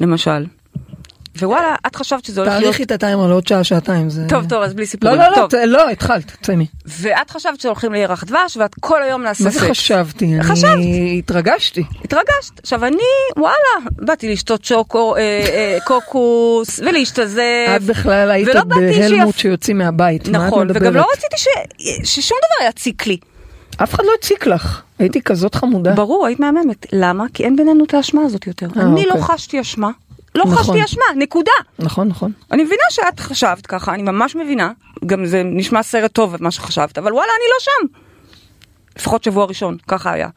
למשל, 0.00 0.46
ווואלה, 1.42 1.74
את 1.86 1.96
חשבת 1.96 2.24
שזה 2.24 2.40
הולך 2.40 2.52
להיות... 2.52 2.62
תאריכי 2.64 2.82
את 2.82 2.90
הטיימר 2.92 3.26
לעוד 3.26 3.46
שעה, 3.46 3.64
שעתיים. 3.64 4.10
זה- 4.10 4.26
טוב, 4.28 4.48
טוב, 4.48 4.62
אז 4.62 4.74
בלי 4.74 4.82
לא, 4.84 4.88
סיפורים. 4.88 5.16
לא, 5.18 5.24
לא. 5.36 5.46
ת- 5.50 5.54
לא, 5.66 5.88
התחלת, 5.90 6.36
תסיימי. 6.40 6.66
ואת 6.86 7.30
חשבת 7.30 7.60
שהולכים 7.60 7.92
לירח 7.92 8.24
דבש, 8.24 8.56
ואת 8.56 8.74
כל 8.80 9.02
היום 9.02 9.22
נעשה 9.22 9.44
מה 9.44 9.50
סקס. 9.50 9.60
זה 9.62 9.68
חשבתי? 9.68 10.32
חשבת. 10.42 10.70
אני 10.70 11.16
התרגשתי. 11.18 11.84
התרגשת. 12.04 12.58
עכשיו 12.62 12.84
אני, 12.84 12.96
וואלה, 13.36 13.56
באתי 13.98 14.32
לשתות 14.32 14.64
שוקו, 14.64 15.16
אה, 15.16 15.20
אה, 15.20 15.78
קוקוס, 15.84 16.78
ולהשתזף. 16.80 17.40
את 17.76 17.82
בכלל 17.82 18.30
היית 18.30 18.48
שיפ- 18.48 19.36
שיוצאים 19.36 19.78
מהבית. 19.78 20.28
מה 20.28 20.46
נכון? 20.46 20.68
וגם 20.74 20.94
לא 20.96 21.06
רציתי. 21.12 21.36
ששום 22.04 22.38
דבר 22.58 22.68
יציק 22.68 23.06
לי. 23.06 23.16
אף 23.82 23.94
אחד 23.94 24.04
לא 24.04 24.10
הציק 24.18 24.46
לך. 24.46 24.80
הייתי 24.98 25.22
כזאת 25.22 25.54
חמודה. 25.54 25.92
ברור, 25.92 26.26
היית 26.26 26.40
מהממת. 26.40 26.86
למה? 26.92 27.24
כי 27.34 27.44
אין 27.44 27.56
בינינו 27.56 27.84
את 27.84 27.94
האשמה 27.94 28.22
הזאת 28.22 28.46
יותר. 28.46 28.66
אה, 28.76 28.82
אני 28.82 29.04
לא 29.06 29.10
אוקיי. 29.14 29.22
חשתי 29.22 29.60
אשמה. 29.60 29.90
לא 30.34 30.44
נכון. 30.44 30.56
חשתי 30.56 30.84
אשמה, 30.84 31.04
נקודה. 31.16 31.52
נכון, 31.78 32.08
נכון. 32.08 32.32
אני 32.52 32.62
מבינה 32.62 32.82
שאת 32.90 33.20
חשבת 33.20 33.66
ככה, 33.66 33.94
אני 33.94 34.02
ממש 34.02 34.36
מבינה. 34.36 34.72
גם 35.06 35.26
זה 35.26 35.42
נשמע 35.44 35.82
סרט 35.82 36.12
טוב 36.12 36.36
מה 36.40 36.50
שחשבת, 36.50 36.98
אבל 36.98 37.12
וואלה, 37.12 37.30
אני 37.38 37.44
לא 37.50 37.60
שם. 37.60 37.98
לפחות 38.98 39.24
שבוע 39.24 39.44
ראשון, 39.44 39.76
ככה 39.88 40.12
היה. 40.12 40.28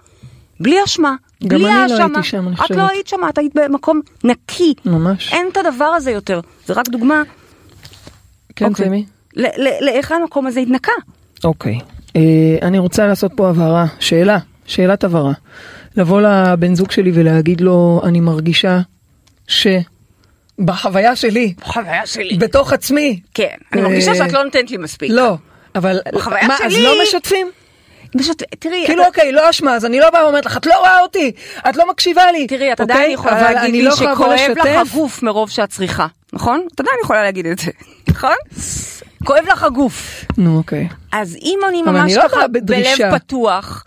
בלי 0.59 0.83
אשמה, 0.83 1.15
גם 1.47 1.57
בלי 1.59 1.69
אני 1.69 1.75
לא 1.75 1.81
האשמה. 1.81 2.05
הייתי 2.05 2.23
שם, 2.23 2.47
אני 2.47 2.55
את 2.55 2.59
חושבת. 2.59 2.77
לא 2.77 2.87
היית 2.89 3.07
שם, 3.07 3.17
את 3.29 3.37
היית 3.37 3.51
במקום 3.55 4.01
נקי. 4.23 4.73
ממש. 4.85 5.33
אין 5.33 5.47
את 5.51 5.57
הדבר 5.57 5.85
הזה 5.85 6.11
יותר. 6.11 6.39
זה 6.65 6.73
רק 6.73 6.89
דוגמה 6.89 7.23
כן, 8.55 8.65
אוקיי. 8.65 8.85
תמי? 8.85 9.05
לאיך 9.81 10.11
המקום 10.11 10.47
הזה 10.47 10.59
התנקה. 10.59 10.91
אוקיי. 11.43 11.79
אה, 12.15 12.57
אני 12.61 12.79
רוצה 12.79 13.07
לעשות 13.07 13.31
פה 13.35 13.49
הבהרה, 13.49 13.85
שאלה, 13.99 14.37
שאלת 14.65 15.03
הבהרה. 15.03 15.33
לבוא 15.97 16.21
לבן 16.21 16.75
זוג 16.75 16.91
שלי 16.91 17.11
ולהגיד 17.13 17.61
לו, 17.61 18.01
אני 18.03 18.19
מרגישה 18.19 18.79
שבחוויה 19.47 21.15
שלי, 21.15 21.53
חוויה 21.63 22.05
שלי. 22.05 22.37
בתוך 22.37 22.73
עצמי, 22.73 23.19
כן, 23.33 23.47
אני 23.73 23.81
אה, 23.81 23.87
מרגישה 23.87 24.15
שאת 24.15 24.31
לא 24.31 24.43
נותנת 24.43 24.71
לי 24.71 24.77
מספיק. 24.77 25.11
לא, 25.11 25.35
אבל 25.75 25.99
בחוויה 26.15 26.47
מה, 26.47 26.55
אז 26.65 26.71
שלי- 26.73 26.83
לא 26.83 26.93
משתפים? 27.03 27.47
פשוט, 28.17 28.43
תראי, 28.59 28.83
כאילו 28.85 29.01
אתה- 29.01 29.07
אוקיי, 29.09 29.31
לא 29.31 29.49
אשמה, 29.49 29.75
אז 29.75 29.85
אני 29.85 29.99
לא 29.99 30.09
באה 30.09 30.23
ואומרת 30.25 30.45
לך, 30.45 30.57
את 30.57 30.65
לא 30.65 30.77
רואה 30.79 30.99
אותי, 30.99 31.31
את 31.69 31.75
לא 31.77 31.89
מקשיבה 31.89 32.31
לי. 32.31 32.47
תראי, 32.47 32.73
את 32.73 32.81
אוקיי? 32.81 32.95
עדיין 32.95 33.11
יכולה 33.11 33.39
אבל 33.41 33.53
להגיד 33.53 33.71
לי 33.75 33.81
לא 33.81 33.93
יכולה 33.93 34.13
שכואב 34.37 34.57
לך. 34.67 34.91
הגוף 34.91 35.23
מרוב 35.23 35.49
שאת 35.49 35.69
צריכה, 35.69 36.07
נכון? 36.33 36.67
את 36.75 36.79
עדיין 36.79 36.95
יכולה 37.03 37.21
להגיד 37.23 37.45
את 37.45 37.59
זה, 37.59 37.71
נכון? 38.09 38.35
כואב 39.25 39.43
לך 39.51 39.63
הגוף. 39.63 40.25
נו 40.37 40.57
אוקיי. 40.57 40.87
אז 41.11 41.35
אם 41.41 41.59
אני 41.69 41.81
ממש 41.81 42.13
לא 42.13 42.27
ככה. 42.27 42.47
בלב 42.47 43.15
פתוח, 43.15 43.83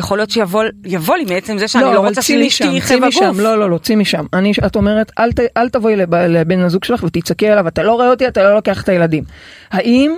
יכול 0.00 0.18
להיות 0.18 0.30
שיבוא 0.30 0.64
יבוא 0.84 1.16
לי 1.16 1.24
מעצם 1.24 1.58
זה 1.58 1.68
שאני 1.68 1.84
לא 1.84 1.88
אבל 1.88 1.96
רוצה 1.96 2.22
צאי 2.22 2.50
שלאשתי 2.50 2.68
משם, 2.78 3.04
הגוף. 3.04 3.38
לא, 3.38 3.58
לא, 3.58 3.70
לא, 3.70 3.78
צאי 3.78 3.96
משם. 3.96 4.24
אני, 4.32 4.52
את 4.66 4.76
אומרת, 4.76 5.12
אל, 5.18 5.32
ת, 5.32 5.40
אל 5.56 5.68
תבואי 5.68 5.96
לב, 5.96 6.14
לבן 6.14 6.60
הזוג 6.60 6.84
שלך 6.84 7.02
ותצעקי 7.04 7.48
עליו, 7.48 7.68
אתה 7.68 7.82
לא 7.82 7.92
רואה 7.92 8.08
אותי, 8.10 8.28
אתה 8.28 8.42
לא 8.42 8.54
לוקח 8.54 8.82
את 8.82 8.88
הילדים. 8.88 9.24
האם 9.70 10.16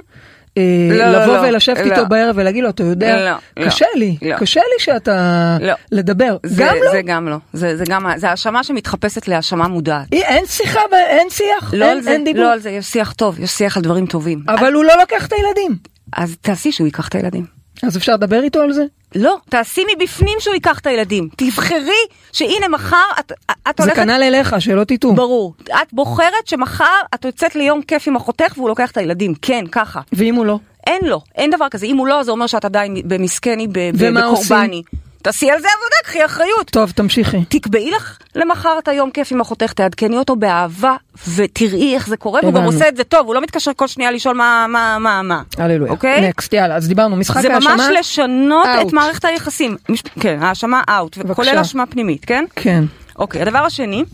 אה, 0.58 0.62
לא, 0.90 0.96
לא, 1.12 1.22
לבוא 1.22 1.36
לא, 1.36 1.48
ולשבת 1.48 1.78
לא. 1.78 1.82
איתו 1.82 2.06
בערב 2.06 2.34
ולהגיד 2.38 2.64
לו, 2.64 2.70
אתה 2.70 2.82
יודע, 2.82 3.16
לא, 3.16 3.30
לא, 3.56 3.66
קשה 3.66 3.86
לי, 3.94 4.16
לא. 4.22 4.36
קשה 4.36 4.60
לי 4.60 4.84
שאתה... 4.84 5.56
לא. 5.60 5.72
לדבר. 5.92 6.36
זה, 6.46 6.62
גם 6.62 6.74
לא. 6.84 6.92
זה 6.92 7.02
גם 7.02 7.28
לא, 7.28 7.36
זה, 7.52 7.76
זה 7.76 7.84
גם, 7.88 8.06
זה 8.16 8.30
האשמה 8.30 8.64
שמתחפשת 8.64 9.28
להאשמה 9.28 9.68
מודעת. 9.68 10.12
אי- 10.12 10.22
אין 10.22 10.46
שיחה, 10.46 10.80
אין 10.92 11.30
שיח, 11.30 11.74
לא 11.76 11.84
אין, 11.84 12.00
זה, 12.00 12.10
אין 12.10 12.24
דיבור. 12.24 12.42
לא 12.42 12.52
על 12.52 12.60
זה, 12.60 12.70
יש 12.70 12.86
שיח 12.86 13.12
טוב, 13.12 13.40
יש 13.40 13.50
שיח 13.50 13.76
על 13.76 13.82
דברים 13.82 14.06
טובים. 14.06 14.42
אבל 14.48 14.72
הוא 14.72 14.84
לא 14.84 14.92
לוקח 15.00 15.26
את 15.26 15.32
הילדים. 15.32 15.76
אז 16.12 16.36
תעשי 16.40 16.72
שהוא 16.72 16.86
ייקח 16.86 17.08
את 17.08 17.14
הילדים. 17.14 17.46
אז 17.82 17.96
אפשר 17.96 18.12
לדבר 18.14 18.42
איתו 18.42 18.60
על 18.60 18.72
זה? 18.72 18.84
לא, 19.14 19.36
תעשי 19.48 19.82
מבפנים 19.96 20.36
שהוא 20.40 20.54
ייקח 20.54 20.78
את 20.78 20.86
הילדים. 20.86 21.28
תבחרי 21.36 22.02
שהנה 22.32 22.68
מחר 22.68 22.96
את, 23.20 23.32
את 23.50 23.74
זה 23.78 23.84
הולכת... 23.84 23.96
כנ"ל 23.96 24.22
אליך, 24.22 24.56
שלא 24.58 24.84
תטעו. 24.84 25.14
ברור. 25.14 25.54
את 25.64 25.92
בוחרת 25.92 26.46
שמחר 26.46 26.84
את 27.14 27.24
יוצאת 27.24 27.54
ליום 27.54 27.82
כיף 27.82 28.08
עם 28.08 28.16
אחותך 28.16 28.52
והוא 28.56 28.68
לוקח 28.68 28.90
את 28.90 28.96
הילדים. 28.96 29.34
כן, 29.42 29.64
ככה. 29.72 30.00
ואם 30.12 30.34
הוא 30.34 30.46
לא? 30.46 30.58
אין 30.86 31.00
לו, 31.02 31.20
אין 31.34 31.50
דבר 31.50 31.68
כזה. 31.68 31.86
אם 31.86 31.96
הוא 31.96 32.06
לא, 32.06 32.22
זה 32.22 32.30
אומר 32.30 32.46
שאת 32.46 32.64
עדיין 32.64 32.96
במסכני, 33.04 33.66
ב- 33.66 33.72
ב- 33.72 33.90
ומה 33.94 34.20
בקורבני. 34.32 34.82
תעשי 35.22 35.50
על 35.50 35.60
זה 35.60 35.66
עבודה, 35.76 35.96
קחי 36.04 36.24
אחריות. 36.24 36.70
טוב, 36.70 36.90
תמשיכי. 36.90 37.44
תקבעי 37.48 37.90
לך 37.90 38.18
למחר 38.34 38.78
את 38.78 38.88
היום 38.88 39.10
כיף 39.10 39.32
עם 39.32 39.40
אחותך, 39.40 39.72
תעדכני 39.72 40.16
אותו 40.16 40.36
באהבה, 40.36 40.96
ותראי 41.34 41.94
איך 41.94 42.08
זה 42.08 42.16
קורה, 42.16 42.40
והוא 42.42 42.54
גם. 42.54 42.62
עושה 42.64 42.88
את 42.88 42.96
זה 42.96 43.04
טוב, 43.04 43.26
הוא 43.26 43.34
לא 43.34 43.40
מתקשר 43.40 43.70
כל 43.76 43.86
שנייה 43.86 44.10
לשאול 44.10 44.36
מה, 44.36 44.66
מה, 44.68 44.98
מה, 45.00 45.22
מה. 45.22 45.42
הללויה. 45.58 45.92
אוקיי? 45.92 46.28
נקסט, 46.28 46.52
יאללה, 46.52 46.74
אז 46.76 46.88
דיברנו, 46.88 47.16
משחק 47.16 47.40
זה 47.42 47.54
האשמה. 47.54 47.74
ממש 47.76 47.86
לשנות 47.98 48.66
out. 48.66 48.86
את 48.86 48.92
מערכת 48.92 49.24
היחסים. 49.24 49.76
מש- 49.88 50.02
כן, 50.20 50.38
האשמה 50.42 50.82
אאוט. 50.88 51.18
כולל 51.34 51.58
אשמה 51.58 51.86
פנימית, 51.86 52.24
כן? 52.24 52.44
כן. 52.56 52.84
אוקיי, 53.18 53.42
הדבר 53.42 53.58
השני, 53.58 54.04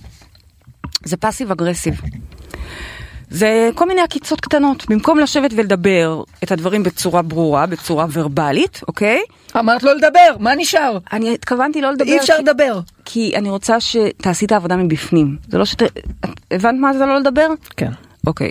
זה 1.04 1.16
פאסיב 1.16 1.50
אגרסיב. 1.50 2.00
זה 3.30 3.70
כל 3.74 3.88
מיני 3.88 4.00
עקיצות 4.00 4.40
קטנות, 4.40 4.86
במקום 4.90 5.18
לשבת 5.18 5.50
ולדבר 5.56 6.22
את 6.44 6.52
הדברים 6.52 6.82
בצורה 6.82 7.22
ברורה, 7.22 7.66
בצורה 7.66 8.06
ורבלית, 8.12 8.80
אוקיי? 8.88 9.20
אמרת 9.58 9.82
לא 9.82 9.92
לדבר, 9.94 10.36
מה 10.38 10.54
נשאר? 10.54 10.98
אני 11.12 11.34
התכוונתי 11.34 11.80
לא 11.80 11.90
לדבר, 11.92 12.04
אי 12.10 12.18
אפשר 12.18 12.34
כי- 12.36 12.42
לדבר. 12.42 12.80
כי 13.04 13.32
אני 13.36 13.50
רוצה 13.50 13.80
שתעשי 13.80 14.46
את 14.46 14.52
העבודה 14.52 14.76
מבפנים. 14.76 15.36
זה 15.48 15.58
לא 15.58 15.64
שת... 15.64 15.82
הבנת 16.50 16.74
מה 16.80 16.92
זה 16.92 17.06
לא 17.06 17.18
לדבר? 17.18 17.48
כן. 17.76 17.90
אוקיי. 18.26 18.50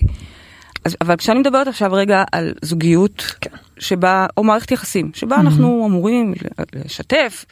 אז, 0.86 0.96
אבל 1.01 1.15
כשאני 1.15 1.39
מדברת 1.39 1.67
עכשיו 1.67 1.93
רגע 1.93 2.24
על 2.31 2.53
זוגיות, 2.61 3.33
כן. 3.42 3.50
שבה, 3.79 4.25
או 4.37 4.44
מערכת 4.44 4.72
יחסים, 4.72 5.11
שבה 5.13 5.35
אנחנו 5.35 5.85
אמורים 5.90 6.33
לשתף, 6.85 7.46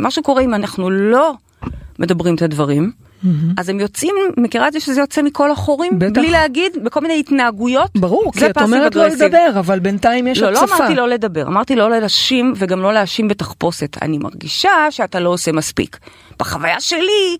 מה 0.00 0.10
שקורה 0.10 0.42
אם 0.42 0.54
אנחנו 0.54 0.90
לא 0.90 1.32
מדברים 1.98 2.34
את 2.34 2.42
הדברים, 2.42 2.92
אז 3.58 3.68
הם 3.68 3.80
יוצאים, 3.80 4.14
מכירה 4.36 4.68
את 4.68 4.72
זה 4.72 4.80
שזה 4.80 5.00
יוצא 5.00 5.22
מכל 5.22 5.50
החורים, 5.50 5.98
בטח. 5.98 6.20
בלי 6.20 6.30
להגיד, 6.30 6.72
בכל 6.84 7.00
מיני 7.00 7.20
התנהגויות. 7.20 7.90
ברור, 7.96 8.32
זה 8.34 8.40
כי 8.40 8.46
את 8.50 8.58
אומרת 8.62 8.94
לא. 8.94 9.06
לדבר, 9.06 9.50
אבל 9.58 9.78
בינתיים 9.78 10.26
יש 10.26 10.38
לא, 10.38 10.52
לא 10.52 10.64
הצפה. 10.64 10.76
אמרתי 10.76 10.94
לא 10.94 11.08
לדבר, 11.08 11.42
אמרתי 11.46 11.76
לא 11.76 11.90
להאשים 11.90 12.52
וגם 12.56 12.82
לא 12.82 12.92
להאשים 12.94 13.28
בתחפושת. 13.28 13.96
אני 14.02 14.18
מרגישה 14.18 14.70
שאתה 14.90 15.20
לא 15.20 15.30
עושה 15.30 15.52
מספיק. 15.52 15.98
בחוויה 16.38 16.80
שלי, 16.80 17.36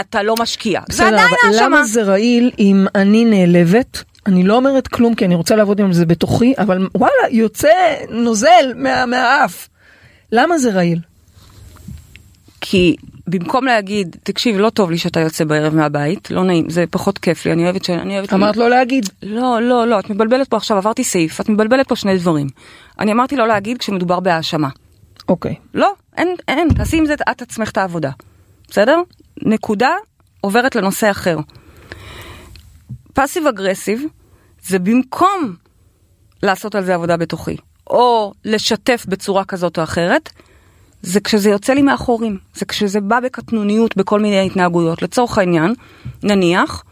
אתה 0.00 0.22
לא 0.22 0.34
משקיע. 0.38 0.80
זה 0.88 0.94
בסדר, 0.94 1.06
עדיין 1.06 1.26
אבל 1.44 1.52
האשמה. 1.54 1.66
למה 1.66 1.84
זה 1.84 2.02
רעיל 2.02 2.50
אם 2.58 2.86
אני 2.94 3.24
נעלבת? 3.24 4.02
אני 4.26 4.42
לא 4.44 4.54
אומרת 4.56 4.88
כלום 4.88 5.14
כי 5.14 5.24
אני 5.24 5.34
רוצה 5.34 5.56
לעבוד 5.56 5.80
עם 5.80 5.92
זה 5.92 6.06
בתוכי, 6.06 6.54
אבל 6.58 6.88
וואלה, 6.94 7.12
יוצא 7.30 7.68
נוזל 8.10 8.72
מה- 8.76 9.06
מהאף. 9.06 9.68
למה 10.32 10.58
זה 10.58 10.70
רעיל? 10.70 10.98
כי 12.60 12.96
במקום 13.30 13.64
להגיד, 13.64 14.16
תקשיב, 14.22 14.58
לא 14.58 14.70
טוב 14.70 14.90
לי 14.90 14.98
שאתה 14.98 15.20
יוצא 15.20 15.44
בערב 15.44 15.74
מהבית, 15.74 16.30
לא 16.30 16.44
נעים, 16.44 16.70
זה 16.70 16.84
פחות 16.90 17.18
כיף 17.18 17.46
לי, 17.46 17.52
אני 17.52 17.64
אוהבת 17.64 17.84
ש... 17.84 17.90
אני 17.90 18.14
אוהבת... 18.14 18.32
אמרת 18.32 18.56
לא 18.56 18.70
להגיד. 18.70 19.08
לא, 19.22 19.62
לא, 19.62 19.86
לא, 19.86 19.98
את 19.98 20.10
מבלבלת 20.10 20.48
פה 20.48 20.56
עכשיו, 20.56 20.76
עברתי 20.76 21.04
סעיף, 21.04 21.40
את 21.40 21.48
מבלבלת 21.48 21.88
פה 21.88 21.96
שני 21.96 22.18
דברים. 22.18 22.46
אני 22.98 23.12
אמרתי 23.12 23.36
לא 23.36 23.48
להגיד 23.48 23.78
כשמדובר 23.78 24.20
בהאשמה. 24.20 24.68
אוקיי. 25.28 25.54
לא, 25.74 25.92
אין, 26.16 26.34
אין, 26.48 26.68
תעשי 26.76 26.96
עם 26.96 27.06
זה 27.06 27.14
את 27.30 27.42
עצמך 27.42 27.70
את 27.70 27.78
העבודה. 27.78 28.10
בסדר? 28.68 29.02
נקודה, 29.42 29.90
עוברת 30.40 30.76
לנושא 30.76 31.10
אחר. 31.10 31.38
פאסיב 33.14 33.46
אגרסיב 33.46 34.02
זה 34.62 34.78
במקום 34.78 35.54
לעשות 36.42 36.74
על 36.74 36.84
זה 36.84 36.94
עבודה 36.94 37.16
בתוכי, 37.16 37.56
או 37.86 38.32
לשתף 38.44 39.06
בצורה 39.08 39.44
כזאת 39.44 39.78
או 39.78 39.82
אחרת, 39.82 40.30
זה 41.02 41.20
כשזה 41.20 41.50
יוצא 41.50 41.72
לי 41.72 41.82
מאחורים, 41.82 42.38
זה 42.54 42.64
כשזה 42.64 43.00
בא 43.00 43.20
בקטנוניות 43.20 43.96
בכל 43.96 44.20
מיני 44.20 44.46
התנהגויות. 44.46 45.02
לצורך 45.02 45.38
העניין, 45.38 45.74
נניח, 46.22 46.84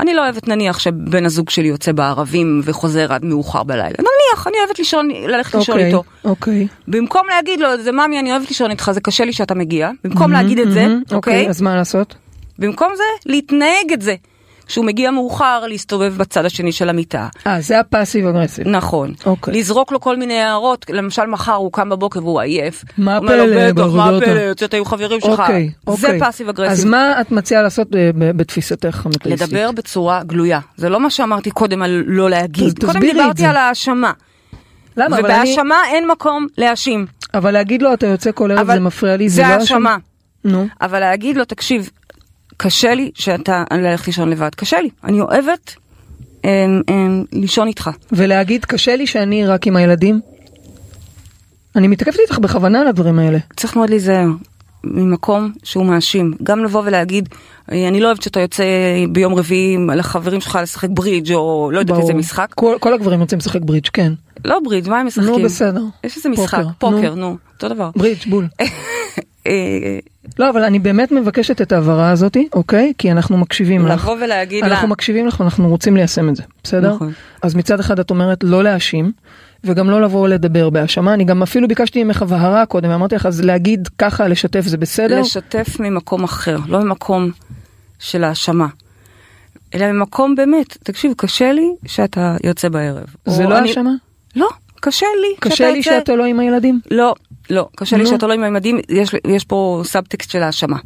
אני 0.00 0.14
לא 0.14 0.24
אוהבת 0.24 0.48
נניח 0.48 0.78
שבן 0.78 1.26
הזוג 1.26 1.50
שלי 1.50 1.68
יוצא 1.68 1.92
בערבים 1.92 2.60
וחוזר 2.64 3.12
עד 3.12 3.24
מאוחר 3.24 3.62
בלילה. 3.62 3.96
נניח, 3.98 4.46
אני 4.46 4.56
אוהבת 4.64 4.78
לישון, 4.78 5.08
ללכת 5.10 5.54
לישון 5.54 5.74
אוקיי, 5.74 5.86
איתו. 5.86 6.02
אוקיי. 6.24 6.66
במקום 6.88 7.26
להגיד 7.28 7.60
לו, 7.60 7.82
זה 7.82 7.92
ממי, 7.92 8.20
אני 8.20 8.32
אוהבת 8.32 8.48
לישון 8.48 8.70
איתך, 8.70 8.90
זה 8.94 9.00
קשה 9.00 9.24
לי 9.24 9.32
שאתה 9.32 9.54
מגיע, 9.54 9.90
במקום 10.04 10.32
להגיד 10.32 10.58
את 10.58 10.72
זה, 10.72 10.86
מהמם, 10.86 11.02
אוקיי? 11.12 11.48
אז 11.48 11.60
מה 11.60 11.76
לעשות? 11.76 12.14
במקום 12.58 12.92
זה, 12.96 13.02
להתנהג 13.26 13.92
את 13.92 14.02
זה. 14.02 14.14
כשהוא 14.70 14.84
מגיע 14.84 15.10
מאוחר, 15.10 15.62
להסתובב 15.68 16.14
בצד 16.16 16.44
השני 16.44 16.72
של 16.72 16.88
המיטה. 16.88 17.28
אה, 17.46 17.60
זה 17.60 17.80
הפאסיב 17.80 18.26
אגרסיב. 18.26 18.68
נכון. 18.68 19.12
אוקיי. 19.26 19.54
לזרוק 19.54 19.92
לו 19.92 20.00
כל 20.00 20.16
מיני 20.16 20.40
הערות, 20.40 20.86
למשל 20.90 21.26
מחר 21.26 21.52
הוא 21.52 21.72
קם 21.72 21.88
בבוקר 21.88 22.24
והוא 22.24 22.40
עייף. 22.40 22.84
מה 22.98 23.16
הפלא, 23.16 23.46
בטח, 23.46 23.54
מה 23.54 23.72
בעבודות 23.72 24.22
ה-" 24.22 24.26
הפלא, 24.26 24.40
יוצאת 24.40 24.74
עם 24.74 24.84
חברים 24.84 25.20
שלך. 25.20 25.40
אוקיי, 25.40 25.70
זה 25.86 25.92
אוקיי. 25.92 26.20
פאסיב 26.20 26.48
אגרסיב. 26.48 26.72
אז 26.72 26.84
מה 26.84 27.20
את 27.20 27.30
מציעה 27.30 27.62
לעשות 27.62 27.88
ב- 27.90 28.30
בתפיסתך 28.36 29.06
המטריסטית? 29.06 29.48
לדבר 29.48 29.72
בצורה 29.72 30.22
גלויה. 30.22 30.60
זה 30.76 30.88
לא 30.88 31.00
מה 31.00 31.10
שאמרתי 31.10 31.50
קודם 31.50 31.82
על 31.82 32.02
לא 32.06 32.30
להגיד. 32.30 32.84
קודם 32.84 33.00
דיברתי 33.00 33.42
זה. 33.42 33.50
על 33.50 33.56
האשמה. 33.56 34.12
למה? 34.96 35.18
אבל 35.18 35.30
אני... 35.30 35.34
ובהאשמה 35.42 35.76
אין 35.92 36.06
מקום 36.10 36.46
להאשים. 36.58 37.06
אבל 37.34 37.50
להגיד 37.50 37.82
לו 37.82 37.94
אתה 37.94 38.06
יוצא 38.06 38.30
כל 38.34 38.50
ערב 38.50 38.72
זה 38.72 38.80
מפריע 38.80 39.16
לי, 39.16 39.28
זה 39.28 39.34
זה 39.36 39.42
לא 39.42 39.46
האשמה. 39.46 39.96
נו. 40.44 40.66
אבל 40.80 41.00
להגיד 41.00 41.36
לו, 41.36 41.44
תקשיב, 41.44 41.90
קשה 42.62 42.94
לי 42.94 43.10
שאתה 43.14 43.64
ללכת 43.72 44.06
לישון 44.06 44.28
לבד, 44.28 44.54
קשה 44.54 44.80
לי. 44.80 44.88
אני 45.04 45.20
אוהבת 45.20 45.74
אמ, 46.44 46.48
אמ, 46.90 47.24
לישון 47.32 47.68
איתך. 47.68 47.90
ולהגיד 48.12 48.64
קשה 48.64 48.96
לי 48.96 49.06
שאני 49.06 49.46
רק 49.46 49.66
עם 49.66 49.76
הילדים? 49.76 50.20
אני 51.76 51.88
מתעכבת 51.88 52.18
איתך 52.20 52.38
בכוונה 52.38 52.80
על 52.80 52.88
הדברים 52.88 53.18
האלה. 53.18 53.38
צריך 53.56 53.76
מאוד 53.76 53.90
להיזהר 53.90 54.26
ממקום 54.84 55.52
שהוא 55.62 55.86
מאשים. 55.86 56.34
גם 56.42 56.64
לבוא 56.64 56.82
ולהגיד, 56.84 57.28
"אה, 57.72 57.88
אני 57.88 58.00
לא 58.00 58.06
אוהבת 58.06 58.22
שאתה 58.22 58.40
יוצא 58.40 58.64
ביום 59.12 59.34
רביעי 59.34 59.76
לחברים 59.96 60.40
שלך 60.40 60.58
לשחק 60.62 60.88
ברידג' 60.90 61.32
או 61.32 61.70
לא 61.72 61.78
יודעת 61.78 62.00
איזה 62.00 62.14
משחק. 62.14 62.52
כל, 62.54 62.76
כל 62.80 62.94
הגברים 62.94 63.20
רוצים 63.20 63.38
לשחק 63.38 63.60
ברידג', 63.62 63.88
כן. 63.92 64.12
לא 64.44 64.60
ברידג', 64.64 64.88
מה 64.88 65.00
הם 65.00 65.06
משחקים? 65.06 65.30
נו, 65.30 65.42
בסדר. 65.42 65.82
יש 66.04 66.16
איזה 66.16 66.28
משחק, 66.28 66.58
פוקר, 66.58 66.68
פוקר, 66.78 67.14
נו. 67.14 67.20
נו, 67.30 67.36
אותו 67.54 67.68
דבר. 67.68 67.90
ברידג', 67.96 68.30
בול. 68.30 68.46
אה, 69.46 69.98
לא, 70.38 70.50
אבל 70.50 70.64
אני 70.64 70.78
באמת 70.78 71.12
מבקשת 71.12 71.60
את 71.62 71.72
ההבהרה 71.72 72.10
הזאתי, 72.10 72.48
אוקיי? 72.52 72.92
כי 72.98 73.12
אנחנו 73.12 73.36
מקשיבים 73.38 73.86
לך. 73.86 74.02
לבוא 74.02 74.16
ולהגיד 74.24 74.64
לה, 74.64 74.70
אנחנו 74.70 74.88
מקשיבים 74.88 75.26
לך 75.26 75.40
ואנחנו 75.40 75.68
רוצים 75.68 75.96
ליישם 75.96 76.28
את 76.28 76.36
זה, 76.36 76.42
בסדר? 76.64 76.94
נכון. 76.94 77.12
אז 77.42 77.54
מצד 77.54 77.80
אחד 77.80 77.98
את 77.98 78.10
אומרת 78.10 78.38
לא 78.44 78.64
להאשים, 78.64 79.12
וגם 79.64 79.90
לא 79.90 80.02
לבוא 80.02 80.28
לדבר 80.28 80.70
בהאשמה. 80.70 81.14
אני 81.14 81.24
גם 81.24 81.42
אפילו 81.42 81.68
ביקשתי 81.68 82.04
ממך 82.04 82.22
הבהרה 82.22 82.66
קודם, 82.66 82.90
אמרתי 82.90 83.14
לך, 83.14 83.26
אז 83.26 83.40
להגיד 83.44 83.88
ככה, 83.98 84.28
לשתף 84.28 84.60
זה 84.66 84.76
בסדר? 84.76 85.20
לשתף 85.20 85.80
ממקום 85.80 86.24
אחר, 86.24 86.56
לא 86.68 86.80
ממקום 86.84 87.30
של 87.98 88.24
האשמה. 88.24 88.66
אלא 89.74 89.92
ממקום 89.92 90.34
באמת, 90.34 90.76
תקשיב, 90.82 91.12
קשה 91.16 91.52
לי 91.52 91.68
שאתה 91.86 92.36
יוצא 92.44 92.68
בערב. 92.68 93.04
זה 93.26 93.44
לא 93.44 93.58
אני- 93.58 93.68
האשמה? 93.68 93.90
לא, 94.36 94.48
קשה 94.80 95.06
לי. 95.20 95.36
קשה 95.40 95.56
שאתה 95.56 95.70
לי 95.70 95.76
יוצא- 95.78 95.90
שאתה 95.98 96.16
לא 96.16 96.24
עם 96.24 96.40
הילדים? 96.40 96.80
לא, 96.90 97.14
לא, 97.50 97.68
קשה 97.76 97.96
לי. 97.96 98.06
שאתה 98.06 98.26
לא 98.26 98.32
עם 98.32 98.42
הילדים, 98.42 98.78
יש, 98.88 99.14
יש 99.26 99.44
פה 99.44 99.82
סאבטקסט 99.84 100.30
של 100.30 100.42
האשמה. 100.42 100.76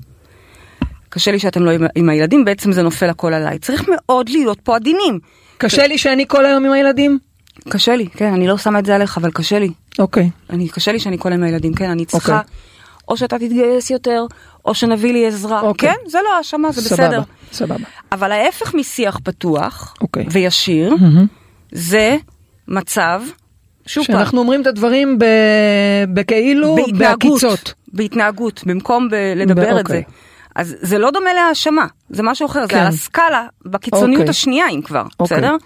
קשה 1.09 1.31
לי 1.33 1.39
שאתם 1.39 1.63
לא 1.63 1.71
עם, 1.71 1.87
עם 1.95 2.09
הילדים, 2.09 2.45
בעצם 2.45 2.73
זה 2.73 2.83
נופל 2.83 3.11
הכל 3.11 3.35
עליי. 3.35 3.59
צריך 3.59 3.85
מאוד 3.89 4.29
להיות 4.29 4.61
פה 4.61 4.77
עדינים. 4.77 5.19
קשה 5.59 5.87
לי 5.87 5.99
שאני 5.99 6.25
כל 6.29 6.47
היום 6.47 6.65
עם 6.65 6.73
הילדים? 6.73 7.19
קשה 7.69 7.97
לי, 7.97 8.09
כן, 8.09 8.33
אני 8.33 8.47
לא 8.47 8.59
שמה 8.59 8.79
את 8.79 8.87
זה 8.87 8.95
עליך, 8.95 9.19
אבל 9.19 9.31
קשה 9.31 9.59
לי. 9.59 9.71
אוקיי. 9.99 10.31
אני, 10.51 10.69
קשה 10.69 10.93
לי 10.93 11.01
שאני 11.01 11.19
כל 11.19 11.33
היום 11.33 11.43
עם 11.43 11.47
הילדים, 11.47 11.75
כן, 11.75 11.91
אני 11.91 12.05
צריכה, 12.05 12.39
אוקיי. 12.39 12.51
או 13.09 13.17
שאתה 13.17 13.39
תתגייס 13.39 13.91
יותר, 13.91 14.27
או 14.65 14.75
שנביא 14.75 15.13
לי 15.13 15.27
עזרה. 15.27 15.61
אוקיי. 15.61 15.89
כן, 15.89 16.11
זה 16.11 16.19
לא 16.25 16.37
האשמה, 16.37 16.73
זה 16.73 16.83
סבבה, 16.83 17.09
בסדר. 17.09 17.23
סבבה. 17.53 17.85
אבל 18.13 18.33
ההפך 18.33 18.75
משיח 18.75 19.19
פתוח, 19.25 19.95
אוקיי. 20.01 20.27
וישיר, 20.31 20.95
מהמם. 20.97 21.27
זה 21.73 22.17
מצב, 22.69 23.23
שוב 23.87 24.07
פעם, 24.07 24.17
שאנחנו 24.17 24.41
אומרים 24.41 24.63
את 24.63 24.67
הדברים 24.67 25.19
ב... 25.19 25.25
בכאילו, 26.15 26.75
בהתנהגות, 26.75 26.99
בעקיצות. 26.99 27.75
בהתנהגות, 27.93 28.63
במקום 28.67 29.09
ב- 29.11 29.33
לדבר 29.37 29.81
את 29.81 29.87
זה. 29.87 29.95
אוקיי. 29.97 30.03
אז 30.55 30.77
זה 30.81 30.99
לא 30.99 31.11
דומה 31.11 31.33
להאשמה, 31.35 31.87
זה 32.11 32.23
משהו 32.23 32.47
אחר, 32.47 32.67
כן. 32.67 32.77
זה 32.77 32.83
על 32.83 32.89
הסקאלה, 32.89 33.47
בקיצוניות 33.65 34.21
אוקיי. 34.21 34.31
השנייה 34.31 34.69
אם 34.69 34.83
כבר, 34.83 35.05
אוקיי. 35.21 35.37
בסדר? 35.37 35.57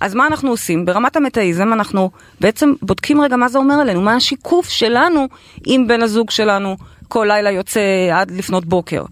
אז 0.00 0.14
מה 0.14 0.26
אנחנו 0.26 0.50
עושים? 0.50 0.84
ברמת 0.84 1.16
המטאיזם 1.16 1.72
אנחנו 1.72 2.10
בעצם 2.40 2.72
בודקים 2.82 3.20
רגע 3.20 3.36
מה 3.36 3.48
זה 3.48 3.58
אומר 3.58 3.74
עלינו, 3.74 4.00
מה 4.00 4.14
השיקוף 4.14 4.68
שלנו 4.68 5.28
אם 5.66 5.84
בן 5.88 6.02
הזוג 6.02 6.30
שלנו 6.30 6.76
כל 7.08 7.24
לילה 7.28 7.50
יוצא 7.50 7.80
עד 8.12 8.30
לפנות 8.30 8.64
בוקר, 8.64 9.04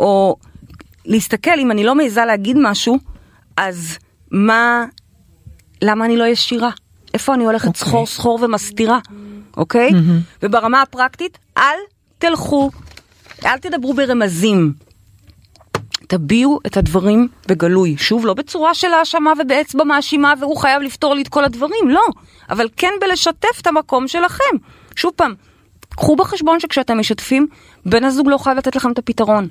או 0.00 0.36
להסתכל 1.06 1.58
אם 1.58 1.70
אני 1.70 1.84
לא 1.84 1.94
מעיזה 1.94 2.24
להגיד 2.24 2.56
משהו, 2.60 2.98
אז 3.56 3.98
מה, 4.30 4.84
למה 5.82 6.04
אני 6.04 6.16
לא 6.16 6.24
ישירה? 6.24 6.70
איפה 7.14 7.34
אני 7.34 7.44
הולכת 7.44 7.66
אוקיי. 7.68 7.80
סחור 7.80 8.06
סחור 8.06 8.38
ומסתירה, 8.42 8.98
אוקיי? 9.56 9.90
וברמה 10.42 10.82
הפרקטית, 10.82 11.38
אל 11.58 11.78
תלכו, 12.18 12.70
אל 13.44 13.58
תדברו 13.58 13.94
ברמזים. 13.94 14.72
תביעו 16.08 16.58
את 16.66 16.76
הדברים 16.76 17.28
בגלוי. 17.48 17.96
שוב, 17.98 18.26
לא 18.26 18.34
בצורה 18.34 18.74
של 18.74 18.92
האשמה 18.92 19.32
ובאצבע 19.40 19.84
מאשימה 19.84 20.34
והוא 20.40 20.56
חייב 20.56 20.82
לפתור 20.82 21.14
לי 21.14 21.22
את 21.22 21.28
כל 21.28 21.44
הדברים, 21.44 21.88
לא. 21.88 22.04
אבל 22.50 22.68
כן 22.76 22.92
בלשתף 23.00 23.60
את 23.60 23.66
המקום 23.66 24.08
שלכם. 24.08 24.56
שוב 24.96 25.12
פעם, 25.16 25.34
קחו 25.88 26.16
בחשבון 26.16 26.60
שכשאתם 26.60 26.98
משתפים, 26.98 27.46
בן 27.86 28.04
הזוג 28.04 28.28
לא 28.28 28.38
חייב 28.38 28.58
לתת 28.58 28.76
לכם 28.76 28.92
את 28.92 28.98
הפתרון. 28.98 29.48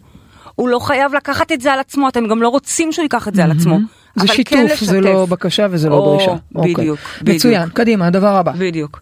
הוא 0.55 0.69
לא 0.69 0.79
חייב 0.79 1.13
לקחת 1.13 1.51
את 1.51 1.61
זה 1.61 1.73
על 1.73 1.79
עצמו, 1.79 2.09
אתם 2.09 2.27
גם 2.27 2.41
לא 2.41 2.47
רוצים 2.49 2.91
שהוא 2.91 3.03
ייקח 3.03 3.27
את 3.27 3.35
זה 3.35 3.43
על 3.43 3.51
עצמו. 3.51 3.77
זה 4.15 4.27
שיתוף, 4.27 4.53
כן 4.53 4.67
זה 4.67 4.73
לשתף. 4.73 5.13
לא 5.13 5.25
בקשה 5.25 5.67
וזה 5.71 5.89
לא 5.89 5.95
או, 5.95 6.15
דרישה. 6.17 6.31
אוקיי. 6.55 6.73
בדיוק, 6.73 6.99
בדיוק. 7.21 7.35
מצוין, 7.35 7.69
קדימה, 7.69 8.07
הדבר 8.07 8.35
הבא. 8.35 8.51
בדיוק. 8.51 9.01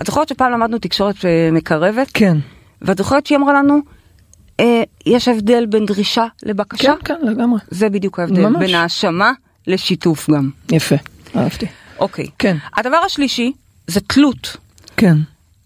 את 0.00 0.06
זוכרת 0.06 0.28
שפעם 0.28 0.52
למדנו 0.52 0.78
תקשורת 0.78 1.24
אה, 1.24 1.48
מקרבת? 1.52 2.10
כן. 2.14 2.36
ואת 2.82 2.98
זוכרת 2.98 3.26
שהיא 3.26 3.38
אמרה 3.38 3.52
לנו, 3.52 3.78
אה, 4.60 4.82
יש 5.06 5.28
הבדל 5.28 5.66
בין 5.66 5.86
דרישה 5.86 6.24
לבקשה? 6.42 6.94
כן, 7.04 7.14
כן, 7.22 7.26
לגמרי. 7.26 7.60
זה 7.70 7.88
בדיוק 7.88 8.18
ההבדל, 8.18 8.46
ממש. 8.48 8.66
בין 8.66 8.74
האשמה 8.74 9.32
לשיתוף 9.66 10.30
גם. 10.30 10.50
יפה, 10.72 10.96
אהבתי. 11.36 11.66
אוקיי. 11.98 12.26
כן. 12.38 12.56
הדבר 12.76 12.96
השלישי 13.06 13.52
זה 13.86 14.00
תלות. 14.00 14.56
כן. 14.96 15.16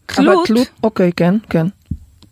תלות- 0.06 0.36
אבל 0.36 0.46
תלות, 0.46 0.68
אוקיי, 0.82 1.12
כן, 1.16 1.34
כן. 1.50 1.66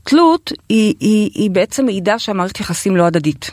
תלות 0.05 0.53
היא, 0.69 0.95
היא, 1.01 1.31
היא 1.35 1.51
בעצם 1.51 1.85
מעידה 1.85 2.19
שהמערכת 2.19 2.61
יחסים 2.61 2.97
לא 2.97 3.07
הדדית. 3.07 3.51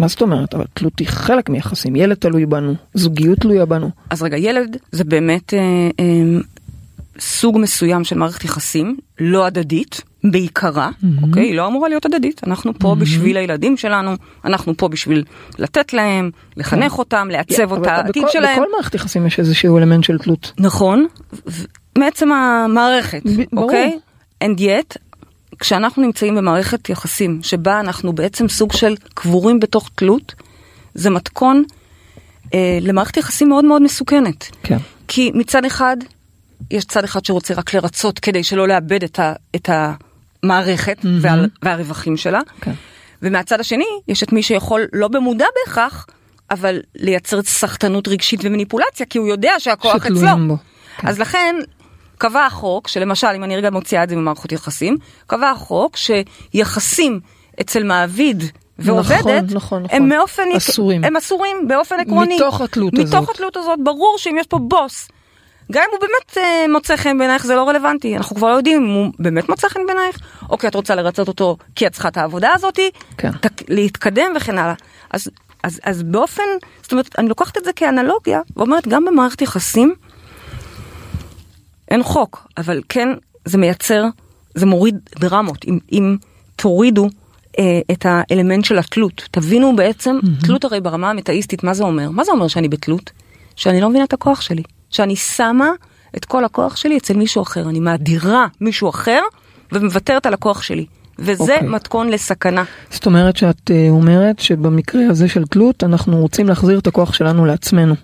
מה 0.00 0.08
זאת 0.08 0.22
אומרת? 0.22 0.54
אבל 0.54 0.64
תלות 0.74 0.98
היא 0.98 1.08
חלק 1.08 1.48
מיחסים. 1.50 1.96
ילד 1.96 2.16
תלוי 2.16 2.46
בנו, 2.46 2.74
זוגיות 2.94 3.38
תלויה 3.38 3.66
בנו. 3.66 3.90
אז 4.10 4.22
רגע, 4.22 4.36
ילד 4.36 4.76
זה 4.92 5.04
באמת 5.04 5.54
אה, 5.54 5.58
אה, 6.00 6.04
סוג 7.18 7.58
מסוים 7.58 8.04
של 8.04 8.18
מערכת 8.18 8.44
יחסים, 8.44 8.96
לא 9.20 9.46
הדדית, 9.46 10.00
בעיקרה, 10.24 10.90
אוקיי? 11.22 11.42
היא 11.42 11.54
לא 11.54 11.66
אמורה 11.66 11.88
להיות 11.88 12.06
הדדית. 12.06 12.40
אנחנו 12.46 12.78
פה 12.78 12.94
בשביל 12.98 13.36
הילדים 13.36 13.76
שלנו, 13.76 14.10
אנחנו 14.44 14.76
פה 14.76 14.88
בשביל 14.88 15.24
לתת 15.58 15.92
להם, 15.92 16.30
לחנך 16.56 16.98
אותם, 16.98 17.28
לעצב 17.30 17.62
אבל 17.62 17.82
את 17.82 17.86
העתיד 17.86 18.22
בכל- 18.22 18.32
שלהם. 18.32 18.56
בכל 18.56 18.66
מערכת 18.72 18.94
יחסים 18.94 19.26
יש 19.26 19.38
איזשהו 19.38 19.78
אלמנט 19.78 20.04
של 20.04 20.18
תלות. 20.18 20.52
נכון, 20.58 21.06
מעצם 21.98 22.32
המערכת, 22.32 23.22
ב- 23.26 23.42
ברור. 23.52 23.64
אוקיי? 23.66 23.98
And 24.44 24.58
yet, 24.58 24.96
כשאנחנו 25.60 26.02
נמצאים 26.02 26.36
במערכת 26.36 26.88
יחסים 26.88 27.40
שבה 27.42 27.80
אנחנו 27.80 28.12
בעצם 28.12 28.48
סוג 28.48 28.72
של 28.72 28.94
קבורים 29.14 29.60
בתוך 29.60 29.90
תלות, 29.94 30.34
זה 30.94 31.10
מתכון 31.10 31.64
אה, 32.54 32.78
למערכת 32.80 33.16
יחסים 33.16 33.48
מאוד 33.48 33.64
מאוד 33.64 33.82
מסוכנת. 33.82 34.50
כן. 34.62 34.78
כי 35.08 35.30
מצד 35.34 35.64
אחד, 35.64 35.96
יש 36.70 36.84
צד 36.84 37.04
אחד 37.04 37.24
שרוצה 37.24 37.54
רק 37.54 37.74
לרצות 37.74 38.18
כדי 38.18 38.44
שלא 38.44 38.68
לאבד 38.68 39.02
את, 39.04 39.18
ה, 39.18 39.32
את 39.56 39.70
המערכת 39.72 40.98
וה, 41.20 41.34
והרווחים 41.62 42.16
שלה, 42.16 42.40
כן. 42.60 42.72
ומהצד 43.22 43.60
השני, 43.60 43.84
יש 44.08 44.22
את 44.22 44.32
מי 44.32 44.42
שיכול, 44.42 44.86
לא 44.92 45.08
במודע 45.08 45.46
בהכרח, 45.54 46.06
אבל 46.50 46.80
לייצר 46.94 47.42
סחטנות 47.42 48.08
רגשית 48.08 48.40
ומניפולציה, 48.42 49.06
כי 49.06 49.18
הוא 49.18 49.28
יודע 49.28 49.52
שהכוח 49.58 50.06
אצלו. 50.06 50.46
בו. 50.48 50.56
כן. 50.96 51.08
אז 51.08 51.18
לכן, 51.18 51.56
קבע 52.20 52.46
החוק, 52.46 52.88
שלמשל, 52.88 53.26
אם 53.36 53.44
אני 53.44 53.56
רגע 53.56 53.70
מוציאה 53.70 54.04
את 54.04 54.08
זה 54.08 54.16
ממערכות 54.16 54.52
יחסים, 54.52 54.96
קבע 55.26 55.50
החוק 55.50 55.96
שיחסים 55.96 57.20
אצל 57.60 57.82
מעביד 57.82 58.44
ועובדת, 58.78 59.20
נכון, 59.24 59.44
נכון, 59.54 59.82
נכון. 59.82 59.96
הם 59.96 60.08
מאופן, 60.08 60.42
אסורים. 60.56 61.04
הם 61.04 61.16
אסורים 61.16 61.56
באופן 61.68 62.00
עקרוני. 62.00 62.36
מתוך 62.36 62.60
התלות 62.60 62.92
מתוך 62.92 63.14
הזאת. 63.14 63.30
התלות 63.30 63.56
הזאת, 63.56 63.78
ברור 63.84 64.14
שאם 64.18 64.36
יש 64.40 64.46
פה 64.46 64.58
בוס, 64.58 65.08
גם 65.72 65.82
אם 65.82 65.88
הוא 65.92 66.00
באמת 66.00 66.38
אה, 66.38 66.72
מוצא 66.72 66.96
חן 66.96 67.18
בעינייך 67.18 67.46
זה 67.46 67.54
לא 67.54 67.68
רלוונטי, 67.68 68.16
אנחנו 68.16 68.36
כבר 68.36 68.48
לא 68.48 68.56
יודעים 68.56 68.82
אם 68.82 68.90
הוא 68.90 69.12
באמת 69.18 69.48
מוצא 69.48 69.68
חן 69.68 69.80
בעינייך, 69.86 70.18
או 70.50 70.58
כי 70.58 70.68
את 70.68 70.74
רוצה 70.74 70.94
לרצות 70.94 71.28
אותו 71.28 71.56
כי 71.74 71.86
את 71.86 71.92
צריכה 71.92 72.08
את 72.08 72.16
העבודה 72.16 72.50
הזאתי, 72.54 72.90
כן. 73.18 73.32
תק, 73.32 73.62
להתקדם 73.68 74.32
וכן 74.36 74.58
הלאה. 74.58 74.74
אז, 75.10 75.30
אז, 75.62 75.80
אז 75.84 76.02
באופן, 76.02 76.42
זאת 76.82 76.92
אומרת, 76.92 77.18
אני 77.18 77.28
לוקחת 77.28 77.58
את 77.58 77.64
זה 77.64 77.72
כאנלוגיה, 77.72 78.40
ואומרת 78.56 78.88
גם 78.88 79.04
במערכת 79.04 79.42
יחסים, 79.42 79.94
אין 81.90 82.02
חוק, 82.02 82.46
אבל 82.56 82.80
כן 82.88 83.08
זה 83.44 83.58
מייצר, 83.58 84.04
זה 84.54 84.66
מוריד 84.66 84.98
דרמות. 85.20 85.64
אם, 85.64 85.78
אם 85.92 86.16
תורידו 86.56 87.08
אה, 87.58 87.80
את 87.92 88.06
האלמנט 88.08 88.64
של 88.64 88.78
התלות, 88.78 89.28
תבינו 89.30 89.76
בעצם, 89.76 90.18
mm-hmm. 90.22 90.46
תלות 90.46 90.64
הרי 90.64 90.80
ברמה 90.80 91.10
המטאיסטית, 91.10 91.64
מה 91.64 91.74
זה 91.74 91.84
אומר? 91.84 92.10
מה 92.10 92.24
זה 92.24 92.32
אומר 92.32 92.48
שאני 92.48 92.68
בתלות? 92.68 93.10
שאני 93.56 93.80
לא 93.80 93.88
מבינה 93.88 94.04
את 94.04 94.12
הכוח 94.12 94.40
שלי. 94.40 94.62
שאני 94.90 95.16
שמה 95.16 95.70
את 96.16 96.24
כל 96.24 96.44
הכוח 96.44 96.76
שלי 96.76 96.96
אצל 96.96 97.16
מישהו 97.16 97.42
אחר. 97.42 97.68
אני 97.68 97.80
מאדירה 97.80 98.46
מישהו 98.60 98.88
אחר 98.88 99.20
ומוותרת 99.72 100.26
על 100.26 100.34
הכוח 100.34 100.62
שלי. 100.62 100.86
וזה 101.18 101.42
אוקיי. 101.42 101.58
okay. 101.58 101.62
מתכון 101.62 102.08
לסכנה. 102.08 102.64
זאת 102.90 103.06
אומרת 103.06 103.36
שאת 103.36 103.70
אה, 103.70 103.86
אומרת 103.90 104.38
שבמקרה 104.38 105.02
הזה 105.10 105.28
של 105.28 105.46
תלות 105.46 105.84
אנחנו 105.84 106.20
רוצים 106.20 106.48
להחזיר 106.48 106.78
את 106.78 106.86
הכוח 106.86 107.12
שלנו 107.12 107.44
לעצמנו 107.44 107.94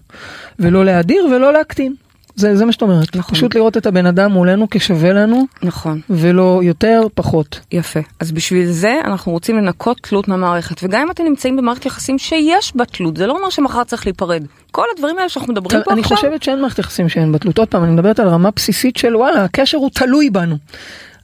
ולא 0.58 0.84
להדיר 0.84 1.24
ולא 1.24 1.52
להקטין. 1.52 1.94
זה, 2.36 2.56
זה 2.56 2.64
מה 2.64 2.72
שאת 2.72 2.82
אומרת, 2.82 3.16
נכון. 3.16 3.34
פשוט 3.34 3.54
לראות 3.54 3.76
את 3.76 3.86
הבן 3.86 4.06
אדם 4.06 4.32
מולנו 4.32 4.66
כשווה 4.70 5.12
לנו 5.12 5.46
נכון. 5.62 6.00
ולא 6.10 6.60
יותר 6.62 7.06
פחות. 7.14 7.60
יפה. 7.72 8.00
אז 8.20 8.32
בשביל 8.32 8.66
זה 8.66 9.00
אנחנו 9.04 9.32
רוצים 9.32 9.56
לנקות 9.56 9.98
תלות 10.02 10.28
מהמערכת. 10.28 10.80
וגם 10.82 11.00
אם 11.00 11.10
אתם 11.10 11.24
נמצאים 11.24 11.56
במערכת 11.56 11.86
יחסים 11.86 12.18
שיש 12.18 12.76
בה 12.76 12.84
תלות, 12.84 13.16
זה 13.16 13.26
לא 13.26 13.36
אומר 13.36 13.50
שמחר 13.50 13.84
צריך 13.84 14.06
להיפרד. 14.06 14.42
כל 14.70 14.84
הדברים 14.94 15.18
האלה 15.18 15.28
שאנחנו 15.28 15.52
מדברים 15.52 15.82
פה 15.84 15.92
אני 15.92 16.00
עכשיו, 16.00 16.16
חושבת 16.16 16.42
שאין 16.42 16.60
מערכת 16.60 16.78
יחסים 16.78 17.08
שאין 17.08 17.32
בה 17.32 17.38
תלות. 17.38 17.58
עוד 17.58 17.68
פעם, 17.68 17.84
אני 17.84 17.92
מדברת 17.92 18.20
על 18.20 18.28
רמה 18.28 18.50
בסיסית 18.56 18.96
של 18.96 19.16
וואלה, 19.16 19.44
הקשר 19.44 19.78
הוא 19.78 19.90
תלוי 19.94 20.30
בנו. 20.30 20.56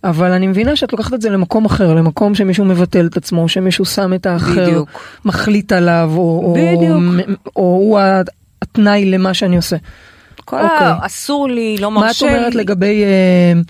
אבל 0.05 0.33
אני 0.33 0.46
מבינה 0.46 0.77
שאת 0.77 0.92
לוקחת 0.92 1.14
את 1.14 1.22
זה 1.22 1.31
למקום 1.31 1.64
אחר, 1.64 1.94
למקום 1.94 2.35
שמישהו 2.35 2.64
מבטל 2.64 3.07
את 3.07 3.16
עצמו, 3.16 3.48
שמישהו 3.48 3.85
שם 3.85 4.14
את 4.14 4.27
האחר, 4.27 4.66
בדיוק. 4.66 4.88
מחליט 5.25 5.72
עליו, 5.72 6.11
או, 6.16 6.20
או, 6.20 6.55
בדיוק. 6.57 7.29
או 7.57 7.62
הוא 7.62 8.01
התנאי 8.62 9.05
למה 9.05 9.35
שאני 9.35 9.57
עושה. 9.57 9.77
כל 10.44 10.61
אוקיי. 10.61 10.87
ה... 10.87 11.07
אסור 11.07 11.48
לי, 11.48 11.76
לא 11.81 11.90
מה 11.90 12.00
את 12.00 12.05
מרשה 12.07 12.26
אומרת 12.26 12.55
לי. 12.55 12.61
לגבי 12.61 13.05
אה, 13.05 13.61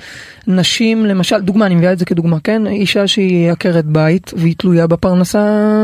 נשים, 0.47 1.07
למשל, 1.07 1.41
דוגמה, 1.41 1.67
אני 1.67 1.75
מביאה 1.75 1.93
את 1.93 1.99
זה 1.99 2.05
כדוגמה, 2.05 2.37
כן? 2.45 2.67
אישה 2.67 3.07
שהיא 3.07 3.51
עקרת 3.51 3.85
בית 3.85 4.31
והיא 4.37 4.55
תלויה 4.59 4.87
בפרנסה 4.87 5.41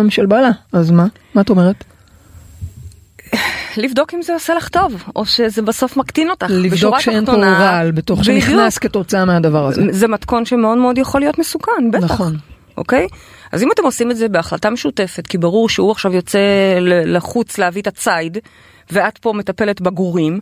של 0.09 0.27
בעלה, 0.27 0.51
אז 0.72 0.90
מה? 0.90 1.07
מה 1.35 1.40
את 1.40 1.51
אומרת? 1.51 1.85
לבדוק 3.77 4.14
אם 4.14 4.22
זה 4.22 4.35
עושה 4.35 4.55
לך 4.55 4.68
טוב, 4.68 5.05
או 5.16 5.27
שזה 5.27 5.62
בסוף 5.62 5.96
מקטין 5.96 6.31
אותך. 6.31 6.46
לבדוק 6.51 7.01
שאין 7.01 7.27
פה 7.27 7.33
רעל 7.33 7.90
בתוך, 7.90 8.20
בדיוק. 8.20 8.44
שנכנס 8.44 8.79
כתוצאה 8.79 9.24
מהדבר 9.24 9.66
הזה. 9.66 9.83
זה 9.90 10.09
מתכון 10.09 10.44
שמאוד 10.44 10.79
מאוד 10.79 10.98
יכול 10.98 11.20
להיות 11.20 11.38
מסוכן, 11.38 11.90
בטח. 11.92 12.05
נכון. 12.05 12.37
אוקיי? 12.77 13.07
אז 13.53 13.62
אם 13.62 13.72
אתם 13.72 13.83
עושים 13.83 14.11
את 14.11 14.16
זה 14.16 14.29
בהחלטה 14.29 14.70
משותפת, 14.70 15.27
כי 15.27 15.38
ברור 15.38 15.68
שהוא 15.68 15.90
עכשיו 15.90 16.14
יוצא 16.14 16.38
לחוץ 17.07 17.59
להביא 17.59 17.83
את 17.83 17.87
הציד, 17.87 18.38
ואת 18.90 19.18
פה 19.18 19.33
מטפלת 19.33 19.81
בגורים, 19.81 20.40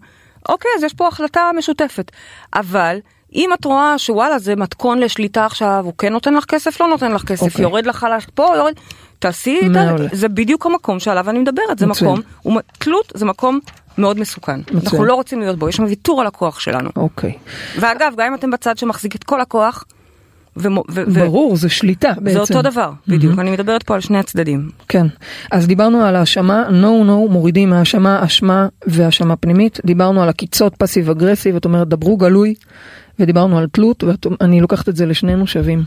אוקיי, 0.48 0.70
אז 0.76 0.82
יש 0.82 0.94
פה 0.94 1.09
החלטה 1.09 1.50
משותפת. 1.59 2.11
אבל 2.54 2.98
אם 3.35 3.50
את 3.54 3.64
רואה 3.64 3.98
שוואלה 3.98 4.38
זה 4.38 4.56
מתכון 4.56 4.98
לשליטה 4.98 5.44
עכשיו, 5.46 5.80
הוא 5.85 5.92
כן 5.98 6.12
נותן 6.12 6.35
לך 6.35 6.44
כסף, 6.44 6.80
לא 6.80 6.88
נותן 6.88 7.12
לך 7.12 7.22
כסף, 7.24 7.42
אוקיי. 7.42 7.62
יורד 7.62 7.87
לך 7.87 8.04
על 8.04 8.12
פה, 8.35 8.52
יורד, 8.56 8.72
תעשי 9.18 9.61
את 9.66 9.70
מעולה. 9.70 10.09
זה 10.12 10.28
בדיוק 10.28 10.66
המקום 10.66 11.00
שעליו 11.00 11.30
אני 11.30 11.38
מדברת, 11.38 11.78
זה 11.78 11.87
מצוין. 11.87 12.11
מקום, 12.12 12.20
הוא- 12.42 12.61
תלות 12.78 13.12
זה 13.14 13.24
מקום 13.24 13.61
מאוד 13.98 14.18
מסוכן. 14.20 14.52
אנחנו 14.52 14.76
מצוין. 14.78 15.02
לא 15.04 15.14
רוצים 15.14 15.40
להיות 15.40 15.59
בו, 15.59 15.68
יש 15.68 15.76
שם 15.76 15.85
ויתור 15.85 16.20
על 16.20 16.26
הכוח 16.26 16.61
שלנו. 16.61 16.90
אוקיי. 16.96 17.32
ואגב, 17.80 18.12
גם 18.16 18.26
אם 18.26 18.35
אתם 18.35 18.50
בצד 18.50 18.78
שמחזיק 18.78 19.16
את 19.16 19.24
כל 19.24 19.40
הכוח, 19.40 19.85
ומו- 20.57 20.85
ו- 20.90 21.03
ו- 21.07 21.21
ברור, 21.21 21.57
זה 21.57 21.69
שליטה 21.69 22.12
בעצם. 22.16 22.31
זה 22.33 22.40
אותו 22.40 22.62
דבר, 22.62 22.90
בדיוק, 23.09 23.38
אני 23.38 23.51
מדברת 23.51 23.83
פה 23.83 23.95
על 23.95 24.01
שני 24.01 24.19
הצדדים. 24.19 24.71
כן. 24.88 25.07
אז 25.53 25.66
דיברנו 25.66 26.03
על 26.03 26.16
האשמה, 26.16 26.64
no 26.69 27.07
no, 27.09 27.33
מורידים 27.33 27.71
מהאשמה, 27.71 28.25
אשמה 28.25 28.69
והאשמה 28.87 29.37
פנימית. 29.37 29.81
דיברנו 29.85 30.23
על 30.23 30.29
עקיצות 30.29 30.75
פסיב 30.77 31.11
אגרסיב, 31.11 31.57
את 31.57 31.64
אומרת 31.64 31.88
דברו 31.88 32.16
גלוי, 32.16 32.55
ודיברנו 33.19 33.59
על 33.59 33.66
תלות, 33.73 34.05
ואני 34.05 34.61
לוקחת 34.61 34.88
את 34.88 34.97
זה 34.97 35.07
לשנינו 35.07 35.47
שווים, 35.47 35.83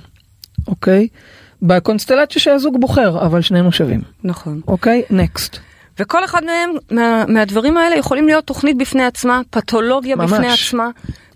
אוקיי? 0.68 1.08
בקונסטלציה 1.62 2.42
שהזוג 2.42 2.82
בוחר, 2.82 3.26
אבל 3.26 3.42
שנינו 3.42 3.72
שווים. 3.72 4.02
נכון. 4.24 4.62
אוקיי? 4.68 5.04
נקסט. 5.10 5.58
וכל 6.00 6.26
אחד 6.26 6.42
מהם, 6.46 6.70
מה, 6.92 7.24
מהדברים 7.28 7.78
האלה 7.78 7.96
יכולים 7.96 8.28
להיות 8.28 8.46
תוכנית 8.46 8.78
בפני 8.78 9.04
עצמה, 9.04 9.42
פתולוגיה 9.50 10.16
ממש. 10.16 10.32
בפני 10.32 10.48
עצמה, 10.52 10.90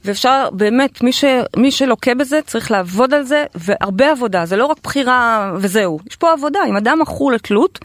ואפשר 0.05 0.49
באמת, 0.51 1.03
מי, 1.03 1.13
ש, 1.13 1.25
מי 1.57 1.71
שלוקה 1.71 2.15
בזה 2.15 2.39
צריך 2.45 2.71
לעבוד 2.71 3.13
על 3.13 3.23
זה, 3.23 3.45
והרבה 3.55 4.11
עבודה, 4.11 4.45
זה 4.45 4.55
לא 4.57 4.65
רק 4.65 4.77
בחירה 4.83 5.51
וזהו, 5.57 5.99
יש 6.09 6.15
פה 6.15 6.31
עבודה, 6.31 6.59
אם 6.69 6.77
אדם 6.77 6.99
מכור 7.01 7.31
לתלות, 7.31 7.79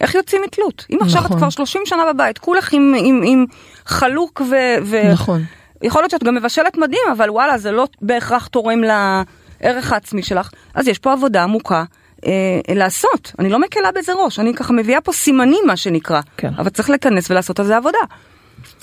איך 0.00 0.14
יוצאים 0.14 0.42
מתלות? 0.42 0.86
אם 0.90 0.98
עכשיו 1.00 1.20
נכון. 1.20 1.32
את 1.32 1.38
כבר 1.38 1.50
30 1.50 1.82
שנה 1.84 2.12
בבית, 2.12 2.38
כולך 2.38 2.72
עם, 2.72 2.94
עם, 2.98 3.22
עם 3.24 3.44
חלוק 3.86 4.42
ו... 4.50 4.54
ו... 4.84 5.12
נכון. 5.12 5.42
יכול 5.82 6.02
להיות 6.02 6.10
שאת 6.10 6.24
גם 6.24 6.34
מבשלת 6.34 6.76
מדהים, 6.76 7.02
אבל 7.12 7.30
וואלה, 7.30 7.58
זה 7.58 7.72
לא 7.72 7.86
בהכרח 8.02 8.46
תורם 8.46 8.80
לערך 8.82 9.92
העצמי 9.92 10.22
שלך, 10.22 10.50
אז 10.74 10.88
יש 10.88 10.98
פה 10.98 11.12
עבודה 11.12 11.42
עמוקה. 11.42 11.84
אה, 12.26 12.74
לעשות, 12.74 13.32
אני 13.38 13.48
לא 13.48 13.58
מקלה 13.58 13.92
בזה 13.92 14.12
ראש, 14.12 14.38
אני 14.38 14.54
ככה 14.54 14.72
מביאה 14.72 15.00
פה 15.00 15.12
סימנים 15.12 15.60
מה 15.66 15.76
שנקרא, 15.76 16.20
כן. 16.36 16.50
אבל 16.58 16.70
צריך 16.70 16.90
להיכנס 16.90 17.30
ולעשות 17.30 17.60
על 17.60 17.66
זה 17.66 17.76
עבודה. 17.76 17.98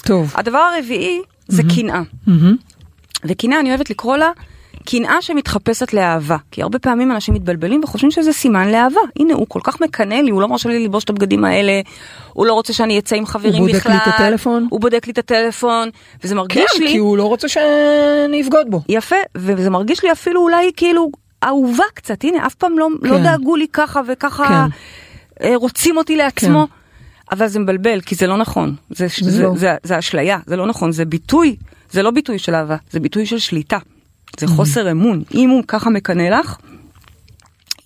טוב. 0.04 0.34
הדבר 0.36 0.58
הרביעי 0.58 1.22
זה 1.48 1.64
קנאה, 1.76 2.02
מהמם. 2.28 2.56
וקנאה 3.26 3.60
אני 3.60 3.70
אוהבת 3.70 3.90
לקרוא 3.90 4.18
לה 4.18 4.32
קנאה 4.86 5.22
שמתחפשת 5.22 5.94
לאהבה, 5.94 6.38
כי 6.52 6.62
הרבה 6.62 6.80
פעמים 6.80 7.12
אנשים 7.12 7.34
מתבלבלים 7.34 7.84
וחושבים 7.84 8.12
שזה 8.12 8.34
סימן 8.34 8.72
לאהבה, 8.72 9.00
הנה 9.20 9.34
הוא 9.34 9.46
כל 9.50 9.60
כך 9.64 9.82
מקנא 9.82 10.14
לי, 10.14 10.32
הוא 10.32 10.42
לא 10.42 10.48
מרשה 10.48 10.70
לי 10.70 10.80
ללבוש 10.80 11.04
את 11.04 11.10
הבגדים 11.10 11.46
האלה, 11.46 11.82
הוא 12.34 12.46
לא 12.46 12.54
רוצה 12.54 12.74
שאני 12.74 13.00
אצא 13.00 13.16
עם 13.16 13.26
חברים 13.26 13.64
הוא 13.64 13.70
בכלל, 13.70 13.94
בודק 13.94 14.06
לי 14.06 14.12
את 14.14 14.16
הטלפון? 14.16 14.68
הוא 14.70 14.82
בודק 14.82 15.08
לי 15.08 15.12
את 15.12 15.18
הטלפון, 15.18 15.90
וזה 16.24 16.34
כן, 16.34 16.38
מרגיש 16.38 16.72
לי, 16.80 16.88
כי 16.88 16.98
הוא 16.98 17.18
לא 17.18 17.24
רוצה 17.24 17.48
שאני 17.48 18.42
אבגוד 18.44 18.68
בו. 18.70 18.82
יפה, 18.90 19.16
וזה 19.36 19.70
מרגיש 19.70 20.04
לי 20.04 20.12
אפילו 20.12 20.42
אולי 20.42 20.72
כאילו 20.78 21.12
אהובה 21.44 21.84
קצת, 21.94 22.24
הנה, 22.24 22.46
אף 22.46 22.54
פעם 22.54 22.80
לא, 22.80 22.88
לא 23.02 23.18
כן. 23.18 23.24
דאגו 23.24 23.56
לי 23.56 23.68
ככה 23.74 24.02
וככה 24.08 24.48
כן. 24.48 25.48
אה, 25.48 25.56
רוצים 25.56 25.98
אותי 25.98 26.18
לעצמו. 26.18 26.68
כן. 26.68 26.81
אבל 27.32 27.48
זה 27.48 27.60
מבלבל, 27.60 28.02
כי 28.02 28.16
זה 28.16 28.28
לא 28.28 28.38
נכון. 28.38 28.76
זה, 28.90 29.08
זה, 29.22 29.32
זה, 29.32 29.44
לא. 29.44 29.54
זה, 29.56 29.76
זה 29.84 30.00
אשליה, 30.00 30.40
זה 30.46 30.56
לא 30.56 30.68
נכון, 30.68 30.92
זה 30.92 31.06
ביטוי, 31.06 31.56
זה 31.92 32.04
לא 32.04 32.12
ביטוי 32.12 32.40
של 32.40 32.56
אהבה, 32.56 32.76
זה 32.92 33.00
ביטוי 33.00 33.26
של 33.26 33.40
שליטה. 33.40 33.78
זה 34.40 34.48
חוסר 34.48 34.92
אמון. 34.92 35.24
אם 35.34 35.50
הוא 35.50 35.64
ככה 35.68 35.90
מקנא 35.90 36.24
לך, 36.24 36.56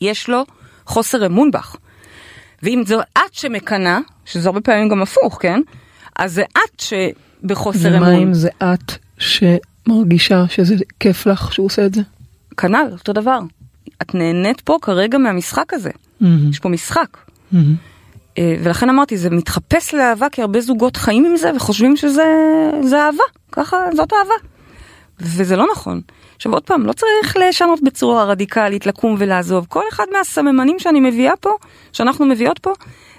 יש 0.02 0.30
לו 0.30 0.46
חוסר 0.86 1.26
אמון 1.26 1.52
בך. 1.52 1.76
ואם 2.64 2.84
זו 2.88 3.02
את 3.02 3.34
שמקנאה, 3.34 4.00
שזה 4.26 4.50
הרבה 4.50 4.62
פעמים 4.62 4.90
גם 4.90 5.02
הפוך, 5.02 5.38
כן? 5.42 5.62
אז 6.16 6.34
זה 6.34 6.44
את 6.44 6.80
שבחוסר 6.80 7.90
ומה 7.94 8.10
אמון. 8.10 8.22
אם 8.22 8.34
זה 8.34 8.50
את 8.64 8.92
שמרגישה 9.18 10.48
שזה 10.50 10.76
כיף 11.00 11.26
לך 11.26 11.54
שהוא 11.54 11.66
עושה 11.66 11.86
את 11.86 11.94
זה? 11.94 12.02
כנ"ל, 12.58 12.88
אותו 12.92 13.14
דבר. 13.14 13.40
את 14.02 14.16
נהנית 14.16 14.62
פה 14.62 14.78
כרגע 14.82 15.18
מהמשחק 15.18 15.74
הזה. 15.74 15.92
מהמם. 16.22 16.50
יש 16.50 16.60
פה 16.60 16.70
משחק. 16.70 17.18
מהמם. 17.52 17.76
אה, 18.38 18.56
ולכן 18.64 18.90
אמרתי, 18.90 19.18
זה 19.18 19.30
מתחפש 19.30 19.94
לאהבה, 19.94 20.30
כי 20.30 20.42
הרבה 20.42 20.62
זוגות 20.62 20.98
חיים 20.98 21.26
עם 21.26 21.38
זה 21.38 21.52
וחושבים 21.56 21.98
שזה 21.98 22.24
זה 22.82 23.02
אהבה. 23.06 23.24
ככה, 23.52 23.78
זאת 23.96 24.14
אהבה. 24.14 24.34
וזה 25.20 25.56
לא 25.56 25.68
נכון. 25.72 26.02
עכשיו 26.36 26.54
עוד 26.54 26.64
פעם, 26.64 26.86
לא 26.86 26.94
צריך 26.94 27.38
לשנות 27.38 27.84
בצורה 27.84 28.24
רדיקלית, 28.24 28.86
לקום 28.86 29.16
ולעזוב. 29.20 29.66
כל 29.70 29.82
אחד 29.92 30.06
מהסממנים 30.18 30.80
שאני 30.80 31.00
מביאה 31.00 31.36
פה, 31.36 31.50
שאנחנו 31.94 32.26
מביאות 32.26 32.60
פה, 32.60 32.74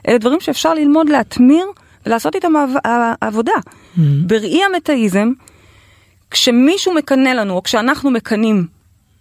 אלה 0.09 0.19
דברים 0.19 0.41
שאפשר 0.41 0.75
ללמוד 0.75 1.09
להטמיר 1.09 1.67
ולעשות 2.07 2.35
איתם 2.35 2.53
ע- 2.57 3.15
עבודה. 3.21 3.53
בראי 4.27 4.61
המטאיזם, 4.65 5.33
כשמישהו 6.31 6.95
מקנא 6.95 7.29
לנו, 7.29 7.55
או 7.55 7.63
כשאנחנו 7.63 8.11
מקנאים 8.11 8.67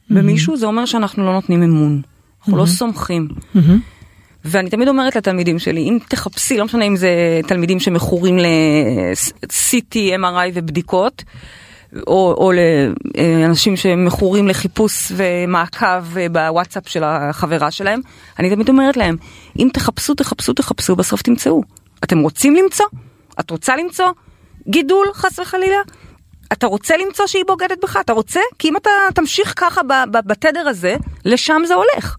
במישהו, 0.10 0.58
זה 0.58 0.66
אומר 0.66 0.86
שאנחנו 0.86 1.26
לא 1.26 1.34
נותנים 1.34 1.64
אמון. 1.64 2.02
אנחנו 2.40 2.58
לא 2.58 2.66
סומכים. 2.66 3.28
מהמם. 3.56 3.80
ואני 4.46 4.70
תמיד 4.70 4.88
אומרת 4.88 5.16
לתלמידים 5.16 5.60
שלי, 5.60 5.82
אם 5.82 5.98
תחפשי, 6.08 6.58
לא 6.58 6.66
משנה 6.66 6.86
אם 6.86 6.96
זה 6.96 7.40
תלמידים 7.48 7.80
שמכורים 7.80 8.38
ל-CT, 8.38 9.96
MRI 9.96 10.52
ובדיקות, 10.54 11.24
או, 12.08 12.36
או 12.38 12.52
לאנשים 13.18 13.78
שמכורים 13.78 14.48
לחיפוש 14.48 15.12
ומעקב 15.16 16.04
בוואטסאפ 16.32 16.90
של 16.90 17.04
החברה 17.04 17.72
שלהם, 17.72 18.00
אני 18.40 18.50
תמיד 18.50 18.70
אומרת 18.70 18.98
להם, 18.98 19.18
אם 19.60 19.70
תחפשו, 19.74 20.14
תחפשו, 20.14 20.54
תחפשו, 20.54 20.96
בסוף 20.96 21.22
תמצאו. 21.22 21.62
אתם 22.04 22.20
רוצים 22.20 22.56
למצוא? 22.56 22.86
את 23.40 23.52
רוצה 23.52 23.76
למצוא? 23.76 24.08
גידול, 24.68 25.08
חס 25.14 25.40
וחלילה? 25.40 25.78
אתה 26.54 26.68
רוצה 26.68 26.98
למצוא 26.98 27.28
שהיא 27.28 27.44
בוגדת 27.48 27.78
בך? 27.84 27.98
אתה 28.02 28.14
רוצה? 28.14 28.40
כי 28.60 28.70
אם 28.70 28.78
אתה 28.78 28.90
תמשיך 29.16 29.54
ככה 29.56 29.82
בתדר 30.12 30.68
הזה, 30.68 30.96
לשם 31.26 31.62
זה 31.68 31.74
הולך. 31.74 32.16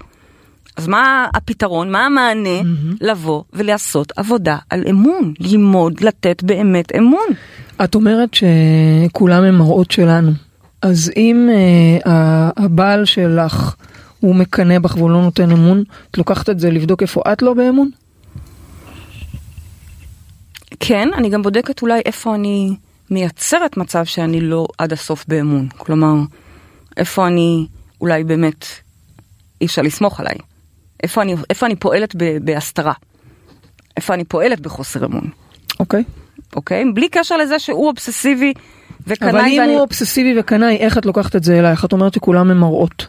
אז 0.76 0.88
מה 0.88 1.28
הפתרון, 1.34 1.90
מה 1.90 2.06
המענה? 2.06 2.60
לבוא 3.00 3.42
ולעשות 3.52 4.12
עבודה 4.16 4.58
על 4.70 4.84
אמון, 4.90 5.34
ללמוד, 5.40 6.00
לתת 6.00 6.42
באמת 6.42 6.96
אמון. 6.96 7.26
את 7.84 7.94
אומרת 7.94 8.30
שכולם 8.34 9.44
הם 9.44 9.58
מראות 9.58 9.90
שלנו. 9.90 10.32
אז 10.82 11.12
אם 11.16 11.48
אה, 12.06 12.50
הבעל 12.56 13.04
שלך 13.04 13.74
הוא 14.20 14.34
מקנא 14.34 14.78
בך 14.78 14.96
והוא 14.96 15.10
לא 15.10 15.22
נותן 15.22 15.50
אמון, 15.50 15.82
את 16.10 16.18
לוקחת 16.18 16.50
את 16.50 16.60
זה 16.60 16.70
לבדוק 16.70 17.02
איפה 17.02 17.22
את 17.32 17.42
לא 17.42 17.54
באמון? 17.54 17.90
כן, 20.80 21.08
אני 21.14 21.30
גם 21.30 21.42
בודקת 21.42 21.82
אולי 21.82 22.00
איפה 22.04 22.34
אני 22.34 22.76
מייצרת 23.10 23.76
מצב 23.76 24.04
שאני 24.04 24.40
לא 24.40 24.66
עד 24.78 24.92
הסוף 24.92 25.24
באמון. 25.28 25.68
כלומר, 25.76 26.14
איפה 26.96 27.26
אני 27.26 27.66
אולי 28.00 28.24
באמת 28.24 28.66
אי 29.60 29.66
אפשר 29.66 29.82
לסמוך 29.82 30.20
עליי. 30.20 30.36
איפה 31.02 31.22
אני, 31.22 31.34
איפה 31.50 31.66
אני 31.66 31.76
פועלת 31.76 32.14
ב- 32.16 32.38
בהסתרה. 32.44 32.92
איפה 33.96 34.14
אני 34.14 34.24
פועלת 34.24 34.60
בחוסר 34.60 35.04
אמון, 35.04 35.24
אוקיי. 35.80 36.04
אוקיי? 36.56 36.84
בלי 36.94 37.08
קשר 37.08 37.36
לזה 37.36 37.58
שהוא 37.58 37.86
אובססיבי 37.88 38.52
וקנאי 39.06 39.30
אבל 39.30 39.40
אם 39.40 39.58
ואני... 39.60 39.72
הוא 39.72 39.80
אובססיבי 39.80 40.40
וקנאי, 40.40 40.76
איך 40.76 40.98
את 40.98 41.06
לוקחת 41.06 41.36
את 41.36 41.44
זה 41.44 41.58
אלייך? 41.58 41.84
את 41.84 41.92
אומרת 41.92 42.14
שכולם 42.14 42.50
הם 42.50 42.60
מראות. 42.60 43.06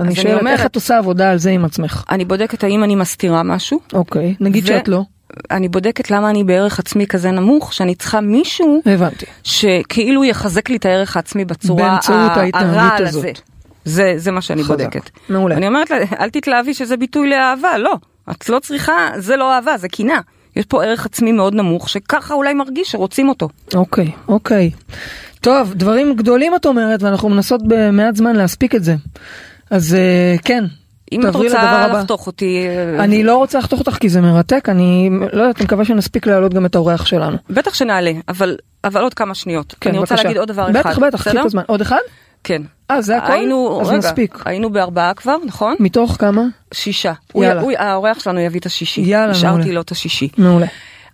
אני 0.00 0.14
שואלת, 0.14 0.40
אומרת- 0.40 0.58
איך 0.58 0.66
את 0.66 0.74
עושה 0.74 0.98
עבודה 0.98 1.30
על 1.30 1.38
זה 1.38 1.50
עם 1.50 1.64
עצמך? 1.64 2.04
אני 2.10 2.24
בודקת 2.24 2.64
האם 2.64 2.84
אני 2.84 2.94
מסתירה 2.96 3.42
משהו. 3.42 3.80
אוקיי, 3.92 4.34
נגיד 4.40 4.64
ו- 4.64 4.66
שאת 4.66 4.88
לא. 4.88 5.02
אני 5.50 5.68
בודקת 5.68 6.10
למה 6.10 6.30
אני 6.30 6.44
בערך 6.44 6.78
עצמי 6.78 7.06
כזה 7.06 7.30
נמוך, 7.30 7.72
שאני 7.72 7.94
צריכה 7.94 8.20
מישהו 8.20 8.82
הבנתי. 8.86 9.26
שכאילו 9.44 10.24
יחזק 10.24 10.68
לי 10.70 10.76
את 10.76 10.86
הערך 10.86 11.16
העצמי 11.16 11.44
בצורה 11.44 11.88
באמצעות 11.90 12.30
ה- 12.30 12.40
ההתנהגות 12.40 12.76
הרעל 12.76 13.06
הזאת. 13.06 13.24
זה, 13.88 14.14
זה 14.16 14.30
מה 14.30 14.40
שאני 14.40 14.64
חזק. 14.64 14.70
בודקת. 14.70 15.10
מעולה. 15.28 15.56
אני 15.56 15.66
אומרת 15.66 15.90
לה, 15.90 15.96
אל 16.20 16.30
תתלהבי 16.30 16.74
שזה 16.74 16.96
ביטוי 16.96 17.30
לאהבה, 17.30 17.78
לא. 17.78 17.94
את 18.30 18.48
לא 18.48 18.58
צריכה, 18.58 19.08
זה 19.16 19.36
לא 19.36 19.54
אהבה, 19.54 19.78
זה 19.78 19.88
קנאה. 19.88 20.20
יש 20.56 20.64
פה 20.66 20.84
ערך 20.84 21.06
עצמי 21.06 21.32
מאוד 21.32 21.54
נמוך, 21.54 21.88
שככה 21.88 22.34
אולי 22.34 22.54
מרגיש 22.54 22.90
שרוצים 22.90 23.28
אותו. 23.28 23.48
אוקיי, 23.74 24.10
אוקיי. 24.28 24.70
טוב, 25.40 25.74
דברים 25.74 26.14
גדולים 26.14 26.54
את 26.54 26.66
אומרת, 26.66 27.02
ואנחנו 27.02 27.28
מנסות 27.28 27.60
במעט 27.66 28.16
זמן 28.16 28.36
להספיק 28.36 28.74
את 28.74 28.84
זה. 28.84 28.94
אז 29.70 29.94
אה, 29.94 30.36
כן, 30.44 30.64
אם 31.12 31.28
את 31.28 31.34
רוצה. 31.34 31.86
לחתוך 31.86 32.26
אותי, 32.26 32.66
אה, 32.68 33.04
אני 33.04 33.22
לא 33.22 33.36
רוצה 33.36 33.58
לחתוך 33.58 33.80
אותך 33.80 33.96
כי 34.00 34.08
זה 34.08 34.20
מרתק, 34.20 34.68
אני 34.68 35.10
לא 35.32 35.42
יודעת, 35.42 35.56
אני 35.56 35.64
מקווה 35.64 35.84
שנספיק 35.84 36.26
להעלות 36.26 36.54
גם 36.54 36.66
את 36.66 36.74
האורח 36.74 37.06
שלנו. 37.06 37.36
בטח 37.50 37.74
שנעלה, 37.74 38.12
אבל, 38.28 38.56
אבל 38.84 39.02
עוד 39.02 39.14
כמה 39.14 39.34
שניות. 39.34 39.74
כן, 39.80 39.90
אני 39.90 39.98
רוצה 39.98 40.14
בבקשה. 40.14 40.28
להגיד 40.28 40.38
עוד 40.38 40.48
דבר 40.48 40.70
אחד. 40.70 40.78
בטח, 40.78 40.98
בטח, 40.98 41.22
קחי? 41.22 41.40
את 41.40 41.44
הזמן. 41.44 41.62
עוד 41.66 41.80
אחד? 41.80 41.98
כן. 42.44 42.62
אה, 42.90 43.00
זה 43.02 43.16
הכל? 43.18 43.32
היינו, 43.32 43.78
אז 43.82 43.88
רגע, 43.88 43.98
נספיק. 43.98 44.42
היינו 44.44 44.70
בארבעה 44.70 45.14
כבר, 45.14 45.36
נכון? 45.46 45.74
מתוך 45.80 46.16
כמה? 46.18 46.42
שישה. 46.74 47.12
הוא- 47.32 47.44
יאללה. 47.44 47.60
הוא- 47.60 47.72
האורח 47.78 48.18
שלנו 48.18 48.40
יביא 48.40 48.60
את 48.60 48.66
השישי. 48.66 49.00
יאללה, 49.00 49.30
השארתי 49.30 49.58
מעולה. 49.58 49.72
לו 49.74 49.80
את 49.80 49.90
השישי. 49.90 50.28
מעולה. 50.38 50.66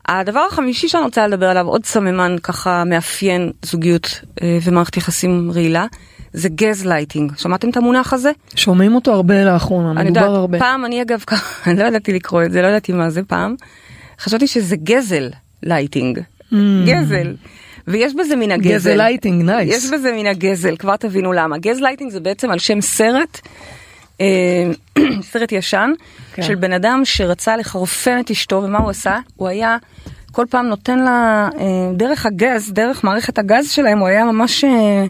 הדבר 0.08 0.40
החמישי 0.50 0.88
שאני 0.88 1.04
רוצה 1.04 1.26
לדבר 1.26 1.46
עליו, 1.48 1.66
עוד 1.66 1.84
סממן 1.86 2.36
ככה 2.42 2.84
מאפיין 2.84 3.52
זוגיות 3.62 4.20
אה, 4.42 4.58
ומערכת 4.62 4.96
יחסים 4.96 5.50
רעילה, 5.54 5.86
זה 6.32 6.48
גז 6.48 6.86
לייטינג. 6.86 7.32
שמעתם 7.36 7.68
את 7.70 7.76
המונח 7.76 8.12
הזה? 8.12 8.30
שומעים 8.54 8.94
אותו 8.94 9.12
הרבה 9.12 9.44
לאחרונה, 9.44 10.00
אני 10.00 10.10
מדובר 10.10 10.20
יודעת, 10.26 10.38
הרבה. 10.38 10.58
פעם 10.58 10.84
אני 10.84 11.02
אגב 11.02 11.22
ככה, 11.26 11.70
לא 11.78 11.84
ידעתי 11.84 12.12
לקרוא 12.12 12.42
את 12.44 12.52
זה, 12.52 12.62
לא 12.62 12.66
ידעתי 12.66 12.92
מה 12.92 13.10
זה 13.10 13.22
פעם. 13.22 13.54
חשבתי 14.20 14.46
שזה 14.46 14.76
גזל 14.76 15.28
lighting. 15.62 16.20
גזל. 16.86 17.34
ויש 17.88 18.14
בזה 18.14 18.36
מן 18.36 18.50
הגזל. 18.50 18.74
גזל 18.74 18.96
lighting, 18.96 19.42
nice. 19.42 19.84
יש 19.84 19.90
בזה 19.90 20.12
מן 20.12 20.26
הגזל, 20.26 20.76
כבר 20.76 20.96
תבינו 20.96 21.32
למה. 21.32 21.58
גז 21.58 21.80
לייטינג 21.80 22.10
זה 22.10 22.20
בעצם 22.20 22.50
על 22.50 22.58
שם 22.58 22.80
סרט, 22.80 23.40
אה, 24.20 24.70
סרט 25.32 25.52
ישן, 25.52 25.92
כן. 26.34 26.42
של 26.42 26.54
בן 26.54 26.72
אדם 26.72 27.00
שרצה 27.04 27.56
לחרפן 27.56 28.20
את 28.20 28.30
אשתו, 28.30 28.62
ומה 28.64 28.78
הוא 28.78 28.90
עשה? 28.90 29.18
הוא 29.36 29.48
היה 29.48 29.76
כל 30.32 30.46
פעם 30.50 30.66
נותן 30.66 30.98
לה, 30.98 31.48
אה, 31.58 31.92
דרך 31.96 32.26
הגז, 32.26 32.72
דרך 32.72 33.04
מערכת 33.04 33.38
הגז 33.38 33.70
שלהם, 33.70 33.98
הוא 33.98 34.08
היה 34.08 34.24
ממש 34.24 34.64
אה, 34.64 35.04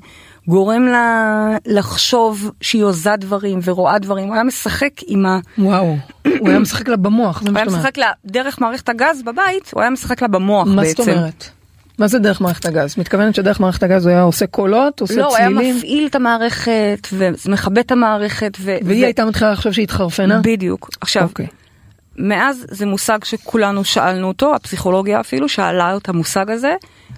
גורם 0.48 0.86
לה 0.86 1.48
לחשוב 1.66 2.50
שהיא 2.60 2.84
עוזה 2.84 3.16
דברים 3.18 3.58
ורואה 3.64 3.98
דברים, 3.98 4.26
הוא 4.26 4.34
היה 4.34 4.44
משחק 4.44 4.90
עם 5.06 5.26
ה... 5.26 5.38
וואו, 5.58 5.96
הוא 6.38 6.48
היה 6.48 6.58
משחק 6.58 6.88
לה 6.88 6.96
במוח, 6.96 7.42
זה 7.42 7.48
הוא 7.48 7.54
מה 7.54 7.60
היה 7.60 7.64
שאת 7.64 7.72
אומרת. 7.72 7.84
משחק 7.84 7.98
לה, 7.98 8.12
דרך 8.26 8.60
מערכת 8.60 8.88
הגז 8.88 9.22
בבית, 9.22 9.70
הוא 9.74 9.80
היה 9.80 9.90
משחק 9.90 10.22
לה 10.22 10.28
במוח 10.28 10.68
מה 10.68 10.82
בעצם. 10.82 11.02
זאת 11.02 11.08
אומרת? 11.08 11.50
מה 11.98 12.08
זה 12.08 12.18
דרך 12.18 12.40
מערכת 12.40 12.66
הגז? 12.66 12.98
מתכוונת 12.98 13.34
שדרך 13.34 13.60
מערכת 13.60 13.82
הגז 13.82 14.06
הוא 14.06 14.12
היה 14.12 14.22
עושה 14.22 14.46
קולות, 14.46 15.00
עושה 15.00 15.14
לא, 15.16 15.26
הוא 15.26 15.36
היה 15.36 15.48
צלילים, 15.48 15.76
מפעיל 15.76 16.06
את 16.06 16.14
המערכת 16.14 17.08
ומכבה 17.12 17.80
את 17.80 17.92
המערכת. 17.92 18.52
ו- 18.60 18.76
והיא 18.84 19.02
ו- 19.02 19.04
הייתה 19.04 19.24
מתחילה 19.24 19.52
לחשוב 19.52 19.72
שהיא 19.72 19.82
התחרפנה? 19.84 20.40
בדיוק. 20.42 20.90
עכשיו, 21.00 21.22
אוקיי. 21.22 21.46
מאז 22.18 22.66
זה 22.70 22.86
מושג 22.86 23.24
שכולנו 23.24 23.84
שאלנו 23.84 24.28
אותו, 24.28 24.54
הפסיכולוגיה 24.54 25.20
אפילו 25.20 25.48
שאלה 25.48 25.96
את 25.96 26.08
המושג 26.08 26.50
הזה, 26.50 26.74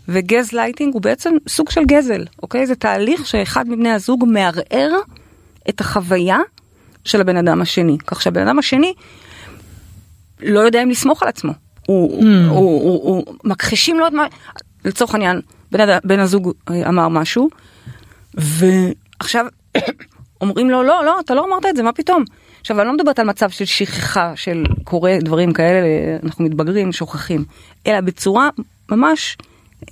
וגז 0.09 0.53
לייטינג 0.53 0.95
הוא 0.95 1.03
בעצם 1.03 1.35
סוג 1.49 1.71
של 1.71 1.81
גזל, 1.85 2.25
אוקיי? 2.43 2.67
זה 2.67 2.75
תהליך 2.75 3.27
שאחד 3.27 3.69
מבני 3.69 3.91
הזוג 3.91 4.25
מערער 4.29 4.91
את 5.69 5.81
החוויה 5.81 6.39
של 7.05 7.21
הבן 7.21 7.37
אדם 7.37 7.62
השני, 7.62 7.97
כך 8.07 8.23
שהבן 8.23 8.47
אדם 8.47 8.59
השני 8.59 8.93
לא 10.43 10.61
יודע 10.61 10.83
אם 10.83 10.91
לסמוך 10.91 11.23
על 11.23 11.29
עצמו. 11.29 11.53
הוא, 11.87 12.23
Mm. 12.23 12.25
הוא, 12.25 12.59
הוא, 12.59 12.83
הוא, 12.83 13.25
הוא 13.27 13.35
מכחישים 13.45 13.99
לו 13.99 14.07
את 14.07 14.12
מה, 14.12 14.27
לצורך 14.87 15.14
העניין, 15.14 15.40
בן, 15.72 15.99
בן 16.05 16.18
הזוג 16.20 16.53
אה, 16.70 16.88
אמר 16.88 17.09
משהו, 17.09 17.49
ועכשיו 18.35 19.46
אומרים 20.40 20.70
לו, 20.70 20.83
לא, 20.83 21.05
לא, 21.05 21.20
אתה 21.20 21.35
לא 21.35 21.46
אמרת 21.46 21.66
את 21.66 21.77
זה, 21.77 21.83
מה 21.83 21.92
פתאום? 21.92 22.25
עכשיו, 22.61 22.81
אני 22.81 22.87
לא 22.88 22.94
מדברת 22.94 23.18
על 23.18 23.27
מצב 23.27 23.51
של 23.51 23.64
שכחה, 23.64 24.33
של 24.37 24.64
קורה 24.85 25.16
דברים 25.22 25.53
כאלה, 25.53 25.87
אנחנו 26.22 26.44
מתבגרים, 26.44 26.92
שוכחים, 26.92 27.44
אלא 27.87 28.01
בצורה 28.01 28.49
ממש 28.90 29.37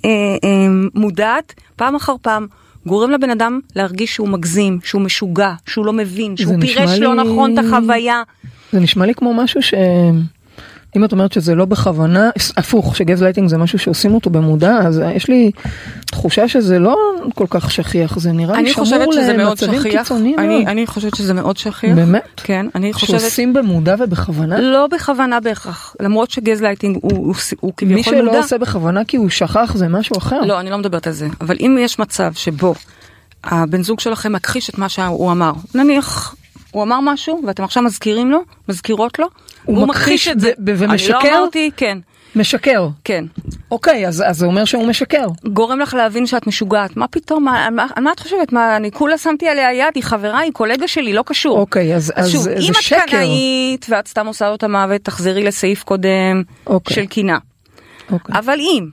אה, 0.05 0.09
אה, 0.43 0.67
מודעת, 0.95 1.53
פעם 1.75 1.95
אחר 1.95 2.15
פעם, 2.21 2.47
גורם 2.85 3.11
לבן 3.11 3.29
אדם 3.29 3.59
להרגיש 3.75 4.15
שהוא 4.15 4.29
מגזים, 4.29 4.79
שהוא 4.83 5.01
משוגע, 5.01 5.53
שהוא 5.65 5.85
לא 5.85 5.93
מבין, 5.93 6.37
שהוא 6.37 6.55
פירש 6.61 6.99
לא 6.99 7.15
לי- 7.15 7.23
נכון 7.23 7.59
את 7.59 7.65
החוויה. 7.65 8.21
זה 8.71 8.79
נשמע 8.79 9.05
לי 9.05 9.13
כמו 9.13 9.33
משהו 9.33 9.61
ש... 9.61 9.73
אם 10.95 11.03
את 11.03 11.11
אומרת 11.11 11.33
שזה 11.33 11.55
לא 11.55 11.65
בכוונה, 11.65 12.29
הפוך, 12.57 12.95
שגז 12.95 13.23
לייטינג 13.23 13.49
זה 13.49 13.57
משהו 13.57 13.79
שעושים 13.79 14.13
אותו 14.13 14.29
במודע, 14.29 14.77
אז 14.77 15.01
יש 15.15 15.27
לי 15.27 15.51
תחושה 16.05 16.47
שזה 16.47 16.79
לא 16.79 16.97
כל 17.35 17.45
כך 17.49 17.71
שכיח, 17.71 18.19
זה 18.19 18.31
נראה 18.31 18.61
לי 18.61 18.73
שמור 18.73 19.13
למצבים 19.37 19.83
קיצוניים 19.83 20.39
אני, 20.39 20.47
מאוד. 20.57 20.67
אני 20.67 20.87
חושבת 20.87 21.15
שזה 21.15 21.33
מאוד 21.33 21.57
שכיח, 21.57 21.95
באמת? 21.95 22.23
כן, 22.35 22.65
אני 22.75 22.93
חושבת, 22.93 23.19
שעושים 23.19 23.53
במודע 23.53 23.95
ובכוונה? 23.99 24.61
לא 24.61 24.87
בכוונה 24.87 25.39
בהכרח, 25.39 25.95
למרות 25.99 26.31
שגז 26.31 26.61
לייטינג 26.61 26.97
הוא, 27.01 27.11
הוא, 27.11 27.35
הוא 27.59 27.73
מי 27.81 28.03
כביכול 28.03 28.15
מודע. 28.15 28.31
שלא 28.31 28.39
עושה 28.39 28.57
בכוונה 28.57 29.05
כי 29.05 29.17
הוא 29.17 29.29
שכח 29.29 29.73
זה 29.75 29.87
משהו 29.87 30.17
אחר. 30.17 30.41
לא, 30.41 30.59
אני 30.59 30.69
לא 30.69 30.77
מדברת 30.77 31.07
על 31.07 31.13
זה. 31.13 31.27
אבל 31.41 31.57
אם 31.59 31.77
יש 31.81 31.99
מצב 31.99 32.33
שבו 32.33 32.73
הבן 33.43 33.83
זוג 33.83 33.99
שלכם 33.99 34.33
מכחיש 34.33 34.69
את 34.69 34.77
מה 34.77 34.89
שהוא 34.89 35.31
אמר, 35.31 35.51
נניח 35.75 36.35
הוא 36.75 36.83
אמר 36.83 36.99
משהו 37.01 37.41
ואתם 37.47 37.63
עכשיו 37.63 37.83
מזכירים 37.83 38.31
לו, 38.31 38.39
מזכירות 38.69 39.19
לו, 39.19 39.27
הוא 39.63 39.75
והוא 39.75 39.87
מכחיש 39.87 40.27
את 40.27 40.39
זה. 40.39 40.51
ומשקר? 40.65 41.19
אני 41.19 41.29
לא 41.31 41.37
אמרתי, 41.37 41.71
כן, 41.77 41.97
משקר. 42.35 42.87
כן. 43.03 43.25
אוקיי, 43.71 44.07
אז 44.07 44.23
אז 44.27 44.37
זה 44.37 44.45
אומר 44.45 44.65
שהוא 44.65 44.87
משקר. 44.87 45.27
גורם 45.53 45.79
לך 45.79 45.93
להבין 45.93 46.25
שאת 46.25 46.47
משוגעת. 46.47 46.97
מה 46.97 47.07
פתאום, 47.07 47.43
מה, 47.43 47.69
מה, 47.71 47.87
מה 48.01 48.11
את 48.11 48.19
חושבת? 48.19 48.53
מה, 48.53 48.75
אני 48.75 48.91
כולה 48.91 49.17
שמתי 49.17 49.47
עליה 49.47 49.73
יד, 49.73 49.85
היא 49.95 50.03
חברה, 50.03 50.39
היא 50.39 50.51
קולגה 50.51 50.87
שלי, 50.87 51.13
לא 51.13 51.23
קשור. 51.25 51.59
אוקיי, 51.59 51.95
אז 51.95 52.13
אז 52.15 52.31
שוב, 52.31 52.43
זה 52.43 52.55
אם 52.59 52.71
את 52.71 52.81
שקר. 52.81 53.05
קנאית 53.07 53.85
ואת 53.89 54.07
סתם 54.07 54.27
עושה 54.27 54.49
לו 54.49 54.55
את 54.55 54.63
המוות, 54.63 55.01
תחזרי 55.01 55.43
לסעיף 55.43 55.83
קודם 55.83 56.43
אוקיי. 56.67 56.95
של 56.95 57.05
קינה. 57.05 57.37
אוקיי. 58.11 58.39
אבל 58.39 58.59
אם 58.59 58.87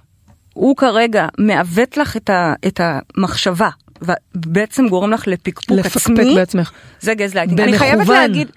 הוא 0.55 0.77
כרגע 0.77 1.27
מעוות 1.39 1.97
לך 1.97 2.17
את, 2.17 2.31
ה, 2.31 2.55
את 2.67 2.81
המחשבה 2.83 3.69
ובעצם 4.03 4.89
גורם 4.89 5.11
לך 5.11 5.27
לפקפוק 5.27 5.79
לפקפק 5.79 5.97
עצמי, 5.97 6.35
בעצמך. 6.35 6.73
זה 7.01 7.15
גז 7.15 7.35
לייטינג. 7.35 7.61
אני 7.61 7.73
במכוון. 7.73 7.89
חייבת 7.89 8.09
להגיד, 8.09 8.49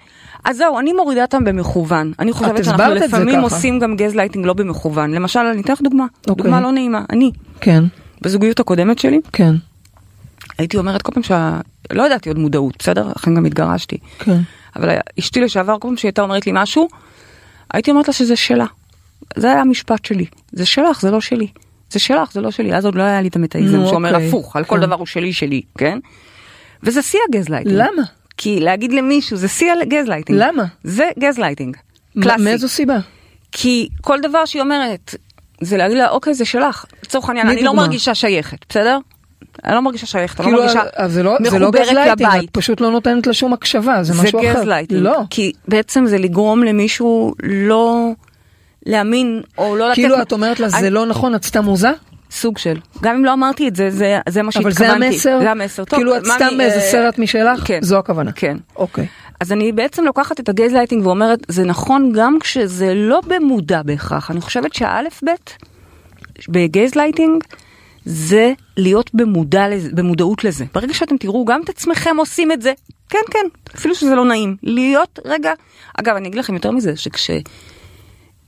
אז 0.44 0.56
זהו, 0.56 0.78
אני 0.78 0.92
מורידה 0.92 1.22
אותם 1.22 1.44
במכוון. 1.44 2.12
אני 2.18 2.32
חושבת 2.32 2.64
שאנחנו 2.64 2.94
לפעמים. 2.94 3.40
עושים 3.40 3.78
גם 3.78 3.96
גז 3.96 4.14
לייטינג 4.14 4.46
לא 4.46 4.52
במכוון. 4.52 5.10
למשל, 5.10 5.40
אני 5.40 5.62
אתן 5.62 5.72
לך 5.72 5.82
דוגמה, 5.82 6.04
אוקיי. 6.28 6.44
דוגמה 6.44 6.60
לא 6.60 6.72
נעימה. 6.72 7.04
אני, 7.10 7.30
כן, 7.60 7.84
בזוגיות 8.22 8.60
הקודמת 8.60 8.98
שלי, 8.98 9.20
כן, 9.32 9.54
הייתי 10.58 10.76
אומרת 10.76 11.02
כל 11.02 11.12
פעם 11.12 11.22
שה... 11.22 11.60
לא 11.92 12.06
ידעתי 12.06 12.28
עוד 12.28 12.38
מודעות, 12.38 12.74
בסדר? 12.78 13.08
לכן 13.16 13.34
גם 13.34 13.44
התגרשתי. 13.44 13.98
כן. 14.18 14.38
אבל 14.76 14.96
אשתי 15.18 15.40
לשעבר, 15.40 15.78
כל 15.78 15.88
פעם 15.88 15.96
שהיא 15.96 16.08
הייתה 16.08 16.22
אומרת 16.22 16.46
לי 16.46 16.52
משהו, 16.54 16.88
הייתי 17.74 17.90
אומרת 17.90 18.08
לה 18.08 18.14
שזה 18.14 18.36
שלה. 18.36 18.66
זה 19.36 19.46
היה 19.50 19.60
המשפט 19.60 20.04
שלי. 20.04 20.26
זה 20.52 20.66
שלך, 20.66 21.00
זה 21.00 21.10
לא 21.10 21.20
שלי. 21.20 21.48
זה 21.90 21.98
שלך, 21.98 22.32
זה 22.32 22.40
לא 22.40 22.50
שלי. 22.50 22.74
אז 22.74 22.84
עוד 22.84 22.94
לא 22.94 23.02
היה 23.02 23.20
לי 23.22 23.28
את 23.28 23.36
המטאיזם 23.36 23.86
שאומר 23.86 24.14
אוקיי. 24.14 24.28
הפוך, 24.28 24.56
על 24.56 24.64
כל 24.64 24.76
כן. 24.76 24.82
דבר 24.82 24.94
הוא 24.94 25.06
שלי, 25.06 25.32
שלי, 25.32 25.62
כן? 25.78 25.98
וזה 26.82 27.02
שיא 27.02 27.20
הגזלייטינג. 27.28 27.76
למה? 27.76 28.02
כי 28.36 28.60
להגיד 28.60 28.92
למישהו 28.92 29.36
זה 29.36 29.48
שיא 29.48 29.72
הגזלייטינג. 29.82 30.38
למה? 30.38 30.64
זה 30.84 31.10
גזלייטינג. 31.18 31.76
קלאסי. 32.22 32.42
מאיזו 32.42 32.68
סיבה? 32.68 32.98
כי 33.52 33.88
כל 34.00 34.20
דבר 34.20 34.44
שהיא 34.44 34.62
אומרת, 34.62 35.14
זה 35.60 35.76
להגיד 35.76 35.96
לה, 35.96 36.10
אוקיי, 36.10 36.34
זה 36.34 36.44
שלך. 36.44 36.84
לצורך 37.02 37.28
העניין, 37.28 37.48
אני 37.48 37.62
לא. 37.62 37.74
מרגישה 37.74 38.14
שייכת, 38.14 38.58
בסדר? 38.68 38.98
אני 39.64 39.74
לא 39.74 39.82
מרגישה 39.82 40.06
שייכת, 40.06 40.40
אני 40.40 40.44
כאילו, 40.44 40.58
לא 40.58 40.64
מרגישה 40.64 40.82
אז 40.94 41.12
זה 41.12 41.22
לא, 41.22 41.36
זה 41.50 41.58
לא 41.58 41.68
מחוברת 41.68 41.88
גזלייטינג, 41.88 42.28
את 42.28 42.34
לבית. 42.34 42.50
פשוט 42.50 42.80
לא 42.80 42.90
נותנת 42.90 43.26
לה 43.26 43.32
שום 43.32 43.52
הקשבה, 43.52 44.02
זה 44.02 44.12
זה 44.12 44.22
משהו 44.22 44.40
אחר. 44.40 44.60
גזלייטינג. 44.60 45.02
לא. 45.02 45.20
כי 45.30 45.52
בעצם 45.68 46.06
זה 46.06 46.18
לגרום 46.18 46.62
למישהו 46.62 47.34
לא 47.42 48.10
להאמין, 48.86 49.42
או 49.58 49.76
לא 49.76 49.88
לתת... 49.88 49.94
כאילו 49.94 50.22
את 50.22 50.32
אומרת 50.32 50.60
לה, 50.60 50.68
זה 50.68 50.90
לא 50.90 51.06
נכון, 51.06 51.34
את 51.34 51.44
סתם 51.44 51.64
הוזה? 51.64 51.90
סוג 52.30 52.58
של. 52.58 52.76
גם 53.02 53.14
אם 53.14 53.24
לא 53.24 53.32
אמרתי 53.32 53.68
את 53.68 53.76
זה, 53.76 53.90
זה, 53.90 54.18
זה 54.28 54.42
מה 54.42 54.50
אבל 54.54 54.72
שהתכוונתי. 54.72 54.98
זה 54.98 55.06
המסר? 55.06 55.38
זה 55.42 55.50
המסר. 55.50 55.84
טוב, 55.84 55.98
כאילו 55.98 56.16
את 56.16 56.24
סתם 56.24 56.46
אני, 56.48 56.56
באיזה 56.56 56.76
אה, 56.76 56.90
סרט 56.90 57.18
משלך? 57.18 57.62
כן. 57.64 57.78
זו 57.82 57.98
הכוונה. 57.98 58.32
כן. 58.32 58.56
אוקיי. 58.76 59.06
אז 59.40 59.52
אני 59.52 59.72
בעצם 59.72 60.04
לוקחת 60.04 60.40
את 60.40 60.48
הגייזלייטינג 60.48 61.06
ואומרת, 61.06 61.38
זה 61.48 61.64
נכון 61.64 62.12
גם 62.14 62.38
כשזה 62.40 62.94
לא 62.94 63.20
במודע 63.26 63.82
בהכרח. 63.82 64.30
אני 64.30 64.40
חושבת 64.40 64.74
שהאלף 64.74 65.20
בית 65.22 65.56
בגייזלייטינג 66.48 67.44
זה 68.04 68.52
להיות 68.76 69.10
במודע, 69.14 69.66
במודעות 69.92 70.44
לזה. 70.44 70.64
ברגע 70.74 70.94
שאתם 70.94 71.16
תראו 71.16 71.44
גם 71.44 71.60
את 71.64 71.68
עצמכם 71.68 72.16
עושים 72.18 72.52
את 72.52 72.62
זה, 72.62 72.72
כן, 73.08 73.18
כן, 73.30 73.46
אפילו 73.74 73.94
שזה 73.94 74.14
לא 74.14 74.24
נעים. 74.24 74.56
להיות 74.62 75.18
רגע, 75.24 75.52
אגב, 76.00 76.16
אני 76.16 76.28
אגיד 76.28 76.38
לכם 76.38 76.54
יותר 76.54 76.70
מזה, 76.70 76.96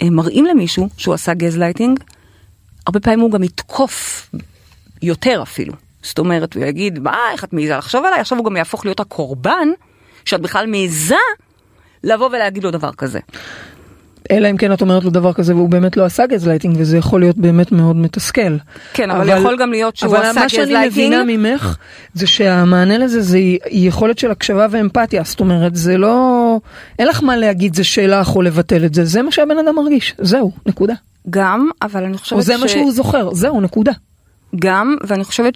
שכשמראים 0.03 0.45
למישהו 0.45 0.89
שהוא 0.97 1.15
עשה 1.15 1.35
גייזלייטינג, 1.35 2.01
הרבה 2.87 3.01
פעמים 3.01 3.21
הוא 3.21 3.31
גם 3.31 3.43
יתקוף 3.43 4.31
יותר 5.03 5.43
אפילו. 5.43 5.73
זאת 6.03 6.19
אומרת, 6.19 6.55
הוא 6.55 6.65
יגיד, 6.65 6.99
מה, 6.99 7.19
איך 7.33 7.45
את 7.45 7.53
מעיזה 7.53 7.77
לחשוב 7.77 8.05
עליי? 8.05 8.21
עכשיו 8.21 8.39
הוא 8.39 8.45
גם 8.45 8.57
יהפוך 8.57 8.85
להיות 8.85 9.01
הקורבן, 9.01 9.69
שאת 10.25 10.41
בכלל 10.41 10.67
מעיזה 10.67 11.17
לבוא 12.05 12.29
ולהגיד 12.29 12.65
לו 12.65 12.71
דבר 12.71 12.93
כזה. 12.93 13.21
אלא 14.31 14.51
אם 14.51 14.57
כן 14.57 14.73
את 14.73 14.81
אומרת 14.81 15.05
לו 15.05 15.11
דבר 15.11 15.33
כזה 15.33 15.55
והוא 15.55 15.69
באמת 15.69 15.97
לא 15.97 16.05
עשה 16.05 16.27
גזלייטינג 16.27 16.77
וזה 16.79 16.99
יכול 16.99 17.21
להיות 17.21 17.37
באמת 17.37 17.73
מאוד 17.73 17.97
מתסכל. 17.97 18.57
כן, 18.93 19.11
אבל 19.11 19.29
יכול 19.29 19.57
גם 19.61 19.71
להיות 19.71 19.97
שהוא 19.97 20.11
אבל 20.17 20.27
עשה 20.27 20.41
מה 20.41 20.49
שאני 20.49 20.63
גזלייטינג. 20.65 21.15
מבינה 21.15 21.25
ממך 21.25 21.77
זה 22.15 22.27
שהמענה 22.27 22.99
לזה 22.99 23.21
זה 23.23 23.39
יכולת 23.71 24.19
של 24.19 24.31
הקשבה 24.31 24.67
ואמפתיה, 24.71 25.23
זאת 25.25 25.41
אומרת 25.41 25.77
זה 25.77 25.99
לא, 25.99 26.57
אין 26.99 27.09
לך 27.09 27.23
מה 27.23 27.37
להגיד 27.37 27.75
זה 27.75 27.85
שלך 27.85 28.37
או 28.37 28.43
לבטל 28.43 28.85
את 28.85 28.95
זה, 28.95 29.05
זה 29.05 29.23
מה 29.23 29.33
שהבן 29.33 29.59
אדם 29.59 29.75
מרגיש, 29.77 30.15
זהו, 30.19 30.53
נקודה. 30.67 30.95
גם, 31.31 31.71
אבל 31.83 32.05
אני 32.05 32.19
חושבת 32.19 32.37
או 32.37 32.43
זה 32.43 32.57
מה 32.57 32.69
שהוא 32.69 32.93
זוכר, 32.93 33.35
זהו, 33.35 33.61
נקודה. 33.61 33.93
גם, 34.59 34.97
ואני 35.07 35.25
חושבת 35.25 35.55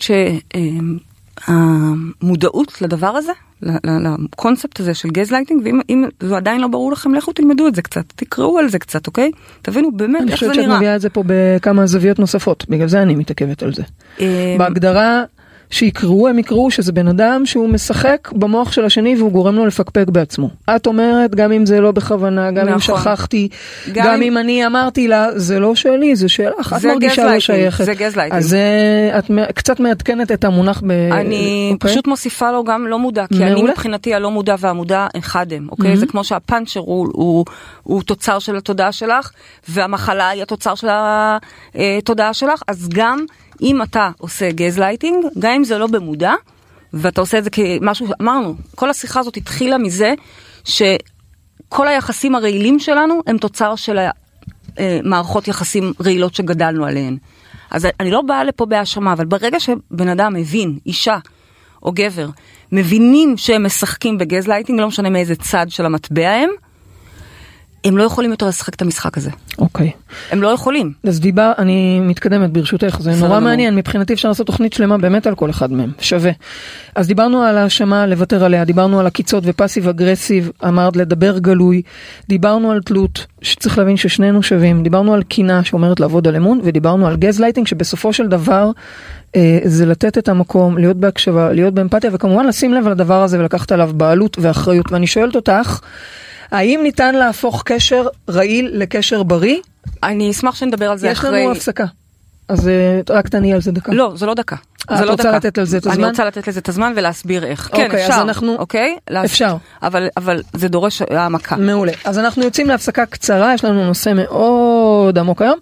שהמודעות 1.48 2.82
לדבר 2.82 3.06
הזה, 3.06 3.32
ל- 3.32 3.34
ל- 3.34 3.51
לקונספט 3.62 4.80
הזה 4.80 4.94
של 4.94 5.08
גזלייטינג, 5.08 5.62
ואם 5.64 5.80
אם 5.90 6.04
זה 6.20 6.36
עדיין 6.36 6.60
לא 6.60 6.68
ברור 6.68 6.92
לכם, 6.92 7.14
לכו 7.14 7.32
תלמדו 7.32 7.68
את 7.68 7.74
זה 7.74 7.82
קצת, 7.82 8.04
תקראו 8.16 8.58
על 8.58 8.68
זה 8.68 8.78
קצת, 8.78 9.06
אוקיי? 9.06 9.30
תבינו 9.62 9.92
באמת 9.92 10.22
אני 10.22 10.32
איך 10.32 10.40
זה 10.40 10.46
חושבת 10.46 10.54
שאת 10.54 10.64
נראה. 10.64 10.76
מביאה 10.76 10.96
את 10.96 11.00
זה 11.00 11.10
פה 11.10 11.24
בכמה 11.26 11.86
זוויות 11.86 12.18
נוספות, 12.18 12.66
בגלל 12.68 12.88
זה 12.88 13.02
אני 13.02 13.14
מתעכבת 13.14 13.62
על 13.62 13.74
זה. 13.74 13.82
אמ, 14.20 14.26
בהגדרה 14.58 15.24
שיקראו 15.72 16.28
הם 16.28 16.38
יקראו 16.38 16.70
שזה 16.70 16.92
בן 16.92 17.08
אדם 17.08 17.42
שהוא 17.46 17.68
משחק 17.68 18.28
במוח 18.32 18.72
של 18.72 18.84
השני 18.84 19.16
והוא 19.16 19.32
גורם 19.32 19.56
לו 19.56 19.66
לפקפק 19.66 20.04
בעצמו. 20.08 20.50
את 20.76 20.86
אומרת 20.86 21.34
גם 21.34 21.52
אם 21.52 21.66
זה 21.66 21.80
לא 21.80 21.90
בכוונה, 21.92 22.50
גם 22.50 22.68
אם 22.68 22.74
נכון. 22.74 22.96
שכחתי, 23.00 23.48
גם 23.92 24.04
גם 24.06 24.14
אם- 24.14 24.22
אם 24.22 24.38
אני 24.38 24.66
אמרתי 24.66 25.08
לה 25.08 25.26
זה 25.38 25.60
לא 25.60 25.74
שלי 25.74 26.16
זה 26.16 26.28
שלך, 26.28 26.74
את 26.78 26.84
מרגישה 26.84 27.24
לא 27.34 27.40
שייכת. 27.40 27.84
זה 27.84 27.94
גזלייטינג. 27.94 28.38
אז 28.42 28.54
אה, 28.54 29.18
את 29.18 29.24
קצת 29.54 29.80
מעדכנת 29.80 30.32
את 30.32 30.44
המונח 30.44 30.82
ב... 30.86 30.90
אני 30.90 31.70
אוקיי? 31.74 31.90
פשוט 31.90 32.06
מוסיפה 32.06 32.50
לו 32.52 32.64
גם 32.64 32.86
לא 32.86 32.98
מודע, 32.98 33.24
כי 33.26 33.44
אני 33.44 33.54
מעולה. 33.54 33.70
מבחינתי 33.72 34.14
הלא 34.14 34.30
מודע 34.30 34.54
והמודע 34.58 35.06
אחד 35.18 35.52
הם, 35.52 35.66
אוקיי? 35.70 35.96
זה 35.96 36.06
כמו 36.06 36.24
שהפאנצ'ר 36.24 36.80
הוא- 36.80 37.08
הוא- 37.12 37.44
הוא 37.82 38.02
תוצר 38.02 38.38
של 38.38 38.56
התודעה 38.56 38.92
שלך, 38.92 39.30
והמחלה 39.68 40.28
היא 40.28 40.42
התוצר 40.42 40.74
של 40.74 40.88
התודעה 41.74 42.34
שלך, 42.34 42.62
אז 42.68 42.88
גם 42.94 43.24
אם 43.62 43.82
אתה 43.82 44.10
עושה 44.18 44.50
גזלייטינג, 44.50 45.26
גם 45.38 45.52
אם 45.52 45.64
זה 45.64 45.78
לא 45.78 45.86
במודע, 45.86 46.32
ואתה 46.92 47.20
עושה 47.20 47.38
את 47.38 47.44
זה 47.44 47.50
כמשהו, 47.50 48.06
אמרנו, 48.22 48.54
כל 48.74 48.90
השיחה 48.90 49.20
הזאת 49.20 49.36
התחילה 49.36 49.78
מזה 49.78 50.14
שכל 50.64 51.88
היחסים 51.88 52.34
הרעילים 52.34 52.78
שלנו 52.78 53.20
הם 53.26 53.38
תוצר 53.38 53.76
של 53.76 53.98
אה, 54.78 55.00
מערכות 55.04 55.48
יחסים 55.48 55.92
רעילות 56.04 56.34
שגדלנו 56.34 56.86
עליהן. 56.86 57.16
אז 57.70 57.88
אני 58.00 58.10
לא 58.10 58.22
באה 58.22 58.44
לפה 58.44 58.66
בהאשמה, 58.66 59.12
אבל 59.12 59.24
ברגע 59.24 59.60
שבן 59.60 60.08
אדם 60.08 60.34
מבין, 60.34 60.78
אישה 60.86 61.18
או 61.82 61.92
גבר, 61.92 62.28
מבינים 62.72 63.36
שהם 63.36 63.66
משחקים 63.66 64.18
בגז 64.18 64.48
לייטינג, 64.48 64.80
לא 64.80 64.88
משנה 64.88 65.10
מאיזה 65.10 65.36
צד 65.36 65.66
של 65.68 65.86
המטבע 65.86 66.30
הם, 66.30 66.50
הם 67.84 67.98
לא 67.98 68.02
יכולים 68.02 68.30
יותר 68.30 68.48
לשחק 68.48 68.74
את 68.74 68.82
המשחק 68.82 69.18
הזה. 69.18 69.30
אוקיי. 69.58 69.90
הם 70.30 70.42
לא 70.42 70.48
יכולים. 70.48 70.92
אז 71.04 71.20
דיבר, 71.20 71.52
אני 71.58 72.00
מתקדמת 72.00 72.50
ברשותך, 72.50 72.96
זה 73.00 73.10
נורא 73.10 73.28
גמור. 73.28 73.38
מעניין, 73.38 73.76
מבחינתי 73.76 74.12
אפשר 74.12 74.28
לעשות 74.28 74.46
תוכנית 74.46 74.72
שלמה 74.72 74.98
באמת 74.98 75.26
על 75.26 75.34
כל 75.34 75.50
אחד 75.50 75.72
מהם, 75.72 75.92
שווה. 76.00 76.30
אז 76.94 77.06
דיברנו 77.06 77.42
על 77.42 77.58
האשמה, 77.58 78.06
לוותר 78.06 78.44
עליה, 78.44 78.64
דיברנו 78.64 79.00
על 79.00 79.06
עקיצות 79.06 79.44
ו 79.46 79.52
passive 79.52 79.88
aggressive, 79.88 80.50
אמרת 80.64 80.96
לדבר 80.96 81.38
גלוי, 81.38 81.82
דיברנו 82.28 82.70
על 82.70 82.80
תלות, 82.82 83.26
שצריך 83.42 83.78
להבין 83.78 83.96
ששנינו 83.96 84.42
שווים, 84.42 84.82
דיברנו 84.82 85.14
על 85.14 85.22
קנאה 85.22 85.64
שאומרת 85.64 86.00
לעבוד 86.00 86.28
על 86.28 86.36
אמון, 86.36 86.60
ודיברנו 86.64 87.06
על 87.06 87.16
גז 87.16 87.40
לייטינג 87.40 87.66
שבסופו 87.66 88.12
של 88.12 88.26
דבר 88.26 88.70
אה, 89.36 89.58
זה 89.64 89.86
לתת 89.86 90.18
את 90.18 90.28
המקום, 90.28 90.78
להיות 90.78 90.96
בהקשבה, 90.96 91.52
להיות 91.52 91.74
באמפתיה, 91.74 92.10
וכמובן 92.12 92.46
לשים 92.46 92.74
לב 92.74 92.86
על 92.86 92.92
הדבר 92.92 93.22
הזה 93.22 93.40
ולקחת 93.40 93.72
עליו 93.72 93.90
בעלות 93.94 94.36
ואחריות. 94.40 94.92
ואני 94.92 95.06
שואלת 95.06 95.36
אותך, 95.36 95.80
האם 96.52 96.80
ניתן 96.82 97.14
להפוך 97.14 97.62
קשר 97.66 98.06
רעיל 98.30 98.70
לקשר 98.72 99.22
בריא? 99.22 99.56
אני 100.02 100.30
אשמח 100.30 100.54
שנדבר 100.54 100.90
על 100.90 100.98
זה 100.98 101.08
יש 101.08 101.18
אחרי... 101.18 101.42
לנו 101.42 101.52
הפסקה. 101.52 101.84
אז 102.48 102.68
אה, 102.68 103.00
רק 103.10 103.28
תעני 103.28 103.54
על 103.54 103.60
זה 103.60 103.72
דקה. 103.72 103.92
לא, 103.92 104.12
זה 104.16 104.26
לא 104.26 104.34
דקה. 104.34 104.56
אה, 104.90 104.96
את 105.00 105.04
לא 105.06 105.10
רוצה 105.10 105.22
דקה. 105.22 105.36
לתת 105.36 105.58
על 105.58 105.64
זה 105.64 105.76
את 105.78 105.86
הזמן? 105.86 106.02
אני 106.04 106.10
רוצה 106.10 106.24
לתת 106.24 106.48
לזה 106.48 106.60
את 106.60 106.68
הזמן 106.68 106.92
ולהסביר 106.96 107.44
איך. 107.44 107.68
כן, 107.72 107.84
אוקיי, 107.84 108.04
אז 108.04 108.10
אפשר. 108.10 108.22
אנחנו- 108.22 108.56
אוקיי? 108.58 108.96
להס- 109.10 109.24
אפשר. 109.24 109.56
אבל, 109.82 110.08
אבל 110.16 110.42
זה 110.52 110.68
דורש 110.68 111.02
העמקה. 111.10 111.56
מעולה. 111.56 111.92
אז 112.04 112.18
אנחנו 112.18 112.42
יוצאים 112.44 112.68
להפסקה 112.68 113.06
קצרה, 113.06 113.54
יש 113.54 113.64
לנו 113.64 113.84
נושא 113.86 114.12
מאוד 114.16 115.18
עמוק 115.18 115.42
היום. 115.42 115.58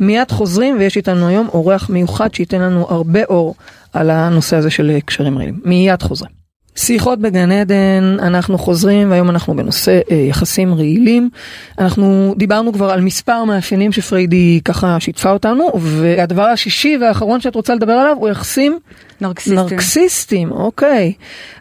מיד 0.00 0.30
חוזרים 0.30 0.76
ויש 0.78 0.96
איתנו 0.96 1.28
היום 1.28 1.48
אורח 1.48 1.90
מיוחד 1.90 2.34
שייתן 2.34 2.60
לנו 2.60 2.86
הרבה 2.90 3.24
אור 3.24 3.54
על 3.92 4.10
הנושא 4.10 4.56
הזה 4.56 4.70
של 4.70 4.98
קשרים 5.04 5.38
רעילים. 5.38 5.60
מיד 5.64 6.02
חוזרים. 6.02 6.43
שיחות 6.76 7.18
בגן 7.18 7.52
עדן, 7.52 8.16
אנחנו 8.22 8.58
חוזרים 8.58 9.10
והיום 9.10 9.30
אנחנו 9.30 9.56
בנושא 9.56 10.00
אה, 10.10 10.16
יחסים 10.16 10.74
רעילים. 10.74 11.30
אנחנו 11.78 12.34
דיברנו 12.36 12.72
כבר 12.72 12.90
על 12.90 13.00
מספר 13.00 13.44
מאפיינים 13.44 13.92
שפריידי 13.92 14.60
ככה 14.64 15.00
שיתפה 15.00 15.30
אותנו, 15.30 15.70
והדבר 15.80 16.42
השישי 16.42 16.98
והאחרון 17.00 17.40
שאת 17.40 17.54
רוצה 17.54 17.74
לדבר 17.74 17.92
עליו 17.92 18.16
הוא 18.20 18.28
יחסים 18.28 18.78
נרקסיסטים. 19.20 19.58
נרקסיסטים, 19.58 20.52
אוקיי. 20.52 21.12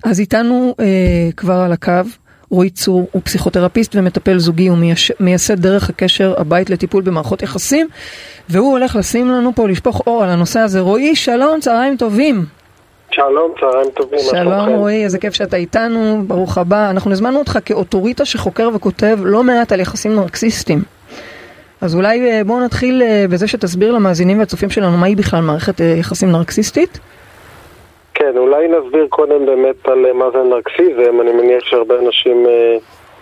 אז 0.03 0.19
איתנו 0.19 0.75
אה, 0.79 0.85
כבר 1.37 1.53
על 1.53 1.71
הקו 1.71 2.01
רועי 2.49 2.69
צור 2.69 3.07
הוא 3.11 3.21
פסיכותרפיסט 3.25 3.95
ומטפל 3.95 4.39
זוגי 4.39 4.69
ומייסד 4.69 5.59
דרך 5.59 5.89
הקשר 5.89 6.33
הבית 6.37 6.69
לטיפול 6.69 7.03
במערכות 7.03 7.43
יחסים 7.43 7.87
והוא 8.49 8.71
הולך 8.71 8.95
לשים 8.95 9.29
לנו 9.29 9.55
פה 9.55 9.69
לשפוך 9.69 10.01
אור 10.07 10.23
על 10.23 10.29
הנושא 10.29 10.59
הזה. 10.59 10.79
רועי, 10.79 11.15
שלום, 11.15 11.59
צהריים 11.59 11.97
טובים. 11.97 12.45
שלום, 13.15 13.51
צהריים 13.59 13.89
טובים. 13.89 14.19
שלום? 14.19 14.69
רועי, 14.69 15.03
איזה 15.03 15.19
כיף 15.19 15.33
שאתה 15.33 15.57
איתנו, 15.57 16.21
ברוך 16.27 16.57
הבא. 16.57 16.89
אנחנו 16.89 17.11
הזמנו 17.11 17.39
אותך 17.39 17.59
כאוטוריטה 17.65 18.25
שחוקר 18.25 18.69
וכותב 18.73 19.17
לא 19.23 19.43
מעט 19.43 19.71
על 19.71 19.79
יחסים 19.79 20.15
נרקסיסטים. 20.15 20.79
אז 21.81 21.95
אולי 21.95 22.31
אה, 22.31 22.41
בואו 22.43 22.65
נתחיל 22.65 23.01
אה, 23.01 23.25
בזה 23.29 23.47
שתסביר 23.47 23.91
למאזינים 23.91 24.39
והצופים 24.39 24.69
שלנו 24.69 24.97
מהי 24.97 25.15
בכלל 25.15 25.39
מערכת 25.41 25.81
אה, 25.81 25.85
יחסים 25.85 26.31
נרקסיסטית. 26.31 26.99
כן, 28.13 28.37
אולי 28.37 28.67
נסביר 28.67 29.07
קודם 29.09 29.45
באמת 29.45 29.87
על 29.87 30.13
מה 30.13 30.25
זה 30.33 30.43
נרקסיזם. 30.49 31.21
אני 31.21 31.31
מניח 31.31 31.63
שהרבה 31.63 31.95
אנשים 31.99 32.45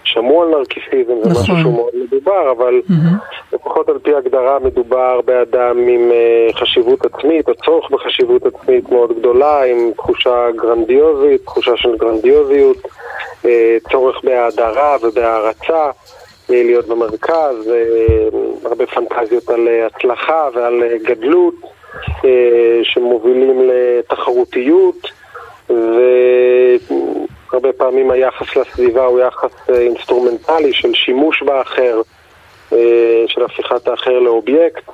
שמעו 0.04 0.44
על 0.44 0.50
נרקיסיזם, 0.50 1.14
זה 1.24 1.30
נכון. 1.30 1.42
משהו 1.42 1.56
שהוא 1.62 1.74
מאוד 1.74 1.94
מדובר, 1.96 2.52
אבל 2.52 2.82
מהמם. 2.90 3.18
לפחות 3.54 3.90
על 3.90 4.00
פי 4.00 4.16
הגדרה 4.16 4.60
מדובר 4.60 5.22
באדם 5.26 5.78
עם 5.88 6.12
אה, 6.12 6.54
חשיבות 6.54 7.06
עצמית, 7.06 7.50
או 7.50 7.56
צורך 7.56 7.92
בחשיבות 7.92 8.46
עצמית 8.46 8.92
מאוד 8.92 9.20
גדולה, 9.20 9.64
עם 9.64 9.92
תחושה 9.98 10.48
גרנדיוזית, 10.56 11.44
תחושה 11.44 11.78
של 11.78 11.98
גרנדיוזיות, 11.98 12.78
אה, 13.46 13.78
צורך 13.92 14.24
בהאדרה 14.24 14.98
ובהערצה. 15.02 15.90
אה, 16.50 16.64
להיות 16.64 16.88
במרכז, 16.88 17.72
הרבה 18.66 18.86
פנטזיות 18.86 19.50
על 19.50 19.68
הצלחה 19.86 20.48
ועל 20.54 20.84
גדלות 21.04 21.54
שמובילים 22.84 23.70
לתחרותיות 23.70 25.08
והרבה 27.52 27.74
פעמים 27.74 28.12
היחס 28.12 28.56
לסביבה 28.56 29.06
הוא 29.06 29.20
יחס 29.20 29.52
אה, 29.70 29.80
אינסטרומנטלי 29.80 30.74
של 30.74 30.94
שימוש 30.94 31.44
באחר, 31.44 32.02
אה, 32.74 33.24
של 33.28 33.44
הפיכת 33.44 33.88
האחר 33.88 34.20
לאובייקט. 34.20 34.90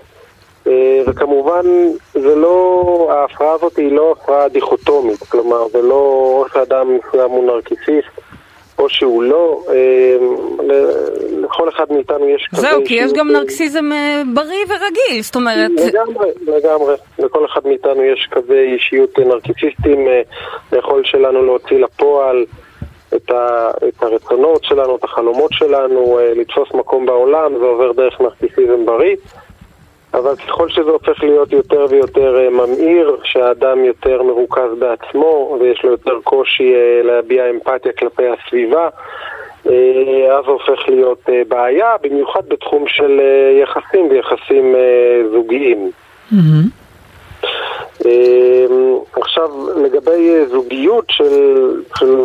אה, 0.68 1.01
וכמובן 1.08 1.66
זה 2.14 2.36
לא, 2.36 3.08
ההפרעה 3.12 3.53
הזאת 3.53 3.78
היא 3.78 3.91
לא 3.91 4.12
הפרעה 4.12 4.49
דיכוטומית, 4.49 5.20
כלומר 5.20 5.68
זה 5.68 5.82
לא 5.82 5.95
או 5.95 6.45
שאדם 6.53 6.88
מסוים 6.97 7.32
הוא 7.32 7.45
נרקיסיסט 7.45 8.26
או 8.80 8.89
שהוא 8.89 9.23
לא, 9.23 9.63
אה, 9.69 10.17
לכל 11.43 11.69
אחד 11.69 11.86
מאיתנו 11.89 12.30
יש 12.30 12.47
כזה 12.51 12.61
זהו, 12.61 12.82
כי 12.86 12.93
יש 12.93 13.13
גם 13.13 13.28
אה, 13.28 13.39
נרקסיזם 13.39 13.91
אה, 13.91 14.21
בריא 14.34 14.65
ורגיל, 14.67 15.21
זאת 15.21 15.36
אומרת... 15.36 15.71
לגמרי, 15.88 16.30
לגמרי. 16.47 16.95
לכל 17.19 17.45
אחד 17.45 17.61
מאיתנו 17.65 18.03
יש 18.03 18.28
קווי 18.34 18.73
אישיות 18.73 19.19
נרקיסיסטים, 19.19 20.07
אה, 20.07 20.21
היכולת 20.71 21.05
שלנו 21.05 21.45
להוציא 21.45 21.78
לפועל 21.78 22.45
את, 23.15 23.32
ה, 23.32 23.71
את 23.88 24.03
הרצונות 24.03 24.63
שלנו, 24.63 24.95
את 24.95 25.03
החלומות 25.03 25.51
שלנו, 25.53 26.19
לתפוס 26.36 26.73
מקום 26.73 27.05
בעולם, 27.05 27.57
זה 27.59 27.65
עובר 27.65 27.91
דרך 27.91 28.21
נרקיסיזם 28.21 28.86
בריא. 28.86 29.15
אבל 30.14 30.36
ככל 30.36 30.70
שזה 30.70 30.89
הופך 30.91 31.24
להיות 31.24 31.51
יותר 31.51 31.86
ויותר 31.89 32.39
אה, 32.39 32.49
ממאיר, 32.49 33.18
שהאדם 33.24 33.86
יותר 33.86 34.24
מרוכז 34.24 34.70
בעצמו 34.80 35.58
ויש 35.60 35.84
לו 35.84 35.91
יותר 35.91 36.20
קושי 36.24 36.74
אה, 36.76 37.01
להביע 37.03 37.49
אמפתיה 37.49 37.91
כלפי 37.91 38.24
הסביבה, 38.28 38.89
אה, 39.70 40.38
אז 40.38 40.45
הופך 40.45 40.89
להיות 40.89 41.30
בעיה, 41.47 41.95
במיוחד 42.01 42.41
בתחום 42.47 42.88
של 42.88 43.22
יחסים 43.62 44.10
ויחסים 44.10 44.76
זוגיים. 45.32 45.91
אה, 48.05 48.66
עכשיו, 49.22 49.49
לגבי 49.84 50.45
זוגיות 50.45 51.05
של, 51.10 51.82
של, 51.99 52.16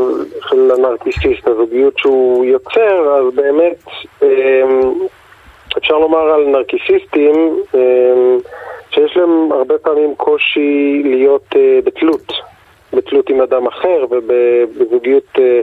של 0.48 0.70
הנרקיסיסט, 0.70 1.48
הזוגיות 1.48 1.98
שהוא 1.98 2.44
יוצר, 2.44 3.14
אז 3.14 3.34
באמת 3.34 3.84
אפשר 5.82 5.98
לומר 5.98 6.18
על 6.18 6.46
נרקיסיסטים 6.46 7.62
אה, 7.74 7.80
שיש 8.90 9.16
להם 9.16 9.52
הרבה 9.52 9.78
פעמים 9.78 10.14
קושי 10.14 11.02
להיות 11.04 11.46
אה, 11.56 11.78
בתלות, 11.84 12.32
בתלות 12.92 13.30
עם 13.30 13.40
אדם 13.40 13.66
אחר, 13.66 14.04
ובזוגיות 14.10 15.28
אה, 15.38 15.60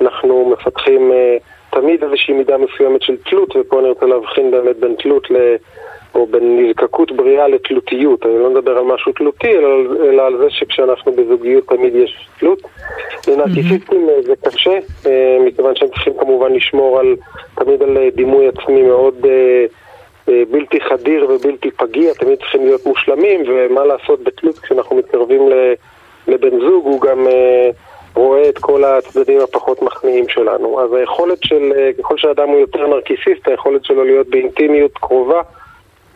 אנחנו 0.00 0.50
מפתחים 0.52 1.12
אה, 1.12 1.36
תמיד 1.70 2.04
איזושהי 2.04 2.34
מידה 2.34 2.56
מסוימת 2.58 3.02
של 3.02 3.16
תלות, 3.16 3.56
ופה 3.56 3.80
אני 3.80 3.88
רוצה 3.88 4.06
להבחין 4.06 4.50
באמת 4.50 4.76
בין 4.76 4.94
תלות. 4.98 5.28
או 6.14 6.26
בין 6.26 6.60
נזקקות 6.60 7.12
בריאה 7.12 7.48
לתלותיות. 7.48 8.26
אני 8.26 8.38
לא 8.38 8.50
מדבר 8.50 8.78
על 8.78 8.84
משהו 8.84 9.12
תלותי, 9.12 9.56
אלא, 9.56 9.68
אלא 10.08 10.22
על 10.22 10.38
זה 10.38 10.50
שכשאנחנו 10.50 11.12
בזוגיות 11.12 11.68
תמיד 11.68 11.94
יש 11.94 12.28
תלות. 12.40 12.62
לנרקיסיסטים 13.28 14.08
אה, 14.08 14.22
זה 14.22 14.34
קשה, 14.44 14.78
אה, 15.06 15.38
מכיוון 15.46 15.76
שהם 15.76 15.88
צריכים 15.88 16.12
כמובן 16.20 16.52
לשמור 16.52 16.98
על, 16.98 17.16
תמיד 17.54 17.82
על 17.82 17.98
אה, 17.98 18.08
דימוי 18.14 18.48
עצמי 18.48 18.82
מאוד 18.82 19.26
בלתי 20.50 20.80
חדיר 20.80 21.30
ובלתי 21.30 21.70
פגיע, 21.70 22.12
תמיד 22.12 22.38
צריכים 22.38 22.64
להיות 22.64 22.86
מושלמים, 22.86 23.42
ומה 23.48 23.84
לעשות 23.84 24.22
בתלות 24.22 24.58
כשאנחנו 24.58 24.96
מתקרבים 24.96 25.48
לבן 26.28 26.60
זוג, 26.60 26.84
הוא 26.84 27.00
גם... 27.00 27.26
אה, 27.26 27.70
רואה 28.14 28.48
את 28.48 28.58
כל 28.58 28.84
הצדדים 28.84 29.40
הפחות 29.40 29.82
מחמיאים 29.82 30.28
שלנו. 30.28 30.80
אז 30.80 30.92
היכולת 30.92 31.38
של, 31.44 31.72
ככל 31.98 32.18
שאדם 32.18 32.48
הוא 32.48 32.58
יותר 32.58 32.86
נרקיסיסט, 32.86 33.48
היכולת 33.48 33.84
שלו 33.84 34.04
להיות 34.04 34.26
באינטימיות 34.28 34.92
קרובה 34.98 35.40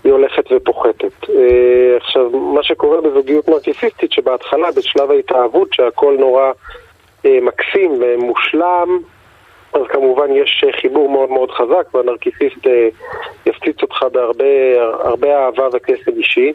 היא 0.07 0.13
הולכת 0.13 0.53
ופוחתת. 0.53 1.31
אה, 1.31 1.97
עכשיו, 1.97 2.31
מה 2.31 2.63
שקורה 2.63 3.01
בזוגיות 3.01 3.49
נרקיסיסטית, 3.49 4.13
שבהתחלה, 4.13 4.73
בשלב 4.73 5.11
ההתאהבות, 5.11 5.69
שהכל 5.73 6.17
נורא 6.19 6.53
אה, 7.27 7.39
מקסים 7.43 7.91
ומושלם, 8.01 8.99
אז 9.73 9.83
כמובן 9.89 10.33
יש 10.33 10.65
אה, 10.67 10.73
חיבור 10.81 11.09
מאוד 11.09 11.31
מאוד 11.31 11.51
חזק, 11.51 11.95
והנרקיסיסט 11.95 12.67
אה, 12.67 12.89
יפציץ 13.47 13.83
אותך 13.83 14.03
בהרבה 14.13 14.45
הרבה 14.81 15.45
אהבה 15.45 15.69
וקסם 15.73 16.13
אישי. 16.17 16.53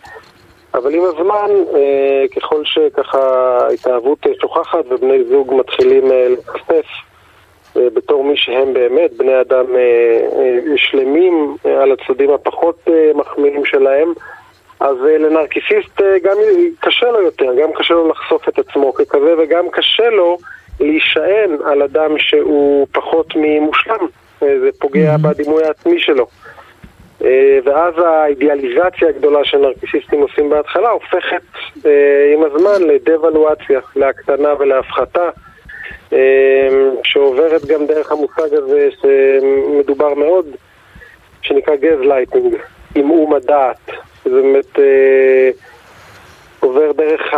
אבל 0.74 0.96
עם 0.96 1.04
הזמן, 1.04 1.50
אה, 1.76 2.26
ככל 2.36 2.62
שככה 2.66 3.58
ההתאהבות 3.68 4.28
אה, 4.28 4.32
שוכחת 4.42 4.86
ובני 4.90 5.24
זוג 5.24 5.54
מתחילים 5.58 6.12
אה, 6.12 6.28
אה, 6.72 6.82
בתור 7.76 8.24
מי 8.24 8.38
שהם 8.38 8.74
באמת, 8.74 9.14
בני 9.18 9.42
אדם 9.42 9.66
אה, 9.76 9.80
אה, 10.40 10.78
שלמים 10.78 11.56
אה, 11.66 11.84
על 11.84 11.92
הצדדים 11.92 12.32
הפחות 12.34 12.80
אה, 12.88 13.12
מחמיאים 13.16 13.66
שלהם, 13.66 14.14
אז 14.80 14.98
אה, 15.06 15.18
לנרקיסיסט 15.18 16.02
אה, 16.02 16.20
גם 16.24 16.38
קשה 16.80 17.12
לו 17.12 17.22
יותר, 17.22 17.56
גם 17.62 17.70
קשה 17.74 17.94
לו 17.94 18.10
לחשוף 18.10 18.50
את 18.50 18.60
עצמו 18.60 18.94
ככזה 18.94 19.34
וגם 19.38 19.70
קשה 19.72 20.10
לו 20.10 20.38
להישען 20.80 21.58
על 21.66 21.82
אדם 21.82 22.18
שהוא 22.18 22.88
פחות 22.92 23.28
ממושלם, 23.36 24.08
אה, 24.44 24.60
זה 24.60 24.70
פוגע 24.80 25.18
בדימוי 25.18 25.64
העצמי 25.64 26.00
שלו. 26.00 26.28
אה, 27.24 27.60
ואז 27.64 27.94
האידיאליזציה 27.98 29.10
הגדולה 29.10 29.46
שנרקיסיסטים 29.46 30.22
עושים 30.22 30.50
בהתחלה 30.50 30.90
הופכת 30.90 31.42
אה, 31.86 32.34
עם 32.34 32.44
הזמן 32.44 32.88
לדוולואציה, 32.88 33.80
להקטנה 33.96 34.50
ולהפחתה, 34.60 35.30
שעוברת 37.04 37.66
גם 37.66 37.86
דרך 37.86 38.12
המושג 38.12 38.54
הזה 38.54 38.90
שמדובר 39.02 40.14
מאוד, 40.14 40.46
שנקרא 41.42 41.76
גז 41.76 42.00
לייטינג, 42.00 42.56
עמעום 42.96 43.34
הדעת. 43.34 43.92
זה 44.26 44.42
באמת... 44.42 44.80
עובר 46.62 46.92
דרך 46.92 47.34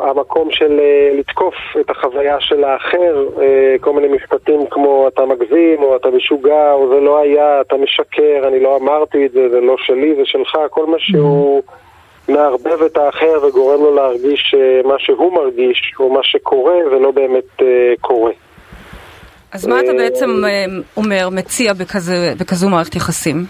המקום 0.00 0.50
של 0.50 0.80
אה, 0.80 1.18
לתקוף 1.18 1.54
את 1.80 1.90
החוויה 1.90 2.40
של 2.40 2.64
האחר, 2.64 3.24
אה, 3.40 3.76
כל 3.80 3.92
מיני 3.92 4.08
משפטים 4.08 4.66
כמו 4.70 5.08
אתה 5.08 5.24
מגזים, 5.24 5.82
או 5.82 5.96
אתה 5.96 6.08
משוגע, 6.10 6.72
או 6.72 6.88
זה 6.88 7.00
לא 7.00 7.20
היה, 7.20 7.60
אתה 7.60 7.76
משקר, 7.76 8.48
אני 8.48 8.60
לא 8.60 8.76
אמרתי 8.76 9.26
את 9.26 9.32
זה, 9.32 9.48
זה 9.50 9.60
לא 9.60 9.76
שלי, 9.78 10.14
זה 10.14 10.22
שלך, 10.24 10.58
כל 10.70 10.86
מה 10.86 10.96
שהוא 10.98 11.62
מערבב 12.28 12.82
את 12.86 12.96
האחר 12.96 13.46
וגורם 13.46 13.80
לו 13.80 13.94
להרגיש 13.94 14.54
אה, 14.58 14.88
מה 14.88 14.94
שהוא 14.98 15.32
מרגיש, 15.34 15.92
או 16.00 16.12
מה 16.12 16.20
שקורה, 16.22 16.74
ולא 16.86 17.10
באמת 17.10 17.62
קורה. 18.00 18.32
אז 19.52 19.66
מה 19.66 19.80
אתה 19.80 19.92
בעצם 19.92 20.30
אומר, 20.96 21.28
מציע 21.30 21.72
בכזה, 21.72 22.34
בכזו 22.38 22.68
מערכת 22.68 22.96
יחסים? 22.96 23.46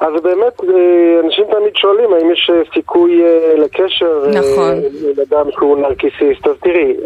אז 0.00 0.12
באמת, 0.22 0.60
אה, 0.64 1.20
אנשים 1.24 1.44
תמיד 1.44 1.76
שואלים 1.76 2.12
האם 2.12 2.30
יש 2.30 2.50
אה, 2.54 2.62
סיכוי 2.74 3.22
אה, 3.22 3.54
לקשר 3.56 4.26
נכון. 4.28 4.82
לאדם 5.16 5.50
שהוא 5.50 5.78
נרקיסיסט. 5.78 6.46
אז 6.46 6.56
תראי, 6.60 6.96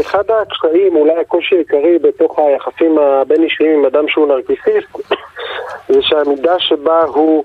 אחד 0.00 0.24
הקשיים, 0.28 0.96
אולי 0.96 1.20
הקושי 1.20 1.54
העיקרי 1.54 1.98
בתוך 1.98 2.38
היחסים 2.38 2.98
הבין-אישיים 2.98 3.78
עם 3.78 3.84
אדם 3.84 4.08
שהוא 4.08 4.28
נרקיסיסט, 4.28 4.98
זה 5.88 6.02
שהמידה 6.02 6.58
שבה 6.58 7.02
הוא 7.04 7.44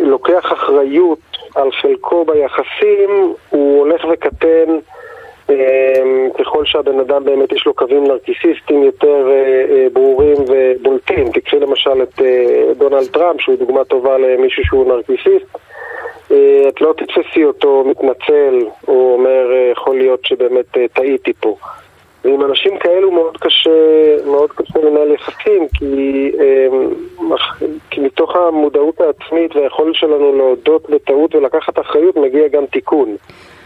לוקח 0.00 0.52
אחריות 0.52 1.18
על 1.54 1.72
חלקו 1.72 2.24
ביחסים, 2.24 3.34
הוא 3.50 3.78
הולך 3.78 4.04
וקטן 4.12 4.78
ככל 6.38 6.64
שהבן 6.64 7.00
אדם 7.00 7.24
באמת 7.24 7.52
יש 7.52 7.66
לו 7.66 7.74
קווים 7.74 8.04
נרקיסיסטיים 8.04 8.82
יותר 8.82 9.28
אה, 9.30 9.64
אה, 9.70 9.86
ברורים 9.92 10.36
ובולטים. 10.48 11.32
תקחי 11.32 11.56
למשל 11.56 12.02
את 12.02 12.20
אה, 12.20 12.74
דונלד 12.74 13.06
טראמפ, 13.06 13.40
שהוא 13.40 13.56
דוגמה 13.56 13.84
טובה 13.84 14.18
למישהו 14.18 14.64
שהוא 14.64 14.86
נרקיסיסט. 14.86 15.56
את 16.68 16.80
לא 16.80 16.94
תתפסי 16.96 17.44
אותו 17.44 17.84
מתנצל, 17.86 18.66
או 18.88 19.14
אומר, 19.14 19.50
יכול 19.72 19.98
להיות 19.98 20.24
שבאמת 20.24 20.76
טעיתי 20.92 21.32
פה. 21.32 21.56
ועם 22.24 22.44
אנשים 22.44 22.78
כאלו 22.78 23.10
מאוד 23.10 23.36
קשה, 23.36 23.70
מאוד 24.26 24.52
קשה 24.52 24.78
לנהל 24.78 25.12
יחסים, 25.12 25.68
כי, 25.74 26.32
כי 27.90 28.00
מתוך 28.00 28.36
המודעות 28.36 29.00
העצמית 29.00 29.56
והיכולת 29.56 29.94
שלנו 29.94 30.36
להודות 30.36 30.90
בטעות 30.90 31.34
ולקחת 31.34 31.78
אחריות 31.78 32.16
מגיע 32.16 32.48
גם 32.48 32.66
תיקון. 32.66 33.16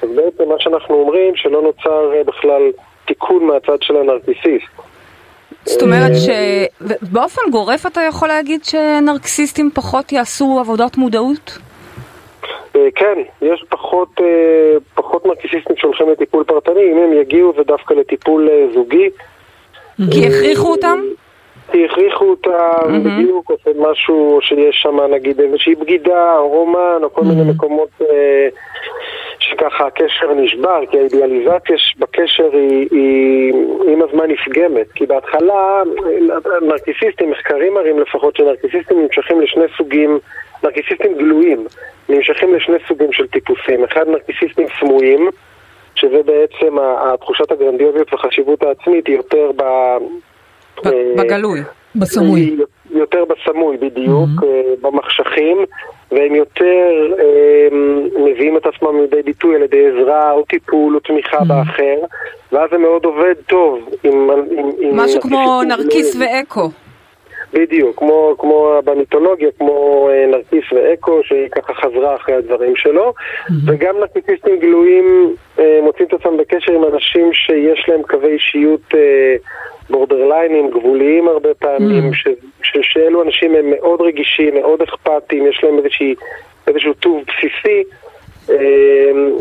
אז 0.03 0.09
בעצם 0.17 0.49
מה 0.49 0.55
שאנחנו 0.59 0.95
אומרים, 0.95 1.37
שלא 1.37 1.63
נוצר 1.63 2.13
אה, 2.15 2.25
בכלל 2.25 2.63
תיקון 3.07 3.47
מהצד 3.47 3.83
של 3.83 3.97
הנרקיסיסט. 3.97 4.69
זאת 5.65 5.83
אומרת 5.83 6.13
שבאופן 6.25 7.43
גורף 7.51 7.87
אתה 7.87 8.01
יכול 8.01 8.29
להגיד 8.29 8.65
שנרקסיסטים 8.65 9.71
פחות 9.75 10.13
יעשו 10.13 10.57
עבודת 10.61 10.97
מודעות? 10.97 11.59
אה, 12.79 12.89
כן, 12.95 13.19
יש 13.43 13.65
פחות, 13.69 14.09
אה, 14.21 14.77
פחות 14.95 15.27
נרקסיסטים 15.27 15.77
שהולכים 15.77 16.11
לטיפול 16.11 16.45
פרטני, 16.45 16.93
אם 16.93 16.99
הם 16.99 17.13
יגיעו 17.13 17.53
זה 17.57 17.63
דווקא 17.63 17.95
לטיפול 17.95 18.49
זוגי. 18.75 19.11
כי 20.11 20.27
הכריחו 20.27 20.71
אותם? 20.71 21.01
כי 21.73 21.85
הכריחו 21.85 22.25
אותם 22.25 23.03
בדיוק, 23.05 23.51
או 23.51 23.91
משהו 23.91 24.39
שיש 24.43 24.77
שם 24.83 25.01
נגיד 25.11 25.41
איזושהי 25.41 25.75
בגידה, 25.75 26.37
רומן, 26.39 27.01
או 27.03 27.13
כל 27.13 27.23
מיני 27.25 27.51
מקומות 27.51 27.89
שככה 29.39 29.87
הקשר 29.87 30.35
נשבר, 30.35 30.81
כי 30.91 30.99
האידיאליזציה 30.99 31.77
בקשר 31.99 32.51
היא, 32.53 32.89
היא 32.91 33.53
עם 33.89 34.03
הזמן 34.03 34.31
נפגמת. 34.31 34.93
כי 34.95 35.07
בהתחלה, 35.07 35.83
נרקיסיסטים, 36.63 37.31
מחקרים 37.31 37.75
מראים 37.75 37.99
לפחות 38.01 38.37
שנרקיסיסטים 38.37 39.03
נמשכים 39.03 39.41
לשני 39.41 39.65
סוגים, 39.77 40.19
נרקיסיסטים 40.65 41.15
גלויים, 41.19 41.67
נמשכים 42.09 42.55
לשני 42.55 42.77
סוגים 42.89 43.13
של 43.13 43.27
טיפוסים. 43.27 43.85
אחד 43.85 44.09
נרקיסיסטים 44.09 44.67
סמויים, 44.81 45.29
שזה 45.95 46.21
בעצם 46.25 46.77
התחושת 46.79 47.53
הגרנדיוזיות 47.53 48.13
והחשיבות 48.13 48.63
העצמית 48.63 49.07
היא 49.07 49.17
יותר 49.17 49.51
ב... 49.57 49.63
בגלוי. 51.17 51.61
בסמוי. 51.95 52.57
יותר 52.99 53.25
בסמוי 53.25 53.77
בדיוק, 53.77 54.29
mm-hmm. 54.41 54.81
במחשכים, 54.81 55.57
והם 56.13 56.35
יותר 56.35 57.15
אה, 57.19 57.69
מביאים 58.25 58.57
את 58.57 58.67
עצמם 58.67 59.01
לידי 59.01 59.23
ביטוי 59.23 59.57
על 59.57 59.63
ידי 59.63 59.87
עזרה 59.87 60.33
או 60.33 60.45
טיפול 60.45 60.95
או 60.95 61.01
תמיכה 61.01 61.39
mm-hmm. 61.39 61.45
באחר, 61.45 61.97
ואז 62.53 62.71
זה 62.71 62.79
מאוד 62.79 63.05
עובד 63.05 63.35
טוב 63.47 63.89
עם... 64.05 64.31
עם 64.81 64.97
משהו 64.97 65.21
עם 65.25 65.29
כמו 65.29 65.63
נרקיס 65.63 66.17
ואקו. 66.21 66.71
בדיוק, 67.53 67.99
כמו, 67.99 68.35
כמו 68.39 68.81
במיתולוגיה, 68.85 69.49
כמו 69.59 70.09
אה, 70.13 70.27
נרקיס 70.27 70.73
ואקו, 70.73 71.21
שהיא 71.25 71.49
ככה 71.49 71.75
חזרה 71.75 72.17
אחרי 72.17 72.35
הדברים 72.35 72.77
שלו, 72.77 73.13
mm-hmm. 73.17 73.53
וגם 73.67 73.99
נרקיסיסטים 73.99 74.59
גלויים 74.59 75.35
אה, 75.59 75.81
מוצאים 75.83 76.09
את 76.09 76.13
עצמם 76.13 76.37
בקשר 76.37 76.73
עם 76.73 76.85
אנשים 76.95 77.33
שיש 77.33 77.89
להם 77.89 78.03
קווי 78.03 78.33
אישיות 78.33 78.95
אה, 78.95 79.37
בורדרליינים, 79.91 80.71
גבוליים 80.71 81.29
הרבה 81.29 81.55
פעמים, 81.55 82.11
mm. 82.11 82.17
ש, 82.17 82.29
ש, 82.63 82.79
שאלו 82.83 83.23
אנשים 83.23 83.55
הם 83.55 83.71
מאוד 83.71 84.01
רגישים, 84.01 84.55
מאוד 84.55 84.83
אכפתיים, 84.83 85.47
יש 85.47 85.61
להם 85.65 85.79
איזושהי, 85.79 86.15
איזשהו 86.67 86.95
טוב 86.95 87.23
בסיסי, 87.27 87.83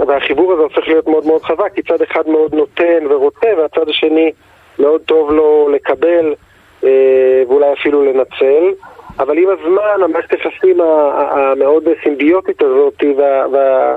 והחיבור 0.08 0.54
הזה 0.54 0.62
הופך 0.62 0.88
להיות 0.88 1.08
מאוד 1.08 1.26
מאוד 1.26 1.42
חזק, 1.42 1.74
כי 1.76 1.82
צד 1.82 2.02
אחד 2.02 2.30
מאוד 2.30 2.56
נותן 2.56 3.06
ורוצה, 3.10 3.48
והצד 3.58 3.90
השני 3.90 4.32
מאוד 4.80 5.02
טוב 5.02 5.32
לו 5.32 5.70
לקבל, 5.74 6.34
ואולי 7.48 7.74
אפילו 7.74 8.06
לנצל. 8.06 8.74
אבל 9.20 9.38
עם 9.38 9.50
הזמן, 9.50 10.04
המערכת 10.04 10.32
היחסים 10.32 10.82
המאוד 10.82 11.84
סימביוטית 12.04 12.62
הזאת 12.62 13.04
וה, 13.18 13.48
וה, 13.52 13.96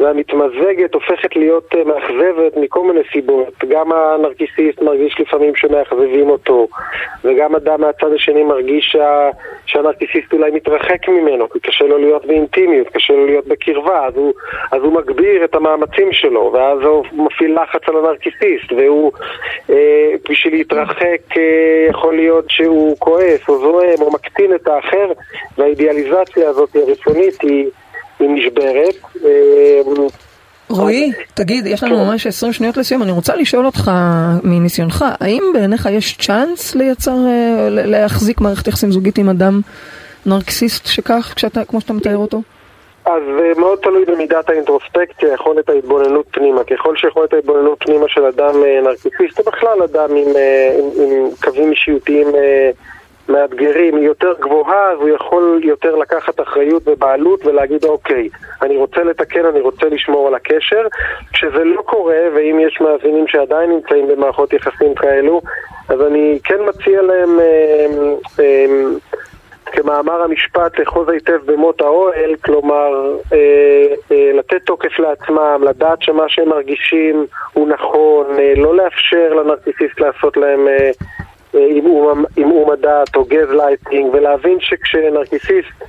והמתמזגת 0.00 0.94
הופכת 0.94 1.36
להיות 1.36 1.74
אה, 1.74 1.84
מאכזבת 1.84 2.56
מכל 2.56 2.84
מיני 2.84 3.00
סיבות. 3.12 3.64
גם 3.68 3.92
הנרקיסיסט 3.92 4.82
מרגיש 4.82 5.20
לפעמים 5.20 5.56
שמאכזבים 5.56 6.30
אותו, 6.30 6.68
וגם 7.24 7.56
אדם 7.56 7.80
מהצד 7.80 8.12
השני 8.14 8.42
מרגיש 8.42 8.84
שה... 8.92 9.30
שהנרקיסיסט 9.66 10.32
אולי 10.32 10.50
מתרחק 10.50 11.08
ממנו, 11.08 11.48
כי 11.48 11.60
קשה 11.60 11.84
לו 11.84 11.98
להיות 11.98 12.26
באינטימיות, 12.26 12.88
קשה 12.88 13.12
לו 13.12 13.26
להיות 13.26 13.46
בקרבה, 13.46 14.06
אז 14.06 14.16
הוא, 14.16 14.32
אז 14.72 14.82
הוא 14.82 14.92
מגביר 14.92 15.44
את 15.44 15.54
המאמצים 15.54 16.12
שלו, 16.12 16.50
ואז 16.52 16.78
הוא 16.82 17.04
מפעיל 17.12 17.58
לחץ 17.62 17.88
על 17.88 17.96
הנרקיסיסט, 17.96 18.72
והוא 18.76 19.12
אה, 19.70 20.12
בשביל 20.30 20.54
להתרחק 20.54 21.20
אה, 21.36 21.86
יכול 21.90 22.16
להיות 22.16 22.44
שהוא 22.48 22.96
כועס 22.98 23.48
או 23.48 23.58
זועם 23.58 24.00
או 24.00 24.12
מקטין 24.12 24.54
את 24.54 24.68
האחר, 24.68 25.12
והאידיאליזציה 25.58 26.48
הזאת 26.48 26.76
הראשונית 26.76 27.42
היא... 27.42 27.66
היא 28.22 28.30
נשברת. 28.30 28.94
אה, 29.24 29.80
רועי, 30.72 31.12
תגיד, 31.34 31.66
יש 31.66 31.82
לנו 31.82 31.96
כן. 31.96 32.02
ממש 32.02 32.26
20 32.26 32.52
שניות 32.52 32.76
לסיום, 32.76 33.02
אני 33.02 33.12
רוצה 33.12 33.36
לשאול 33.36 33.66
אותך 33.66 33.90
מניסיונך, 34.42 35.04
האם 35.20 35.42
בעיניך 35.54 35.88
יש 35.92 36.16
צ'אנס 36.16 36.74
לייצר, 36.74 37.16
אה, 37.26 37.68
להחזיק 37.70 38.40
מערכת 38.40 38.68
יחסים 38.68 38.92
זוגית 38.92 39.18
עם 39.18 39.28
אדם 39.28 39.60
נרקסיסט 40.26 40.86
שכך, 40.86 41.32
כשאתה, 41.36 41.64
כמו 41.64 41.80
שאתה 41.80 41.92
מתאר 41.92 42.16
אותו? 42.16 42.42
אז 43.04 43.22
זה 43.38 43.60
מאוד 43.60 43.78
תלוי 43.78 44.04
במידת 44.04 44.50
האינטרוספקציה, 44.50 45.32
יכולת 45.34 45.68
ההתבוננות 45.68 46.26
פנימה. 46.30 46.64
ככל 46.64 46.96
שיכולת 46.96 47.32
ההתבוננות 47.32 47.78
פנימה 47.84 48.04
של 48.08 48.24
אדם 48.24 48.54
אה, 48.64 48.80
נרקסיסט, 48.82 49.38
או 49.38 49.44
בכלל 49.44 49.82
אדם 49.84 50.16
עם, 50.16 50.28
עם, 50.78 51.02
עם 51.02 51.28
קווים 51.44 51.70
אישיותיים 51.70 52.26
מאתגרים 53.28 53.96
היא 53.96 54.04
יותר 54.04 54.32
גבוהה, 54.40 54.92
אז 54.92 54.98
הוא 54.98 55.08
יכול 55.08 55.60
יותר 55.64 55.96
לקחת 55.96 56.40
אחריות 56.40 56.82
ובעלות 56.88 57.46
ולהגיד 57.46 57.84
אוקיי, 57.84 58.28
אני 58.62 58.76
רוצה 58.76 59.02
לתקן, 59.02 59.46
אני 59.46 59.60
רוצה 59.60 59.86
לשמור 59.86 60.28
על 60.28 60.34
הקשר. 60.34 60.86
כשזה 61.32 61.64
לא 61.64 61.82
קורה, 61.82 62.20
ואם 62.34 62.60
יש 62.66 62.80
מאזינים 62.80 63.28
שעדיין 63.28 63.70
נמצאים 63.70 64.08
במערכות 64.08 64.52
יחסים 64.52 64.94
כאלו, 64.94 65.40
אז 65.88 66.00
אני 66.00 66.38
כן 66.44 66.58
מציע 66.68 67.02
להם 67.02 67.40
אה, 67.40 67.86
אה, 68.40 68.66
כמאמר 69.72 70.22
המשפט 70.22 70.78
לאחוז 70.78 71.08
היטב 71.08 71.38
במות 71.46 71.80
האוהל, 71.80 72.36
כלומר 72.44 73.16
אה, 73.32 73.38
אה, 74.12 74.30
לתת 74.34 74.62
תוקף 74.66 74.98
לעצמם, 74.98 75.64
לדעת 75.68 76.02
שמה 76.02 76.24
שהם 76.28 76.48
מרגישים 76.48 77.26
הוא 77.52 77.68
נכון, 77.68 78.26
אה, 78.38 78.52
לא 78.56 78.76
לאפשר 78.76 79.34
לנרקיסיסט 79.34 80.00
לעשות 80.00 80.36
להם 80.36 80.68
אה, 80.68 80.90
עמעום 82.36 82.70
הדעת 82.70 83.16
או 83.16 83.24
גז 83.24 83.48
לייטינג, 83.50 84.14
ולהבין 84.14 84.58
שכשנרקיסיסט 84.60 85.82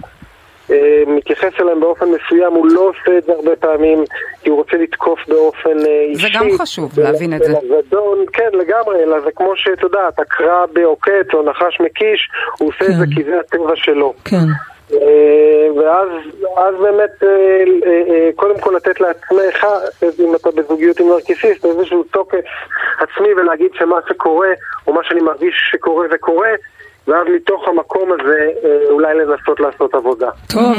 אה, 0.72 1.03
מתייחס 1.07 1.51
אליהם 1.59 1.80
באופן 1.80 2.05
מסוים, 2.05 2.53
הוא 2.53 2.68
לא 2.72 2.82
עושה 2.82 3.18
את 3.18 3.24
זה 3.24 3.32
הרבה 3.32 3.55
פעמים, 3.55 4.03
כי 4.41 4.49
הוא 4.49 4.57
רוצה 4.57 4.78
לתקוף 4.78 5.20
באופן 5.28 5.86
אה, 5.86 6.01
אישי. 6.09 6.22
זה 6.22 6.28
גם 6.34 6.47
חשוב 6.57 6.99
להבין 6.99 7.34
את 7.34 7.43
זה. 7.43 7.53
ולזדון, 7.53 8.18
כן, 8.34 8.49
לגמרי, 8.53 9.03
אלא 9.03 9.22
זה 9.22 9.30
כמו 9.36 9.53
שאת 9.55 9.84
יודעת, 9.84 10.20
עקרב 10.20 10.70
בעוקץ 10.74 11.34
או 11.34 11.43
נחש 11.43 11.80
מכיש, 11.80 12.30
הוא 12.59 12.70
עושה 12.70 12.86
את 12.86 12.97
זה 12.99 13.05
כן. 13.05 13.16
כי 13.16 13.24
זה 13.24 13.39
הטבע 13.39 13.76
שלו. 13.76 14.14
כן. 14.26 14.73
אה, 14.92 15.68
ואז 15.76 16.10
אז 16.58 16.76
באמת, 16.76 17.24
אה, 17.24 17.64
אה, 17.88 18.30
קודם 18.36 18.60
כל 18.60 18.74
לתת 18.76 19.02
לעצמך, 19.02 19.68
אם 20.20 20.36
אתה 20.36 20.52
בזוגיות 20.52 21.00
עם 21.00 21.08
נרקיסיסט, 21.08 21.66
איזשהו 21.66 22.04
תוקף 22.04 22.46
עצמי 23.00 23.34
ולהגיד 23.34 23.72
שמה 23.74 24.00
שקורה, 24.10 24.50
או 24.88 24.94
מה 24.94 25.04
שאני 25.04 25.22
מרגיש 25.22 25.56
שקורה 25.72 26.08
זה 26.12 26.18
קורה, 26.18 26.50
ואז 27.08 27.28
מתוך 27.36 27.68
המקום 27.68 28.10
הזה 28.12 28.38
אה, 28.64 28.91
אולי 28.91 29.14
לנסות 29.16 29.60
לעשות 29.60 29.95
עבודה. 29.95 30.28
טוב, 30.47 30.78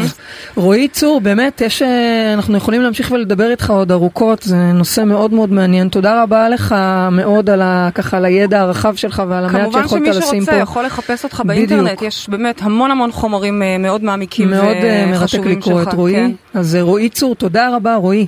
רועי 0.57 0.89
צור, 0.89 1.21
באמת, 1.21 1.61
יש, 1.61 1.83
אה, 1.83 2.33
אנחנו 2.35 2.57
יכולים 2.57 2.83
להמשיך 2.83 3.11
ולדבר 3.11 3.51
איתך 3.51 3.71
עוד 3.71 3.93
ארוכות, 3.93 4.43
זה 4.43 4.57
נושא 4.57 5.05
מאוד 5.05 5.33
מאוד 5.33 5.53
מעניין. 5.53 5.89
תודה 5.89 6.23
רבה 6.23 6.49
לך 6.49 6.75
מאוד 7.13 7.51
על, 7.51 7.63
ה, 7.63 7.89
ככה, 7.95 8.17
על 8.17 8.25
הידע 8.25 8.61
הרחב 8.61 8.95
שלך 8.95 9.23
ועל 9.29 9.45
המעט 9.45 9.61
כמובן 9.61 9.83
שיכולת 9.83 10.05
שמי 10.05 10.09
לשים 10.09 10.41
שרוצה 10.41 10.53
פה. 10.53 10.59
יכול 10.59 10.85
לחפש 10.85 11.25
אותך 11.25 11.43
בדיוק. 11.47 11.69
באינטרנט, 11.69 12.03
יש 12.03 12.29
באמת 12.29 12.61
המון 12.63 12.91
המון 12.91 13.13
חומרים 13.13 13.63
אה, 13.63 13.79
מאוד 13.79 14.05
מעמיקים 14.05 14.51
מאוד 14.51 14.77
אה, 14.77 15.05
מרתק 15.07 15.23
וחשובים 15.23 15.59
לקרוא 15.59 15.81
שלך. 15.81 15.89
את 15.89 15.95
רועי. 15.95 16.15
כן. 16.15 16.31
אז 16.55 16.79
רועי 16.81 17.09
צור, 17.09 17.35
תודה 17.35 17.77
רבה 17.77 17.95
רועי. 17.95 18.27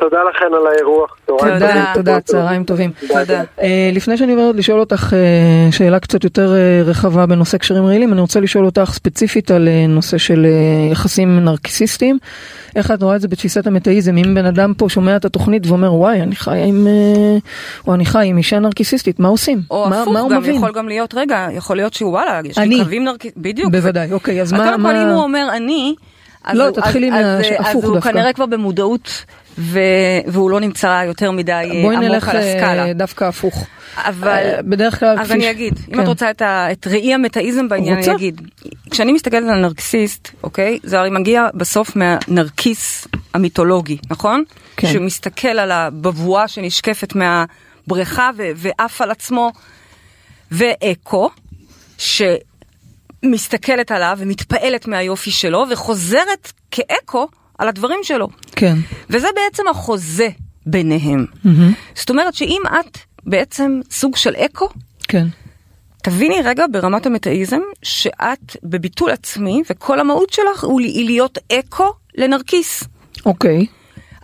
תודה 0.00 0.18
לכן 0.30 0.44
על 0.46 0.66
האירוח. 0.74 1.16
צהריים 1.26 1.54
תודה, 1.58 1.68
טובים. 1.70 1.84
תודה, 1.94 2.20
צהריים 2.20 2.64
טובים. 2.64 2.90
תודה. 3.08 3.42
אה, 3.60 3.90
לפני 3.92 4.16
שאני 4.16 4.32
עוברת 4.34 4.54
לשאול 4.56 4.80
אותך 4.80 5.14
אה, 5.14 5.72
שאלה 5.72 6.00
קצת 6.00 6.24
יותר 6.24 6.54
אה, 6.54 6.82
רחבה 6.84 7.26
בנושא 7.26 7.58
קשרים 7.58 7.86
רעילים, 7.86 8.12
אני 8.12 8.20
רוצה 8.20 8.40
לשאול 8.40 8.64
אותך 8.66 8.90
ספציפית 8.94 9.50
על 9.50 9.68
נושא 9.88 10.18
של 10.18 10.46
יחסים 10.92 11.44
נרקיסיסטיים. 11.44 12.18
איך 12.76 12.90
את 12.90 13.02
רואה 13.02 13.16
את 13.16 13.20
זה 13.20 13.28
בתפיסת 13.28 13.66
המטאיזם? 13.66 14.16
אם 14.16 14.34
בן 14.34 14.46
אדם 14.46 14.72
פה 14.76 14.88
שומע 14.88 15.16
את 15.16 15.24
התוכנית 15.24 15.66
ואומר, 15.66 15.94
וואי, 15.94 16.20
אני 16.22 16.36
חי 16.36 16.58
עם... 16.66 16.86
או 17.86 17.94
אני 17.94 18.04
חי 18.06 18.26
עם 18.26 18.38
אישה 18.38 18.58
נרקיסיסטית, 18.58 19.20
מה 19.20 19.28
עושים? 19.28 19.60
או 19.70 19.86
הפוך, 19.94 20.16
גם? 20.32 20.44
יכול 20.44 20.72
גם 20.72 20.88
להיות, 20.88 21.14
רגע, 21.14 21.46
יכול 21.52 21.76
להיות 21.76 21.94
שהוא 21.94 22.10
וואלה, 22.10 22.40
יש 22.44 22.58
אני. 22.58 22.68
לי 22.74 22.84
קווים 22.84 23.04
נרקיס... 23.04 23.32
בדיוק. 23.36 23.72
בוודאי, 23.72 24.12
אוקיי, 24.12 24.42
אז 24.42 24.52
מה... 24.52 24.58
קודם 24.58 24.82
כל, 24.82 24.96
אם 24.96 25.08
הוא 25.08 25.22
אומר 25.22 25.48
אני, 25.52 25.94
אז 26.44 26.56
לא, 26.58 26.64
הוא- 26.64 26.70
תתחילי 26.76 27.10
מההפוך 27.10 27.66
אז 27.66 27.74
הוא 27.84 27.94
דווקא. 27.94 28.12
כנראה 28.12 28.32
כבר 28.32 28.46
במודעות, 28.46 29.24
ו- 29.58 29.78
והוא 30.26 30.50
לא 30.50 30.60
נמצא 30.60 31.02
יותר 31.06 31.30
מדי 31.30 31.68
בואי 31.82 31.96
עמוק 31.96 32.10
נלך 32.10 32.28
על 32.28 32.36
אה, 32.36 32.54
הסקאלה. 32.56 32.92
דווקא 32.92 33.24
הפוך. 33.24 33.66
אבל... 33.96 34.28
אה, 34.28 34.62
בדרך 34.62 35.00
כלל... 35.00 35.16
אז 35.18 35.26
כפי 35.26 35.34
אני 35.34 35.42
ש- 35.42 35.46
אגיד, 35.46 35.78
אם 35.88 35.94
כן. 35.94 36.00
את 36.02 36.06
רוצה 36.08 36.30
את, 36.30 36.42
ה, 36.42 36.72
את 36.72 36.86
ראי 36.86 37.14
המטאיזם 37.14 37.68
בעניין, 37.68 37.96
רוצה. 37.96 38.10
אני 38.10 38.16
אגיד. 38.16 38.40
כשאני 38.90 39.12
מסתכלת 39.12 39.48
על 39.48 39.60
נרקסיסט, 39.60 40.28
אוקיי? 40.42 40.78
זה 40.82 40.98
הרי 41.00 41.10
מגיע 41.10 41.46
בסוף 41.54 41.96
מהנרקיס 41.96 43.06
המיתולוגי, 43.34 43.98
נכון? 44.10 44.44
כן. 44.76 44.92
שמסתכל 44.92 45.48
על 45.48 45.70
הבבואה 45.70 46.48
שנשקפת 46.48 47.12
מהבריכה 47.14 48.30
ו- 48.36 48.50
ועף 48.56 49.00
על 49.00 49.10
עצמו, 49.10 49.52
ואקו, 50.50 51.30
שמסתכלת 53.22 53.90
עליו 53.90 54.16
ומתפעלת 54.20 54.88
מהיופי 54.88 55.30
שלו, 55.30 55.64
וחוזרת 55.70 56.52
כאקו 56.70 57.28
על 57.60 57.68
הדברים 57.68 57.98
שלו. 58.02 58.28
כן. 58.56 58.78
וזה 59.10 59.28
בעצם 59.34 59.62
החוזה 59.70 60.28
ביניהם. 60.66 61.26
מהמם. 61.44 61.72
זאת 61.94 62.10
אומרת 62.10 62.34
שאם 62.34 62.60
את 62.80 62.98
בעצם 63.24 63.80
סוג 63.90 64.16
של 64.16 64.34
אקו, 64.34 64.68
כן. 65.08 65.26
תביני 66.02 66.42
רגע 66.44 66.64
ברמת 66.72 67.06
המטאיזם 67.06 67.60
שאת 67.82 68.56
בביטול 68.62 69.10
עצמי 69.10 69.62
וכל 69.70 70.00
המהות 70.00 70.32
שלך 70.32 70.64
הוא 70.64 70.80
היא 70.80 71.04
להיות 71.04 71.38
אקו 71.52 71.92
לנרקיס. 72.14 72.84
אוקיי. 73.26 73.66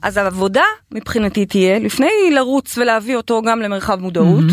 אז 0.02 0.16
העבודה 0.16 0.64
מבחינתי 0.92 1.46
תהיה, 1.46 1.78
לפני 1.78 2.10
לרוץ 2.32 2.78
ולהביא 2.78 3.16
אותו 3.16 3.42
גם 3.42 3.60
למרחב 3.60 4.00
מודעות, 4.00 4.44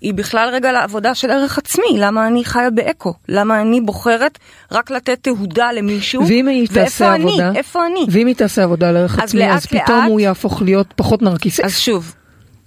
היא 0.00 0.14
בכלל 0.14 0.48
רגע 0.52 0.72
לעבודה 0.72 1.14
של 1.14 1.30
ערך 1.30 1.58
עצמי, 1.58 1.84
למה 1.96 2.26
אני 2.26 2.44
חיה 2.44 2.70
באקו? 2.70 3.14
למה 3.28 3.60
אני 3.60 3.80
בוחרת 3.80 4.38
רק 4.72 4.90
לתת 4.90 5.18
תהודה 5.22 5.72
למישהו? 5.72 6.22
ואם 6.28 6.48
היא 6.48 6.68
תעשה 6.68 6.80
ואיפה 6.80 7.14
עבודה, 7.14 7.48
אני? 7.48 7.58
איפה 7.58 7.86
אני? 7.86 8.06
ואם 8.10 8.26
היא 8.26 8.34
תעשה 8.34 8.62
עבודה 8.64 8.88
על 8.88 8.96
ערך 8.96 9.18
אז 9.18 9.24
עצמי, 9.28 9.50
אז 9.52 9.66
לאט 9.72 9.82
פתאום 9.84 9.98
לאט- 9.98 10.08
הוא 10.08 10.20
יהפוך 10.20 10.62
להיות 10.62 10.86
פחות 10.96 11.22
נרקיסיסט. 11.22 11.64
אז 11.64 11.78
שוב, 11.78 12.14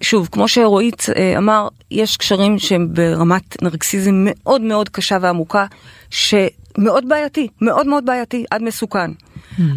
שוב, 0.02 0.30
כמו 0.32 0.48
שרועית 0.48 1.06
אה, 1.16 1.34
אמר, 1.38 1.68
יש 1.92 2.18
קשרים 2.18 2.60
שהם 2.60 2.88
ברמת 2.92 3.62
נרקסיזם 3.64 4.12
מאוד 4.16 4.62
מאוד 4.62 4.90
קשה 4.90 5.18
ועמוקה, 5.22 5.66
שמאוד 6.10 7.10
בעייתי, 7.10 7.48
מאוד 7.62 7.88
מאוד 7.88 8.06
בעייתי, 8.06 8.46
עד 8.52 8.62
מסוכן. 8.62 9.12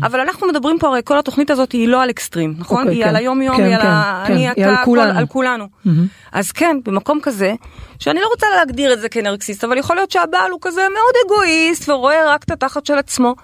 אבל 0.02 0.20
אנחנו 0.20 0.48
מדברים 0.48 0.78
פה, 0.78 0.88
הרי 0.88 1.00
כל 1.04 1.18
התוכנית 1.18 1.50
הזאת 1.50 1.72
היא 1.72 1.88
לא 1.88 2.02
על 2.02 2.10
אקסטרים, 2.10 2.54
נכון? 2.58 2.80
אוקיי, 2.80 2.94
היא 2.94 3.02
כן. 3.02 3.08
על 3.08 3.16
היום 3.16 3.42
יום, 3.42 3.56
כן, 3.56 3.62
היא 3.62 3.74
על 3.74 3.82
כן. 3.82 3.88
כן. 4.26 4.32
אני, 4.32 4.48
היא 4.48 4.66
על 4.66 4.74
אתה, 4.74 4.82
כולנו. 4.84 5.10
הכל, 5.10 5.18
על 5.18 5.26
כולנו. 5.26 5.68
מהמם. 5.84 6.06
אז 6.32 6.52
כן, 6.52 6.76
במקום 6.84 7.20
כזה, 7.22 7.54
שאני 7.98 8.20
לא 8.20 8.26
רוצה 8.26 8.46
להגדיר 8.56 8.92
את 8.92 9.00
זה 9.00 9.08
כנרקסיסט, 9.08 9.64
אבל 9.64 9.78
יכול 9.78 9.96
להיות 9.96 10.10
שהבעל 10.10 10.50
הוא 10.50 10.58
כזה 10.62 10.80
מאוד 10.80 11.14
אגואיסט 11.26 11.88
ורואה 11.88 12.34
רק 12.34 12.44
את 12.44 12.50
התחת 12.50 12.86
של 12.86 12.98
עצמו. 12.98 13.34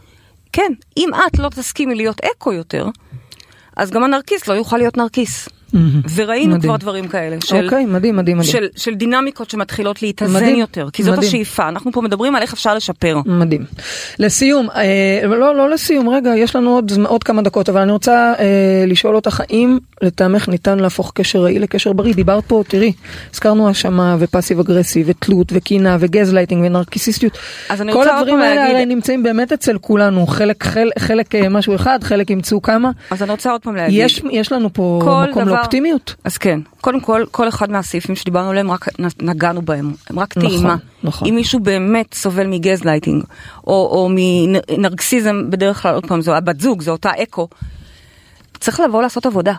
כן, 0.53 0.73
אם 0.97 1.09
את 1.27 1.39
לא 1.39 1.49
תסכימי 1.49 1.95
להיות 1.95 2.21
אקו 2.25 2.53
יותר, 2.53 2.87
אז 3.77 3.91
גם 3.91 4.05
הנרקיס 4.05 4.49
לא 4.49 4.55
יוכל 4.55 4.77
להיות 4.77 4.97
נרקיס. 4.97 5.49
מהמם. 5.73 6.01
וראינו 6.15 6.55
מדהים. 6.55 6.61
כבר 6.71 6.77
דברים 6.77 7.09
כאלה, 7.09 7.37
של, 7.45 7.65
אוקיי, 7.65 7.85
מדהים, 7.87 8.17
מדהים, 8.17 8.39
מדהים. 8.39 8.53
של, 8.53 8.67
של 8.77 8.95
דינמיקות 8.95 9.51
שמתחילות 9.51 10.03
להתאזן 10.03 10.33
מדהים, 10.37 10.59
יותר, 10.59 10.89
כי 10.93 11.03
זאת 11.03 11.13
מדהים. 11.17 11.29
השאיפה, 11.29 11.69
אנחנו 11.69 11.93
פה 11.93 12.01
מדברים 12.01 12.35
על 12.37 12.43
איך 12.43 12.53
אפשר 12.53 12.75
לשפר. 12.75 13.17
מדהים. 13.27 13.65
לסיום, 14.19 14.69
אה, 14.71 14.83
לא, 15.27 15.57
לא 15.57 15.71
לסיום, 15.71 16.09
רגע, 16.09 16.37
יש 16.37 16.57
לנו 16.57 16.71
עוד, 16.71 16.93
עוד 17.07 17.25
כמה 17.25 17.43
דקות, 17.43 17.69
אבל 17.69 17.81
אני 17.81 17.93
רוצה 17.93 18.33
אה, 18.39 18.45
לשאול 18.87 19.15
אותך, 19.17 19.41
האם 19.41 19.79
לטעמך 20.03 20.49
ניתן 20.49 20.79
להפוך 20.81 21.13
קשר 21.15 21.39
רעיל 21.43 21.63
לקשר 21.63 21.93
בריא? 21.93 22.15
דיברת 22.15 22.45
פה, 22.47 22.63
תראי, 22.69 22.93
הזכרנו 23.35 23.69
האשמה 23.69 24.17
ו 24.19 24.24
passive 24.24 24.61
aggressive 24.61 25.07
ותלות 25.11 25.47
וקינה 25.53 25.97
וגזלייטינג 26.01 26.65
ונרקיסיסטיות. 26.67 27.39
כל 27.93 28.09
הדברים 28.09 28.41
האלה 28.41 28.73
להגיד- 28.73 28.89
נמצאים 28.89 29.23
באמת 29.23 29.53
אצל 29.53 29.79
כולנו, 29.81 30.27
חלק, 30.27 30.65
חלק, 30.65 30.99
חלק 30.99 31.35
אה, 31.35 31.49
משהו 31.49 31.75
אחד, 31.75 31.99
חלק 32.03 32.31
ימצאו 32.31 32.63
כמה. 32.63 32.91
אז 33.11 33.23
אני 33.23 33.31
רוצה 33.31 33.51
עוד 33.53 33.61
פעם 33.61 33.77
להגיד. 33.77 34.01
יש, 34.05 34.23
יש 34.31 34.53
לנו 34.53 34.73
פה 34.73 34.99
מקום 35.31 35.45
דבר- 35.45 35.62
לאופטימיות. 35.63 36.15
אז 36.25 36.39
כן, 36.39 36.61
קודם 36.81 37.01
כל, 37.01 37.25
כל 37.31 37.49
אחד 37.49 37.71
מהסעיפים 37.71 38.17
שדיברנו 38.17 38.51
עליהם, 38.51 38.71
רק 38.71 38.89
נגענו 39.23 39.63
בהם, 39.63 39.93
הם 40.11 40.19
רק 40.19 40.37
נכון, 40.37 40.51
טעימה. 40.51 40.77
נכון. 41.03 41.29
אם 41.29 41.35
מישהו 41.35 41.61
באמת 41.61 42.15
סובל 42.15 42.47
מגזלייטינג, 42.47 43.25
או, 43.67 43.73
או 43.73 44.09
מנרקסיזם, 44.11 45.51
בדרך 45.51 45.83
כלל, 45.83 45.95
עוד 45.95 46.07
פעם, 46.07 46.21
זו 46.21 46.35
הבת 46.35 46.61
זוג, 46.61 46.83
זו 46.83 46.93
אותה 46.93 47.11
אקו, 47.23 47.49
צריך 48.61 48.81
לבוא 48.81 49.03
לעשות 49.03 49.27
עבודה. 49.27 49.55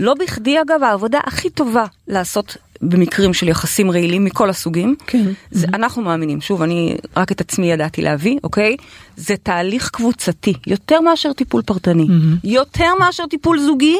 לא 0.00 0.14
בכדי, 0.14 0.60
אגב, 0.60 0.82
העבודה 0.82 1.18
הכי 1.24 1.50
טובה 1.50 1.84
לעשות 2.08 2.56
במקרים 2.82 3.34
של 3.34 3.48
יחסים 3.48 3.90
רעילים 3.90 4.24
מכל 4.24 4.50
הסוגים, 4.50 4.94
כן. 5.06 5.26
זה, 5.50 5.66
אנחנו 5.74 6.02
מאמינים, 6.02 6.40
שוב, 6.40 6.62
אני 6.62 6.96
רק 7.16 7.32
את 7.32 7.40
עצמי 7.40 7.72
ידעתי 7.72 8.02
להביא, 8.02 8.38
אוקיי? 8.44 8.76
זה 9.16 9.34
תהליך 9.42 9.90
קבוצתי, 9.90 10.54
יותר 10.66 11.00
מאשר 11.00 11.32
טיפול 11.32 11.62
פרטני, 11.62 12.06
יותר 12.44 12.90
מאשר 13.00 13.26
טיפול 13.26 13.58
זוגי, 13.58 13.96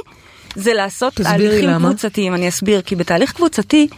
זה 0.56 0.72
לעשות 0.74 1.14
תהליכים 1.14 1.68
למה. 1.68 1.88
קבוצתיים, 1.88 2.34
אני 2.34 2.48
אסביר, 2.48 2.82
כי 2.82 2.96
בתהליך 2.96 3.32
קבוצתי 3.32 3.88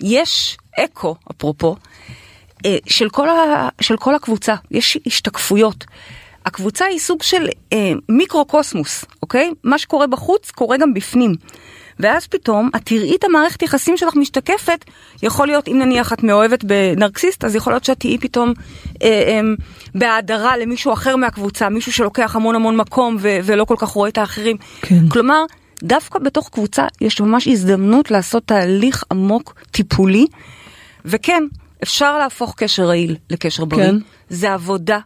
יש 0.00 0.56
אקו, 0.78 1.16
אפרופו, 1.30 1.76
אה, 2.66 2.76
של 2.86 3.08
כל, 3.08 3.28
ה, 3.28 3.68
של 3.80 3.96
כל 3.96 4.14
הקבוצה, 4.14 4.54
יש 4.70 4.98
השתקפויות. 5.06 5.84
הקבוצה 6.46 6.84
היא 6.84 6.98
סוג 6.98 7.22
של 7.22 7.48
אה, 7.72 7.92
מיקרו-קוסמוס, 8.08 9.04
אוקיי? 9.22 9.50
מה 9.64 9.78
שקורה 9.78 10.06
בחוץ 10.06 10.50
קורה 10.50 10.76
גם 10.76 10.94
בפנים. 10.94 11.34
ואז 12.00 12.26
פתאום 12.26 12.70
את 12.76 12.80
תראי 12.84 13.16
את 13.16 13.24
המערכת 13.24 13.62
יחסים 13.62 13.96
שלך 13.96 14.16
משתקפת, 14.16 14.84
יכול 15.22 15.46
להיות, 15.46 15.68
אם 15.68 15.78
נניח 15.78 16.12
את 16.12 16.22
מאוהבת 16.22 16.64
בנרקסיסט, 16.64 17.44
אז 17.44 17.54
יכול 17.54 17.72
להיות 17.72 17.84
שאת 17.84 18.00
תהיי 18.00 18.18
פתאום 18.18 18.52
אה, 19.02 19.08
אה, 19.08 19.40
בהאדרה 19.94 20.56
למישהו 20.56 20.92
אחר 20.92 21.16
מהקבוצה, 21.16 21.68
מישהו 21.68 21.92
שלוקח 21.92 22.36
המון 22.36 22.54
המון 22.54 22.76
מקום 22.76 23.16
ו- 23.20 23.38
ולא 23.44 23.64
כל 23.64 23.74
כך 23.78 23.88
רואה 23.88 24.08
את 24.08 24.18
האחרים. 24.18 24.56
כן. 24.82 25.08
כלומר, 25.08 25.44
דווקא 25.82 26.18
בתוך 26.18 26.48
קבוצה 26.52 26.86
יש 27.00 27.20
ממש 27.20 27.48
הזדמנות 27.48 28.10
לעשות 28.10 28.42
תהליך 28.46 29.04
עמוק 29.10 29.54
טיפולי, 29.70 30.26
וכן, 31.04 31.42
אפשר 31.82 32.18
להפוך 32.18 32.54
קשר 32.56 32.84
רעיל 32.84 33.16
לקשר 33.30 33.64
בריא. 33.64 33.84
כן. 33.84 33.96
זה 34.28 34.52
עבודה. 34.52 34.98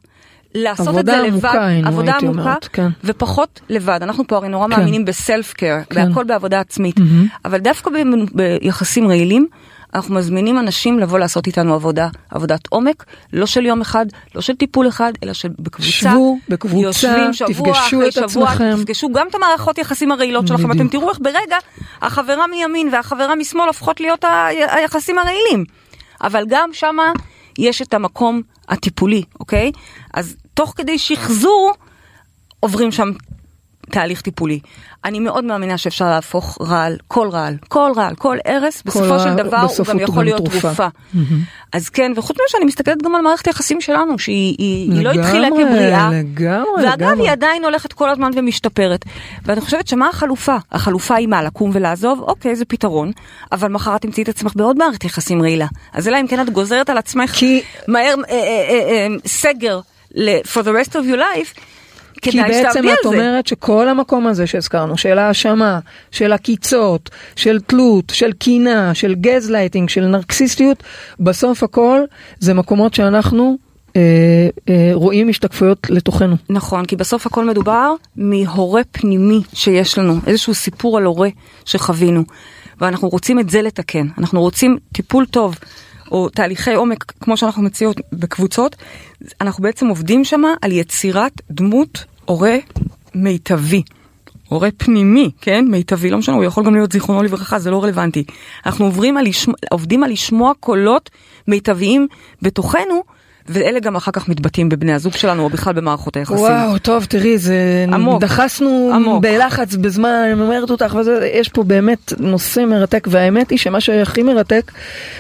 לעשות 0.55 0.99
את 0.99 1.07
זה 1.07 1.23
עמוקה, 1.23 1.49
לבד, 1.49 1.59
היינו, 1.63 1.89
עבודה 1.89 2.17
עמוקה, 2.17 2.41
אומרת, 2.41 2.69
כן. 2.73 2.89
ופחות 3.05 3.61
לבד. 3.69 3.99
אנחנו 4.03 4.27
פה 4.27 4.37
הרי 4.37 4.49
נורא 4.49 4.65
כן. 4.65 4.71
מאמינים 4.71 5.05
בסלף 5.05 5.53
קר, 5.53 5.79
כן. 5.91 6.09
והכל 6.09 6.25
בעבודה 6.25 6.61
עצמית. 6.61 6.99
מהמם. 6.99 7.27
אבל 7.45 7.59
דווקא 7.59 7.91
ב- 7.91 7.97
ביחסים 8.35 9.09
רעילים, 9.09 9.47
אנחנו 9.95 10.15
מזמינים 10.15 10.59
אנשים 10.59 10.99
לבוא 10.99 11.19
לעשות 11.19 11.47
איתנו 11.47 11.75
עבודה, 11.75 12.09
עבודת 12.31 12.61
עומק, 12.67 13.05
לא 13.33 13.47
של 13.47 13.67
יום 13.67 13.81
אחד, 13.81 14.07
לא 14.35 14.41
של 14.41 14.57
טיפול 14.57 14.89
אחד, 14.89 15.13
אלא 15.23 15.33
של 15.33 15.49
בקבוצה. 15.59 15.89
שבו 15.91 16.39
בקבוצה, 16.49 17.33
שבוע 17.33 17.49
תפגשו 17.73 18.03
את 18.07 18.13
שבוע, 18.13 18.25
עצמכם. 18.25 18.77
תפגשו 18.77 19.09
גם 19.13 19.27
את 19.31 19.35
המערכות 19.35 19.79
יחסים 19.79 20.13
הרעילות 20.13 20.49
שלכם. 20.49 20.73
אתם 20.73 20.89
תראו 20.89 21.11
איך 21.11 21.19
ברגע 21.19 21.57
החברה 22.03 22.47
מימין 22.47 22.89
והחברה 22.93 23.35
משמאל 23.35 23.67
הופכות 23.67 24.01
להיות 24.01 24.25
ה- 24.25 24.47
היחסים 24.47 25.19
הרעילים. 25.19 25.65
אבל 26.23 26.45
גם 26.49 26.71
שמה 26.73 27.13
יש 27.59 27.83
את 27.83 27.95
המקום 27.95 28.43
הטיפולי, 28.69 29.23
אוקיי? 29.41 29.73
אז 30.15 30.37
תוך 30.55 30.73
כדי 30.77 30.99
שחזור 30.99 31.73
עוברים 32.61 32.93
שם 32.93 33.11
תהליך 33.91 34.21
טיפולי. 34.21 34.61
אני 35.05 35.21
מאוד 35.21 35.45
מאמינה 35.45 35.79
שאפשר 35.79 36.11
להפוך 36.11 36.59
רעל, 36.61 36.97
כל 37.09 37.29
רעל, 37.29 37.57
כל 37.69 37.93
רעל, 37.97 38.15
כל 38.15 38.37
הרס, 38.45 38.83
בסופו 38.83 39.19
של 39.19 39.35
דבר 39.35 39.67
הוא 39.79 39.87
גם 39.87 40.01
יכול 40.01 40.25
להיות 40.25 40.45
תרופה. 40.45 40.87
אז 41.73 41.89
כן, 41.89 42.13
וחוץ 42.17 42.37
מזה 42.37 42.45
שאני 42.49 42.65
מסתכלת 42.65 43.03
גם 43.03 43.15
על 43.15 43.21
מערכת 43.21 43.47
היחסים 43.47 43.81
שלנו, 43.81 44.19
שהיא 44.19 45.05
לא 45.05 45.11
התחילה 45.11 45.49
כבריאה. 45.49 46.11
לגמרי, 46.13 46.85
ואגב, 46.85 47.21
היא 47.21 47.31
עדיין 47.31 47.65
הולכת 47.65 47.93
כל 47.93 48.11
הזמן 48.11 48.31
ומשתפרת. 48.37 49.05
ואני 49.45 49.61
חושבת 49.61 49.89
שמה 49.89 50.09
החלופה? 50.09 50.57
החלופה 50.73 51.15
היא 51.15 51.29
מה, 51.29 51.43
לקום 51.43 51.71
ולעזוב? 51.75 52.21
אוקיי, 52.21 52.57
זה 52.57 52.65
פתרון, 52.65 53.13
אבל 53.53 53.69
מחר 53.69 53.97
את 53.97 54.03
תמצאי 54.03 54.23
את 54.23 54.29
עצמך 54.29 54.53
בעוד 54.57 54.79
מערכת 54.79 55.05
יחסים 55.05 55.43
רעילה. 55.43 55.67
אז 55.93 56.09
אלא 56.09 56.21
אם 56.21 56.27
כן 56.27 56.41
את 56.41 56.51
גוזרת 56.51 56.91
על 56.91 56.99
עצמך 56.99 57.31
כי... 57.31 57.63
מהר 57.89 58.15
אה, 58.31 58.35
אה, 58.35 58.79
אה, 58.91 59.07
סגר 59.27 59.81
for 60.45 60.63
the 60.63 60.73
rest 60.73 60.93
of 60.93 61.05
your 61.11 61.17
life. 61.17 61.61
כי 62.23 62.43
בעצם 62.43 62.85
את 62.89 63.07
אומרת 63.07 63.47
שכל 63.47 63.89
המקום 63.89 64.27
הזה 64.27 64.47
שהזכרנו, 64.47 64.99
של 64.99 65.19
האשמה, 65.19 65.79
של 66.11 66.33
עקיצות, 66.33 67.11
של 67.37 67.61
תלות, 67.61 68.13
של 68.15 68.33
קנאה, 68.33 68.95
של 68.95 69.15
גז 69.15 69.51
לייטינג, 69.51 69.89
של 69.89 70.07
נרקסיסטיות, 70.07 70.83
בסוף 71.21 71.63
הכל 71.63 72.01
זה 72.39 72.55
מקומות 72.55 72.95
שאנחנו 72.95 73.57
אה, 73.97 74.01
אה, 74.69 74.91
רואים 74.95 75.29
השתקפויות 75.29 75.91
לתוכנו. 75.91 76.37
נכון, 76.51 76.85
כי 76.85 76.97
בסוף 76.97 77.27
הכל 77.27 77.45
מדובר 77.45 77.95
מהורה 78.17 78.83
פנימי 78.93 79.41
שיש 79.53 79.99
לנו, 79.99 80.15
איזשהו 80.27 80.55
סיפור 80.55 80.99
על 80.99 81.05
הורה 81.05 81.29
שחווינו, 81.65 82.25
ואנחנו 82.81 83.09
רוצים 83.09 83.39
את 83.39 83.51
זה 83.51 83.63
לתקן, 83.63 84.07
אנחנו 84.19 84.41
רוצים 84.41 84.79
טיפול 84.93 85.27
טוב. 85.27 85.59
או 86.13 86.29
תהליכי 86.29 86.75
עומק, 86.75 87.13
כמו 87.21 87.37
שאנחנו 87.37 87.63
מציעות 87.63 87.97
בקבוצות, 88.13 88.77
אנחנו 89.41 89.63
בעצם 89.63 89.87
עובדים 89.87 90.25
שם 90.25 90.43
על 90.63 90.73
יצירת 90.73 91.33
דמות 91.51 92.05
הורה 92.25 92.57
מיטבי. 93.15 93.83
הורה 94.49 94.69
פנימי, 94.77 95.31
כן? 95.41 95.65
מיטבי, 95.69 96.11
לא 96.11 96.19
משנה, 96.19 96.37
הוא 96.37 96.45
יכול 96.45 96.65
גם 96.65 96.75
להיות 96.75 96.93
זיכרונו 96.93 97.23
לברכה, 97.23 97.59
זה 97.59 97.71
לא 97.71 97.85
רלוונטי. 97.85 98.25
אנחנו 98.67 98.85
עוברים 98.85 99.17
על 99.17 99.25
לשמוע, 99.25 99.55
עובדים 99.71 100.05
על 100.05 100.11
לשמוע 100.11 100.53
קולות 100.61 101.11
מוטבעים 101.49 102.07
בתוכנו, 102.43 103.03
ואלה 103.49 103.81
גם 103.81 103.97
אחר 103.97 104.13
כך 104.13 104.29
מתבטאים 104.29 104.69
בבני 104.69 104.93
הזוג 104.93 105.13
שלנו, 105.13 105.43
או 105.43 105.49
בכלל 105.49 105.73
במערכות 105.73 106.17
היחסים. 106.17 106.39
וואו, 106.39 106.79
טוב, 106.79 107.05
תראי, 107.05 107.39
זה... 107.39 107.85
עמוק. 107.93 108.21
דחסנו 108.21 108.91
עמוק. 108.95 109.23
בלחץ 109.23 109.75
בזמן, 109.75 110.09
אני 110.09 110.41
אומרת 110.41 110.71
אותך, 110.71 110.95
וזה, 111.01 111.31
יש 111.35 111.49
פה 111.49 111.63
באמת 111.63 112.13
נושא 112.19 112.61
מרתק, 112.61 113.09
והאמת 113.11 113.51
היא 113.51 113.59
שמה 113.59 113.81
שהכי 113.81 114.23
מרתק, 114.23 114.73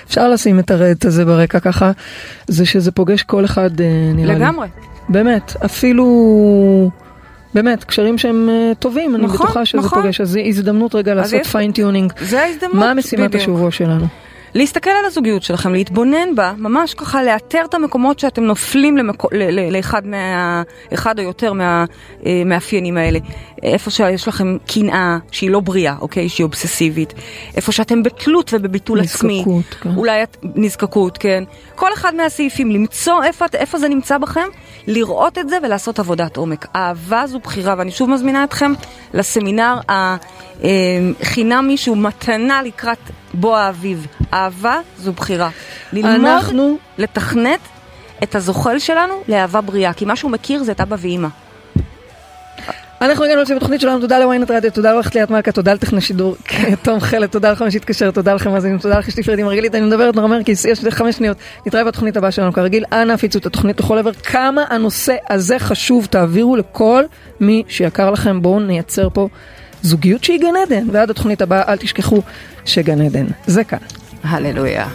אפשר 0.07 0.28
לשים 0.28 0.59
את 0.59 0.70
הרדת 0.70 1.05
הזה 1.05 1.24
ברקע 1.24 1.61
ככה, 1.61 1.92
זה 2.48 2.66
שזה 2.66 2.92
פוגש 2.92 3.22
כל 3.22 3.44
אחד, 3.44 3.80
אה, 3.80 3.86
נראה 4.14 4.34
לי. 4.34 4.40
לגמרי. 4.40 4.68
באמת, 5.09 5.53
אפילו... 5.64 6.90
באמת, 7.55 7.84
קשרים 7.84 8.18
שהם 8.18 8.48
אה, 8.50 8.72
טובים, 8.78 9.14
אני 9.14 9.24
נכון, 9.24 9.46
בטוחה 9.46 9.64
שזה 9.64 9.78
נכון. 9.78 10.03
פוגש, 10.03 10.20
אז 10.20 10.28
זו 10.30 10.40
הזדמנות 10.40 10.94
רגע 10.94 11.14
לעשות 11.14 11.40
יש- 11.40 11.46
fine 11.49 11.72
tuning. 11.72 12.12
זה 12.20 12.42
ההזדמנות, 12.42 12.74
מה 12.76 12.94
משימת 12.94 13.28
בדיוק. 13.30 13.42
השבוע 13.42 13.70
שלנו? 13.70 14.07
להסתכל 14.55 14.90
על 14.90 15.05
הזוגיות 15.05 15.42
שלכם, 15.42 15.72
להתבונן 15.72 16.34
בה, 16.34 16.53
ממש 16.59 16.94
ככה 16.94 17.22
לאתר 17.22 17.62
את 17.64 17.74
המקומות 17.74 18.18
שאתם 18.18 18.42
נופלים 18.42 18.96
למקו, 18.96 19.28
ל, 19.32 19.42
ל, 19.42 19.76
לאחד 19.76 20.07
מה, 20.07 20.62
אחד 20.94 21.18
או 21.18 21.24
יותר 21.24 21.53
מהמאפיינים 21.53 22.96
האלה. 22.96 23.18
איפה 23.62 23.90
שיש 23.90 24.28
לכם 24.28 24.57
קנאה 24.66 25.18
שהיא 25.30 25.50
לא 25.50 25.61
בריאה, 25.61 25.94
אוקיי? 26.00 26.28
שהיא 26.28 26.44
אובססיבית. 26.44 27.14
איפה 27.57 27.72
שאתם 27.72 28.03
בתלות 28.03 28.50
ובביטול 28.55 29.00
עצמי. 29.00 29.38
נזקקות, 29.38 29.74
כן. 29.80 29.90
אולי 29.96 30.22
את, 30.22 30.36
נזקקות, 30.55 31.18
כן. 31.18 31.44
כל 31.74 31.92
אחד 31.94 32.14
מהסעיפים, 32.14 32.70
למצוא 32.70 33.24
איפה, 33.24 33.44
איפה 33.55 33.78
זה 33.78 33.88
נמצא 33.88 34.18
בכם, 34.18 34.46
לראות 34.86 35.38
את 35.38 35.48
זה 35.48 35.59
ולעשות 35.62 35.98
עבודת 35.98 36.36
עומק. 36.36 36.66
אהבה 36.76 37.26
זו 37.26 37.38
בחירה, 37.38 37.74
ואני 37.78 37.90
שוב 37.90 38.11
מזמינה 38.11 38.44
אתכם 38.44 38.72
לסמינר 39.14 39.74
החינמי 39.88 41.76
שהוא 41.76 41.96
מתנה 41.96 42.62
לקראת 42.62 42.98
בוא 43.34 43.57
האביב. 43.57 44.07
אהבה 44.33 44.80
זו 44.99 45.12
בחירה. 45.12 45.51
ללמוד, 45.93 46.11
אנחנו- 46.26 46.78
לתכנת 46.99 47.61
את 48.22 48.35
הזוחל 48.35 48.78
שלנו 48.78 49.14
לאהבה 49.28 49.61
בריאה, 49.61 49.93
כי 49.93 50.05
מה 50.05 50.16
שהוא 50.16 50.30
מכיר 50.30 50.62
זה 50.62 50.72
את 50.72 50.80
אבא 50.80 50.97
ואימא. 50.99 51.28
אנחנו 53.01 53.24
הגענו 53.24 53.43
לסיום 53.43 53.57
התוכנית 53.57 53.80
שלנו, 53.80 54.01
תודה 54.01 54.18
לוויינט 54.18 54.51
רדיו, 54.51 54.70
תודה 54.72 54.91
לעורכת 54.91 55.14
ליאת 55.14 55.30
מלכה, 55.30 55.53
תודה 55.53 55.74
לטכנאי 55.74 56.01
שידור, 56.01 56.37
תום 56.85 57.01
חלד, 57.01 57.28
תודה 57.28 57.53
לכם 57.53 57.70
שהתקשר, 57.70 58.11
תודה 58.11 58.35
לכם 58.35 58.51
מאזינים, 58.51 58.78
תודה 58.78 58.99
לך 58.99 59.11
שתפרד 59.11 59.39
עם 59.39 59.47
מרגלית, 59.47 59.74
אני 59.74 59.87
מדברת 59.87 60.16
נורא 60.16 60.26
מרקיס, 60.26 60.64
יש 60.64 60.85
לי 60.85 60.91
חמש 60.91 61.16
שניות, 61.16 61.37
נתראה 61.66 61.85
בתוכנית 61.85 62.16
הבאה 62.16 62.30
שלנו 62.30 62.53
כרגיל, 62.53 62.85
אנא 62.93 63.12
הפיצו 63.12 63.39
את 63.39 63.47
התוכנית 63.47 63.80
לכל 63.80 63.99
עבר, 63.99 64.12
כמה 64.12 64.64
הנושא 64.70 65.16
הזה 65.30 65.59
חשוב, 65.59 66.07
תעבירו 66.07 66.57
לכל 66.57 67.05
מי 67.41 67.62
שיקר 67.68 68.11
לכם, 68.11 68.43
בואו 68.43 68.61
נייצר 68.61 69.09
פה 69.12 69.28
זוגיות 69.83 70.24
שהיא 70.24 70.41
גן 70.41 70.57
עדן, 70.66 70.87
ועד 70.93 71.11
התוכנית 71.11 71.43
הבאה 71.43 71.62
אל 71.72 71.76
תשכחו 71.76 72.22
שגן 72.64 73.01
עדן, 73.01 73.26
זה 73.47 73.64
כאן. 73.64 73.78
הללויה. 74.25 74.87